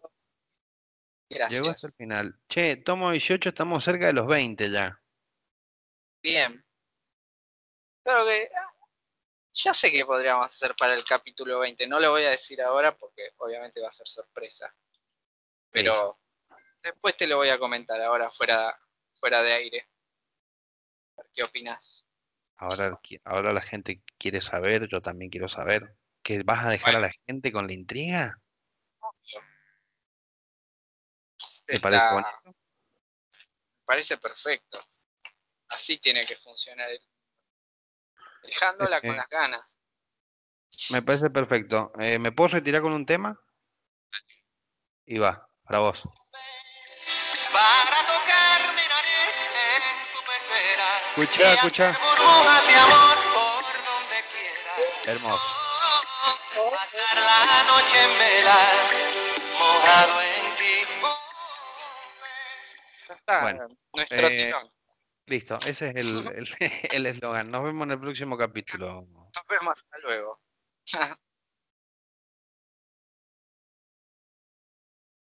Gracias. 1.28 1.68
hasta 1.68 1.86
el 1.88 1.92
final. 1.92 2.40
Che, 2.48 2.76
tomo 2.76 3.10
18, 3.10 3.50
estamos 3.50 3.84
cerca 3.84 4.06
de 4.06 4.14
los 4.14 4.26
20 4.26 4.70
ya. 4.70 4.98
Bien. 6.22 6.64
Claro 8.02 8.24
que 8.24 8.50
ah, 8.56 8.72
ya 9.52 9.74
sé 9.74 9.92
qué 9.92 10.06
podríamos 10.06 10.46
hacer 10.50 10.74
para 10.74 10.94
el 10.94 11.04
capítulo 11.04 11.58
20. 11.58 11.86
No 11.86 12.00
lo 12.00 12.12
voy 12.12 12.22
a 12.24 12.30
decir 12.30 12.62
ahora 12.62 12.96
porque 12.96 13.34
obviamente 13.36 13.82
va 13.82 13.90
a 13.90 13.92
ser 13.92 14.08
sorpresa. 14.08 14.74
Pero 15.70 16.18
después 16.82 17.14
te 17.18 17.26
lo 17.26 17.36
voy 17.36 17.50
a 17.50 17.58
comentar 17.58 18.00
ahora 18.00 18.30
fuera, 18.30 18.74
fuera 19.20 19.42
de 19.42 19.52
aire. 19.52 19.88
¿Qué 21.34 21.42
opinas? 21.42 22.04
Ahora, 22.56 23.00
ahora 23.24 23.52
la 23.52 23.60
gente 23.60 24.02
quiere 24.18 24.40
saber, 24.40 24.88
yo 24.88 25.00
también 25.00 25.30
quiero 25.30 25.48
saber. 25.48 25.94
¿Que 26.22 26.42
vas 26.42 26.64
a 26.64 26.70
dejar 26.70 26.96
a 26.96 27.00
la 27.00 27.12
gente 27.26 27.52
con 27.52 27.66
la 27.66 27.72
intriga? 27.72 28.40
¿Te 31.66 31.80
parece 31.80 32.00
Está- 32.00 32.12
bonito? 32.12 32.30
me 32.44 32.54
parece 33.84 34.18
perfecto. 34.18 34.84
Así 35.68 35.98
tiene 35.98 36.26
que 36.26 36.36
funcionar. 36.36 36.88
Dejándola 38.42 39.00
con 39.00 39.10
Este- 39.10 39.16
las 39.18 39.28
ganas. 39.28 39.62
Me 40.90 41.02
parece 41.02 41.30
perfecto. 41.30 41.92
Eh, 41.98 42.18
¿Me 42.18 42.32
puedo 42.32 42.48
retirar 42.48 42.82
con 42.82 42.92
un 42.92 43.04
tema? 43.06 43.38
Y 45.06 45.18
va, 45.18 45.48
para 45.64 45.78
vos. 45.80 46.02
Para 47.52 48.17
Escucha, 51.20 51.52
escucha. 51.54 51.92
Hermoso. 55.06 55.58
Pasar 56.70 57.16
la 57.16 57.64
noche 57.64 58.02
en 58.04 58.18
vela, 58.18 58.58
mojado 59.58 60.22
en 60.22 60.56
ti. 60.56 60.74
Bueno, 63.42 63.66
nuestro 63.94 64.26
eh, 64.28 64.36
tirón. 64.36 64.68
Listo, 65.26 65.58
ese 65.66 65.88
es 65.88 65.96
el 65.96 66.26
el- 66.28 66.56
el 66.92 67.06
eslogan. 67.06 67.50
Nos 67.50 67.64
vemos 67.64 67.84
en 67.86 67.90
el 67.92 68.00
próximo 68.00 68.36
capítulo. 68.38 69.02
Nos 69.02 69.46
vemos. 69.48 69.74
Hasta 69.76 69.98
luego. 70.06 70.40